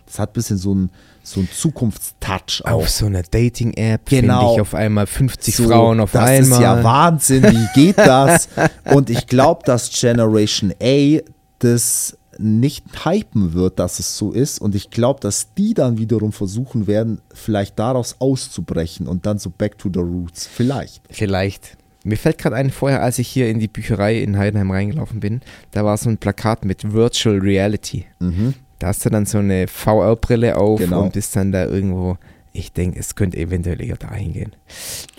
das 0.08 0.18
hat 0.20 0.32
ein 0.32 0.34
bisschen 0.34 0.58
so 0.58 0.74
ein, 0.74 0.90
so 1.24 1.42
ein 1.42 1.50
Zukunftstouch 1.56 2.64
auch. 2.66 2.72
Auf 2.72 2.90
so 2.90 3.06
einer 3.06 3.22
Dating-App 3.22 4.08
Genau. 4.10 4.40
finde 4.40 4.54
ich 4.56 4.62
auf 4.62 4.74
einmal 4.74 5.06
50 5.06 5.56
So, 5.56 5.68
Frauen 5.68 6.00
auf 6.00 6.12
das 6.14 6.24
einmal. 6.28 6.58
ist 6.58 6.64
ja 6.64 6.84
Wahnsinn, 6.84 7.44
wie 7.44 7.68
geht 7.76 8.00
das? 8.00 8.50
Und 8.92 9.12
ich 9.12 9.28
glaube, 9.28 9.62
dass 9.66 9.92
Generation 9.92 10.74
A 10.82 11.20
das 11.60 12.18
nicht 12.42 12.84
hypen 13.06 13.54
wird, 13.54 13.80
dass 13.80 14.00
es 14.00 14.18
so 14.18 14.32
ist. 14.32 14.60
Und 14.60 14.76
ich 14.76 14.90
glaube, 14.90 15.20
dass 15.20 15.54
die 15.54 15.74
dann 15.74 15.98
wiederum 15.98 16.32
versuchen 16.32 16.88
werden, 16.88 17.22
vielleicht 17.34 17.78
daraus 17.80 18.16
auszubrechen 18.20 19.08
und 19.08 19.26
dann 19.26 19.40
so 19.40 19.50
back 19.50 19.78
to 19.78 19.90
the 19.94 20.00
roots. 20.00 20.48
Vielleicht. 20.48 21.02
Vielleicht. 21.10 21.78
Mir 22.04 22.18
fällt 22.18 22.40
gerade 22.40 22.56
ein, 22.56 22.72
vorher, 22.72 23.04
als 23.04 23.20
ich 23.20 23.28
hier 23.28 23.50
in 23.50 23.60
die 23.60 23.68
Bücherei 23.68 24.18
in 24.20 24.38
Heidenheim 24.38 24.72
reingelaufen 24.72 25.20
bin, 25.20 25.42
da 25.72 25.86
war 25.86 25.96
so 25.98 26.10
ein 26.10 26.18
Plakat 26.18 26.66
mit 26.66 26.92
Virtual 26.94 27.38
Reality. 27.38 28.06
Mhm. 28.20 28.56
Da 28.80 28.88
hast 28.88 29.06
du 29.06 29.10
dann 29.12 29.28
so 29.28 29.38
eine 29.38 29.68
VR-Brille 29.68 30.58
auf 30.58 30.80
Genau. 30.80 31.04
und 31.04 31.14
bist 31.14 31.36
dann 31.36 31.52
da 31.52 31.66
irgendwo. 31.66 32.18
Ich 32.54 32.74
denke, 32.74 33.00
es 33.00 33.16
könnte 33.16 33.38
eventuell 33.38 33.80
eher 33.82 33.96
dahin 33.98 34.34
gehen. 34.34 34.52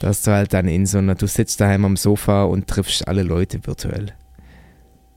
Dass 0.00 0.22
du 0.22 0.32
halt 0.32 0.52
dann 0.52 0.66
in 0.66 0.84
so 0.84 0.98
einer, 0.98 1.14
du 1.14 1.26
sitzt 1.28 1.60
daheim 1.60 1.84
am 1.84 1.96
Sofa 1.96 2.42
und 2.44 2.66
triffst 2.66 3.06
alle 3.06 3.22
Leute 3.22 3.64
virtuell. 3.64 4.12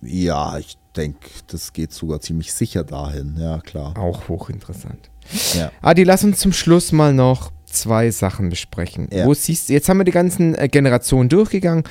Ja, 0.02 0.58
ich 0.60 0.78
denke, 0.96 1.30
das 1.48 1.74
geht 1.74 1.94
sogar 1.94 2.22
ziemlich 2.22 2.54
sicher 2.54 2.84
dahin. 2.84 3.36
Ja, 3.38 3.60
klar. 3.60 3.98
Auch 3.98 4.28
hochinteressant. 4.28 5.10
Ja. 5.56 5.72
Adi, 5.82 6.04
lass 6.04 6.24
uns 6.24 6.40
zum 6.40 6.54
Schluss 6.54 6.92
mal 6.92 7.14
noch 7.14 7.52
zwei 7.66 8.10
Sachen 8.12 8.50
besprechen. 8.50 9.08
Ja. 9.12 9.26
Wo 9.26 9.34
siehst 9.34 9.70
jetzt 9.70 9.90
haben 9.90 9.98
wir 9.98 10.06
die 10.06 10.12
ganzen 10.12 10.56
äh, 10.56 10.68
Generationen 10.68 11.30
durchgegangen. 11.30 11.84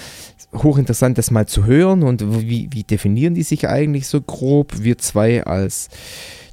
Hochinteressant, 0.55 1.19
das 1.19 1.31
mal 1.31 1.47
zu 1.47 1.65
hören 1.65 2.03
und 2.03 2.23
wie, 2.49 2.69
wie 2.73 2.85
definieren 2.85 3.35
die 3.35 3.43
sich 3.43 3.69
eigentlich 3.69 4.07
so 4.07 4.21
grob? 4.21 4.73
Wir 4.79 4.99
zwei 4.99 5.45
als 5.45 5.89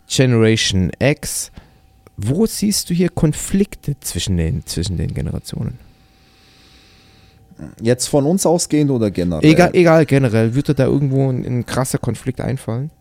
Generation 0.08 0.92
X. 1.00 1.52
Wo 2.18 2.46
siehst 2.46 2.90
du 2.90 2.94
hier 2.94 3.10
Konflikte 3.10 3.96
zwischen 4.00 4.38
den, 4.38 4.66
zwischen 4.66 4.98
den 4.98 5.14
Generationen? 5.14 5.78
Jetzt 7.82 8.08
von 8.08 8.26
uns 8.26 8.46
ausgehend 8.46 8.92
oder 8.92 9.12
generell? 9.12 9.50
Egal, 9.50 9.72
egal, 9.74 10.06
generell. 10.06 10.56
Würde 10.56 10.74
da 10.74 10.86
irgendwo 10.86 11.30
ein, 11.30 11.46
ein 11.46 11.66
krasser 11.66 11.98
Konflikt 11.98 12.42
einfallen? 12.42 12.92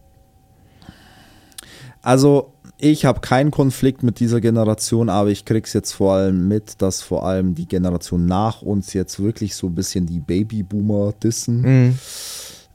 Also, 2.03 2.53
ich 2.79 3.05
habe 3.05 3.21
keinen 3.21 3.51
Konflikt 3.51 4.03
mit 4.03 4.21
dieser 4.21 4.41
Generation, 4.41 5.09
aber 5.09 5.29
ich 5.29 5.45
krieg's 5.45 5.73
jetzt 5.75 5.93
vor 5.93 6.15
allem 6.15 6.49
mit, 6.49 6.81
dass 6.81 7.03
vor 7.03 7.27
allem 7.27 7.55
die 7.55 7.67
Generation 7.67 8.25
nach 8.25 8.63
uns 8.63 8.95
jetzt 8.95 9.21
wirklich 9.21 9.55
so 9.55 9.67
ein 9.67 9.75
bisschen 9.75 10.07
die 10.07 10.21
Babyboomer 10.21 11.13
dissen. 11.23 11.61
Mhm. 11.61 11.99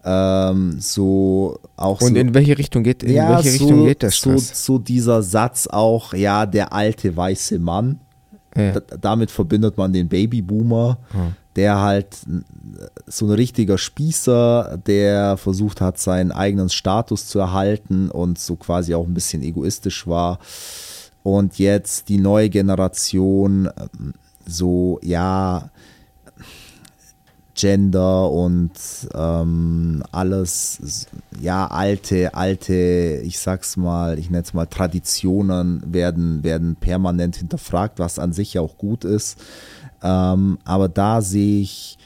Ähm, 0.07 0.75
so 0.79 1.57
auch 1.75 2.01
Und 2.01 2.13
so, 2.13 2.15
in 2.15 2.35
welche 2.35 2.55
Richtung 2.55 2.83
geht, 2.83 3.01
in 3.01 3.13
ja, 3.13 3.35
welche 3.37 3.57
so, 3.57 3.65
Richtung 3.65 3.85
geht 3.85 4.03
das? 4.03 4.17
so, 4.17 4.37
so 4.37 4.77
dieser 4.77 5.23
Satz 5.23 5.65
auch, 5.65 6.13
ja, 6.13 6.45
der 6.45 6.71
alte 6.71 7.17
weiße 7.17 7.57
Mann. 7.57 7.99
Ja. 8.55 8.79
Damit 9.01 9.31
verbindet 9.31 9.77
man 9.77 9.91
den 9.91 10.07
Babyboomer, 10.07 10.99
Hm. 11.11 11.35
Der 11.55 11.81
halt 11.81 12.17
so 13.07 13.25
ein 13.25 13.31
richtiger 13.31 13.77
Spießer, 13.77 14.79
der 14.85 15.37
versucht 15.37 15.81
hat, 15.81 15.97
seinen 15.99 16.31
eigenen 16.31 16.69
Status 16.69 17.27
zu 17.27 17.39
erhalten 17.39 18.09
und 18.09 18.39
so 18.39 18.55
quasi 18.55 18.93
auch 18.93 19.05
ein 19.05 19.13
bisschen 19.13 19.41
egoistisch 19.41 20.05
war. 20.07 20.39
Und 21.23 21.57
jetzt 21.57 22.09
die 22.09 22.19
neue 22.19 22.49
Generation, 22.49 23.69
ähm, 23.77 24.13
so, 24.45 24.99
ja, 25.01 25.71
Gender 27.55 28.29
und 28.29 28.73
ähm, 29.13 30.03
alles, 30.11 31.07
ja, 31.39 31.67
alte, 31.67 32.33
alte, 32.33 33.21
ich 33.23 33.39
sag's 33.39 33.77
mal, 33.77 34.19
ich 34.19 34.29
nenne 34.29 34.43
es 34.43 34.53
mal 34.53 34.65
Traditionen 34.65 35.81
werden, 35.87 36.43
werden 36.43 36.75
permanent 36.75 37.37
hinterfragt, 37.37 37.97
was 37.97 38.19
an 38.19 38.33
sich 38.33 38.53
ja 38.53 38.61
auch 38.61 38.77
gut 38.77 39.05
ist. 39.05 39.39
Ähm, 40.05 40.59
aber 40.63 40.87
da 40.87 41.21
sehe 41.21 41.61
ich 41.61 41.97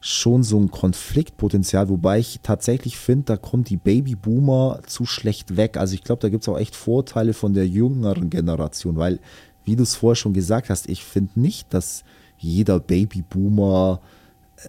schon 0.00 0.42
so 0.42 0.58
ein 0.58 0.70
Konfliktpotenzial, 0.70 1.88
wobei 1.88 2.18
ich 2.18 2.40
tatsächlich 2.42 2.98
finde, 2.98 3.24
da 3.24 3.36
kommt 3.36 3.70
die 3.70 3.78
Babyboomer 3.78 4.80
zu 4.86 5.06
schlecht 5.06 5.56
weg. 5.56 5.76
Also 5.78 5.94
ich 5.94 6.02
glaube, 6.02 6.20
da 6.20 6.28
gibt 6.28 6.42
es 6.42 6.48
auch 6.48 6.58
echt 6.58 6.76
Vorteile 6.76 7.32
von 7.32 7.54
der 7.54 7.66
jüngeren 7.66 8.28
Generation, 8.28 8.96
weil, 8.96 9.20
wie 9.64 9.76
du 9.76 9.84
es 9.84 9.94
vorher 9.94 10.16
schon 10.16 10.34
gesagt 10.34 10.68
hast, 10.68 10.90
ich 10.90 11.04
finde 11.04 11.40
nicht, 11.40 11.72
dass 11.72 12.04
jeder 12.36 12.80
Babyboomer 12.80 14.00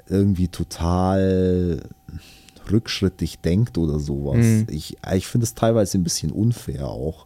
irgendwie 0.08 0.48
total 0.48 1.82
rückschrittig 2.72 3.40
denkt 3.40 3.78
oder 3.78 4.00
sowas. 4.00 4.38
Mhm. 4.38 4.68
Ich, 4.70 4.98
ich 5.14 5.28
finde 5.28 5.46
es 5.46 5.54
teilweise 5.54 5.98
ein 5.98 6.04
bisschen 6.04 6.32
unfair 6.32 6.88
auch. 6.88 7.26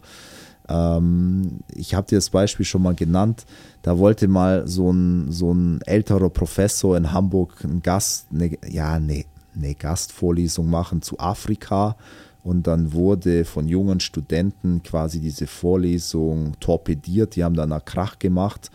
Ähm, 0.70 1.60
ich 1.74 1.94
habe 1.96 2.08
dir 2.08 2.18
das 2.18 2.30
Beispiel 2.30 2.66
schon 2.66 2.84
mal 2.84 2.96
genannt. 2.96 3.46
Da 3.82 3.98
wollte 3.98 4.28
mal 4.28 4.68
so 4.68 4.92
ein, 4.92 5.32
so 5.32 5.52
ein 5.52 5.82
älterer 5.82 6.30
Professor 6.30 6.96
in 6.96 7.12
Hamburg 7.12 7.64
einen 7.64 7.82
Gast, 7.82 8.28
eine, 8.32 8.52
ja, 8.70 8.94
eine, 8.94 9.26
eine 9.56 9.76
Gastvorlesung 9.76 10.70
machen 10.70 11.02
zu 11.02 11.20
Afrika. 11.20 11.96
Und 12.44 12.68
dann 12.68 12.94
wurde 12.94 13.44
von 13.44 13.68
jungen 13.68 14.00
Studenten 14.00 14.82
quasi 14.84 15.20
diese 15.20 15.48
Vorlesung 15.48 16.58
torpediert. 16.60 17.36
Die 17.36 17.44
haben 17.44 17.56
dann 17.56 17.72
einen 17.72 17.84
Krach 17.84 18.18
gemacht 18.20 18.72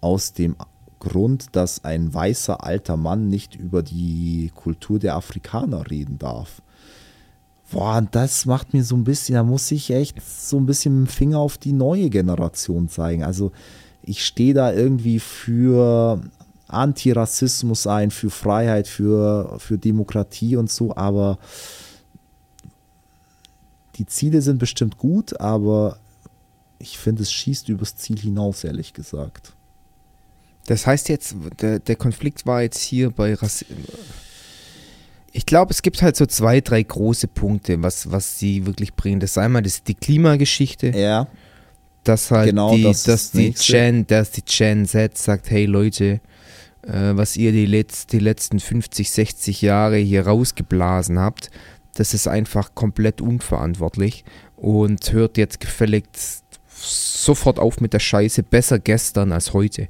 aus 0.00 0.32
dem 0.32 0.56
Grund, 0.98 1.54
dass 1.54 1.84
ein 1.84 2.12
weißer 2.12 2.64
alter 2.64 2.96
Mann 2.96 3.28
nicht 3.28 3.54
über 3.54 3.82
die 3.82 4.50
Kultur 4.54 4.98
der 4.98 5.16
Afrikaner 5.16 5.90
reden 5.90 6.18
darf. 6.18 6.62
Boah, 7.70 8.02
das 8.02 8.46
macht 8.46 8.72
mir 8.72 8.84
so 8.84 8.94
ein 8.94 9.04
bisschen, 9.04 9.34
da 9.34 9.42
muss 9.42 9.70
ich 9.70 9.90
echt 9.90 10.16
so 10.22 10.58
ein 10.58 10.66
bisschen 10.66 11.00
mit 11.00 11.08
dem 11.08 11.12
Finger 11.12 11.38
auf 11.38 11.58
die 11.58 11.72
neue 11.72 12.10
Generation 12.10 12.88
zeigen. 12.88 13.24
Also 13.24 13.52
ich 14.02 14.24
stehe 14.24 14.54
da 14.54 14.72
irgendwie 14.72 15.18
für 15.18 16.20
Antirassismus 16.68 17.86
ein, 17.86 18.10
für 18.10 18.30
Freiheit, 18.30 18.86
für, 18.86 19.58
für 19.58 19.78
Demokratie 19.78 20.56
und 20.56 20.70
so, 20.70 20.94
aber 20.96 21.38
die 23.96 24.06
Ziele 24.06 24.42
sind 24.42 24.58
bestimmt 24.58 24.98
gut, 24.98 25.40
aber 25.40 25.98
ich 26.78 26.98
finde, 26.98 27.22
es 27.22 27.32
schießt 27.32 27.68
übers 27.68 27.96
Ziel 27.96 28.18
hinaus, 28.18 28.64
ehrlich 28.64 28.92
gesagt. 28.92 29.52
Das 30.66 30.86
heißt 30.86 31.08
jetzt, 31.08 31.36
der, 31.60 31.78
der 31.78 31.96
Konflikt 31.96 32.46
war 32.46 32.62
jetzt 32.62 32.80
hier 32.80 33.10
bei 33.10 33.34
Rassismus. 33.34 33.86
Ich 35.36 35.46
glaube, 35.46 35.72
es 35.72 35.82
gibt 35.82 36.00
halt 36.00 36.14
so 36.14 36.26
zwei, 36.26 36.60
drei 36.60 36.82
große 36.82 37.26
Punkte, 37.26 37.82
was, 37.82 38.10
was 38.12 38.38
sie 38.38 38.66
wirklich 38.66 38.94
bringen. 38.94 39.18
Das 39.18 39.32
ist 39.32 39.38
einmal 39.38 39.62
das 39.62 39.74
ist 39.74 39.88
die 39.88 39.96
Klimageschichte, 39.96 40.88
Ja, 40.96 41.26
dass 42.04 42.30
halt 42.30 42.50
Genau, 42.50 42.74
die, 42.74 42.84
das 42.84 43.02
dass 43.02 43.22
das 43.24 43.30
die 43.32 43.46
Nächste. 43.48 43.72
Gen, 43.72 44.06
dass 44.06 44.30
die 44.30 44.44
Gen 44.44 44.86
Z 44.86 45.18
sagt, 45.18 45.50
hey 45.50 45.66
Leute, 45.66 46.20
äh, 46.82 47.12
was 47.14 47.36
ihr 47.36 47.50
die, 47.50 47.66
letz, 47.66 48.06
die 48.06 48.20
letzten 48.20 48.60
50, 48.60 49.10
60 49.10 49.60
Jahre 49.60 49.96
hier 49.96 50.24
rausgeblasen 50.26 51.18
habt, 51.18 51.50
das 51.96 52.14
ist 52.14 52.28
einfach 52.28 52.74
komplett 52.76 53.20
unverantwortlich 53.20 54.24
und 54.56 55.12
hört 55.12 55.36
jetzt 55.36 55.58
gefälligst 55.60 56.44
sofort 56.68 57.58
auf 57.58 57.80
mit 57.80 57.92
der 57.92 57.98
Scheiße, 58.00 58.44
besser 58.44 58.78
gestern 58.78 59.32
als 59.32 59.52
heute. 59.52 59.88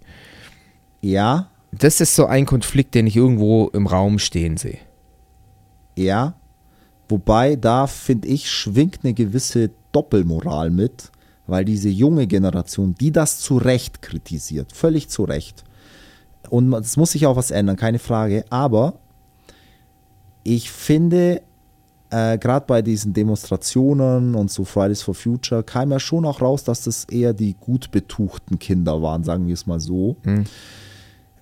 ja, 1.02 1.50
Das 1.70 2.00
ist 2.00 2.14
so 2.14 2.26
ein 2.26 2.46
Konflikt, 2.46 2.94
den 2.94 3.06
ich 3.06 3.16
irgendwo 3.16 3.68
im 3.74 3.86
Raum 3.86 4.18
stehen 4.18 4.56
sehe. 4.56 4.78
Ja. 5.96 6.34
Wobei 7.08 7.56
da, 7.56 7.86
finde 7.86 8.28
ich, 8.28 8.50
schwingt 8.50 9.00
eine 9.02 9.14
gewisse 9.14 9.70
Doppelmoral 9.92 10.70
mit, 10.70 11.10
weil 11.46 11.64
diese 11.64 11.88
junge 11.88 12.26
Generation, 12.26 12.94
die 12.94 13.12
das 13.12 13.38
zu 13.38 13.58
Recht 13.58 14.00
kritisiert, 14.00 14.72
völlig 14.72 15.10
zu 15.10 15.24
Recht. 15.24 15.64
Und 16.48 16.72
es 16.72 16.96
muss 16.96 17.12
sich 17.12 17.26
auch 17.26 17.36
was 17.36 17.50
ändern, 17.50 17.76
keine 17.76 17.98
Frage. 17.98 18.44
Aber 18.50 18.94
ich 20.42 20.70
finde, 20.70 21.42
äh, 22.10 22.38
gerade 22.38 22.66
bei 22.66 22.82
diesen 22.82 23.12
Demonstrationen 23.12 24.34
und 24.34 24.50
so 24.50 24.64
Fridays 24.64 25.02
for 25.02 25.14
Future 25.14 25.62
kam 25.62 25.90
ja 25.90 25.98
schon 25.98 26.24
auch 26.24 26.40
raus, 26.40 26.64
dass 26.64 26.82
das 26.82 27.04
eher 27.04 27.32
die 27.32 27.54
gut 27.54 27.90
betuchten 27.90 28.58
Kinder 28.58 29.02
waren, 29.02 29.24
sagen 29.24 29.46
wir 29.46 29.54
es 29.54 29.66
mal 29.66 29.80
so. 29.80 30.16
Hm. 30.22 30.44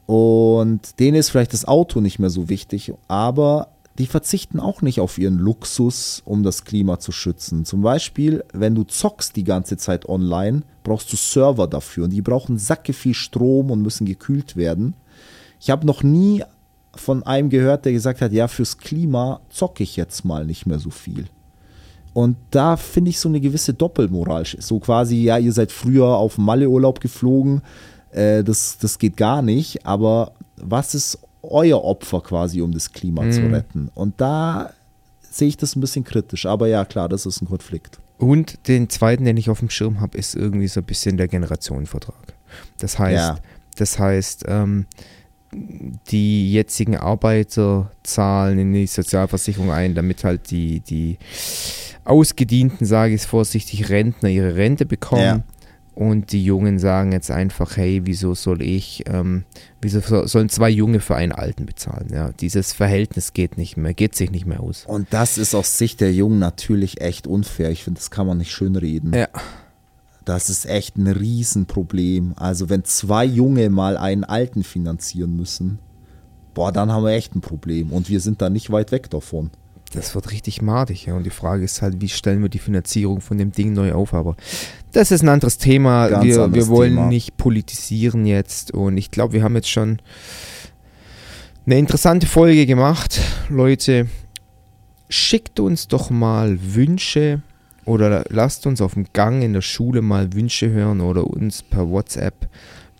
Und 0.06 0.98
denen 0.98 1.16
ist 1.16 1.30
vielleicht 1.30 1.52
das 1.52 1.64
Auto 1.64 2.00
nicht 2.00 2.18
mehr 2.18 2.30
so 2.30 2.48
wichtig, 2.48 2.92
aber 3.08 3.68
die 3.98 4.06
verzichten 4.06 4.58
auch 4.58 4.82
nicht 4.82 5.00
auf 5.00 5.18
ihren 5.18 5.38
Luxus, 5.38 6.22
um 6.24 6.42
das 6.42 6.64
Klima 6.64 6.98
zu 6.98 7.12
schützen. 7.12 7.64
Zum 7.64 7.82
Beispiel, 7.82 8.44
wenn 8.52 8.74
du 8.74 8.84
zockst 8.84 9.36
die 9.36 9.44
ganze 9.44 9.76
Zeit 9.76 10.08
online, 10.08 10.62
brauchst 10.82 11.12
du 11.12 11.16
Server 11.16 11.66
dafür 11.66 12.04
und 12.04 12.10
die 12.10 12.22
brauchen 12.22 12.58
sacke 12.58 12.92
viel 12.92 13.14
Strom 13.14 13.70
und 13.70 13.82
müssen 13.82 14.06
gekühlt 14.06 14.56
werden. 14.56 14.94
Ich 15.60 15.70
habe 15.70 15.86
noch 15.86 16.02
nie 16.02 16.42
von 16.94 17.22
einem 17.22 17.50
gehört, 17.50 17.84
der 17.84 17.92
gesagt 17.92 18.20
hat, 18.20 18.32
ja, 18.32 18.48
fürs 18.48 18.78
Klima 18.78 19.40
zocke 19.50 19.82
ich 19.82 19.96
jetzt 19.96 20.24
mal 20.24 20.44
nicht 20.44 20.66
mehr 20.66 20.78
so 20.78 20.90
viel. 20.90 21.26
Und 22.14 22.36
da 22.50 22.76
finde 22.76 23.10
ich 23.10 23.18
so 23.18 23.28
eine 23.28 23.40
gewisse 23.40 23.72
Doppelmoral. 23.72 24.44
So 24.58 24.78
quasi, 24.78 25.22
ja, 25.22 25.38
ihr 25.38 25.52
seid 25.52 25.72
früher 25.72 26.08
auf 26.08 26.36
Malle-Urlaub 26.36 27.00
geflogen, 27.00 27.62
äh, 28.10 28.44
das, 28.44 28.78
das 28.78 28.98
geht 28.98 29.16
gar 29.16 29.42
nicht, 29.42 29.86
aber 29.86 30.32
was 30.56 30.94
ist 30.94 31.18
euer 31.42 31.82
Opfer 31.82 32.20
quasi, 32.20 32.60
um 32.62 32.72
das 32.72 32.92
Klima 32.92 33.28
zu 33.30 33.40
Mhm. 33.42 33.54
retten? 33.54 33.90
Und 33.94 34.20
da 34.20 34.70
sehe 35.20 35.48
ich 35.48 35.56
das 35.56 35.76
ein 35.76 35.80
bisschen 35.80 36.04
kritisch. 36.04 36.46
Aber 36.46 36.68
ja, 36.68 36.84
klar, 36.84 37.08
das 37.08 37.26
ist 37.26 37.40
ein 37.42 37.46
Konflikt. 37.48 37.98
Und 38.18 38.68
den 38.68 38.88
zweiten, 38.88 39.24
den 39.24 39.36
ich 39.36 39.50
auf 39.50 39.58
dem 39.58 39.70
Schirm 39.70 40.00
habe, 40.00 40.16
ist 40.16 40.34
irgendwie 40.36 40.68
so 40.68 40.80
ein 40.80 40.84
bisschen 40.86 41.16
der 41.16 41.28
Generationenvertrag. 41.28 42.14
Das 42.78 42.98
heißt, 42.98 43.16
Ja. 43.16 43.38
das 43.76 43.98
heißt, 43.98 44.44
ähm, 44.46 44.86
die 46.10 46.52
jetzigen 46.52 46.96
Arbeiter 46.96 47.90
zahlen 48.02 48.58
in 48.58 48.72
die 48.72 48.86
Sozialversicherung 48.86 49.70
ein, 49.70 49.94
damit 49.94 50.24
halt 50.24 50.50
die, 50.50 50.80
die 50.80 51.18
ausgedienten, 52.04 52.86
sage 52.86 53.14
ich 53.14 53.22
es 53.22 53.26
vorsichtig, 53.26 53.88
Rentner 53.90 54.28
ihre 54.28 54.56
Rente 54.56 54.86
bekommen. 54.86 55.22
Ja. 55.22 55.42
Und 55.94 56.32
die 56.32 56.42
Jungen 56.42 56.78
sagen 56.78 57.12
jetzt 57.12 57.30
einfach, 57.30 57.76
hey, 57.76 58.00
wieso 58.04 58.34
soll 58.34 58.62
ich, 58.62 59.04
ähm, 59.08 59.44
wieso 59.82 60.00
so- 60.00 60.26
sollen 60.26 60.48
zwei 60.48 60.70
Junge 60.70 61.00
für 61.00 61.16
einen 61.16 61.32
Alten 61.32 61.66
bezahlen? 61.66 62.08
Ja, 62.10 62.32
dieses 62.32 62.72
Verhältnis 62.72 63.34
geht 63.34 63.58
nicht 63.58 63.76
mehr, 63.76 63.92
geht 63.92 64.14
sich 64.14 64.30
nicht 64.30 64.46
mehr 64.46 64.60
aus. 64.60 64.86
Und 64.86 65.08
das 65.10 65.36
ist 65.36 65.54
aus 65.54 65.76
Sicht 65.76 66.00
der 66.00 66.12
Jungen 66.14 66.38
natürlich 66.38 67.02
echt 67.02 67.26
unfair. 67.26 67.70
Ich 67.70 67.84
finde, 67.84 67.98
das 68.00 68.10
kann 68.10 68.26
man 68.26 68.38
nicht 68.38 68.52
schönreden. 68.52 69.12
Ja. 69.12 69.28
Das 70.24 70.48
ist 70.48 70.64
echt 70.66 70.96
ein 70.96 71.08
Riesenproblem. 71.08 72.34
Also 72.36 72.70
wenn 72.70 72.84
zwei 72.84 73.24
Junge 73.26 73.68
mal 73.70 73.96
einen 73.98 74.24
Alten 74.24 74.62
finanzieren 74.62 75.36
müssen, 75.36 75.78
boah, 76.54 76.72
dann 76.72 76.90
haben 76.90 77.04
wir 77.04 77.12
echt 77.12 77.34
ein 77.34 77.40
Problem. 77.42 77.90
Und 77.92 78.08
wir 78.08 78.20
sind 78.20 78.40
da 78.40 78.48
nicht 78.48 78.70
weit 78.70 78.92
weg 78.92 79.10
davon. 79.10 79.50
Das 79.92 80.14
wird 80.14 80.30
richtig 80.32 80.62
madig, 80.62 81.06
ja. 81.06 81.14
Und 81.14 81.24
die 81.24 81.30
Frage 81.30 81.64
ist 81.64 81.82
halt, 81.82 82.00
wie 82.00 82.08
stellen 82.08 82.42
wir 82.42 82.48
die 82.48 82.58
Finanzierung 82.58 83.20
von 83.20 83.36
dem 83.36 83.52
Ding 83.52 83.74
neu 83.74 83.92
auf? 83.92 84.14
Aber 84.14 84.36
das 84.92 85.10
ist 85.10 85.22
ein 85.22 85.28
anderes 85.28 85.58
Thema. 85.58 86.08
Ganz 86.08 86.24
wir, 86.24 86.42
anderes 86.42 86.68
wir 86.68 86.74
wollen 86.74 86.94
Thema. 86.94 87.06
nicht 87.06 87.36
politisieren 87.36 88.24
jetzt. 88.24 88.72
Und 88.72 88.96
ich 88.96 89.10
glaube, 89.10 89.34
wir 89.34 89.42
haben 89.42 89.54
jetzt 89.54 89.70
schon 89.70 90.00
eine 91.66 91.78
interessante 91.78 92.26
Folge 92.26 92.66
gemacht. 92.66 93.20
Leute, 93.48 94.08
schickt 95.08 95.60
uns 95.60 95.88
doch 95.88 96.10
mal 96.10 96.58
Wünsche 96.74 97.42
oder 97.84 98.24
lasst 98.28 98.66
uns 98.66 98.80
auf 98.80 98.94
dem 98.94 99.06
Gang 99.12 99.42
in 99.42 99.52
der 99.52 99.60
Schule 99.60 100.02
mal 100.02 100.32
Wünsche 100.32 100.70
hören 100.70 101.00
oder 101.00 101.26
uns 101.26 101.62
per 101.62 101.90
WhatsApp, 101.90 102.48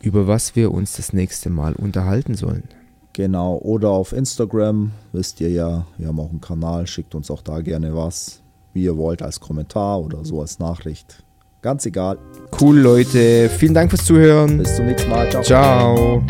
über 0.03 0.27
was 0.27 0.57
wir 0.57 0.73
uns 0.73 0.93
das 0.95 1.13
nächste 1.13 1.49
Mal 1.49 1.75
unterhalten 1.75 2.35
sollen. 2.35 2.65
Genau. 3.13 3.57
Oder 3.59 3.91
auf 3.91 4.13
Instagram, 4.13 4.93
wisst 5.13 5.41
ihr 5.41 5.51
ja, 5.51 5.87
wir 5.99 6.09
haben 6.09 6.21
auch 6.21 6.31
einen 6.31 6.41
Kanal, 6.41 6.87
schickt 6.87 7.15
uns 7.15 7.31
auch 7.31 7.43
da 7.43 7.61
gerne 7.61 7.95
was, 7.95 8.41
wie 8.73 8.85
ihr 8.85 8.97
wollt, 8.97 9.23
als 9.23 9.41
Kommentar 9.41 10.01
oder 10.01 10.25
so 10.25 10.41
als 10.41 10.59
Nachricht. 10.59 11.23
Ganz 11.61 11.87
egal. 11.87 12.19
Cool, 12.61 12.79
Leute. 12.79 13.49
Vielen 13.49 13.75
Dank 13.75 13.91
fürs 13.91 14.05
Zuhören. 14.05 14.59
Bis 14.59 14.77
zum 14.77 14.87
nächsten 14.87 15.11
Mal. 15.11 15.31
Ciao. 15.31 15.43
Ciao. 15.43 16.23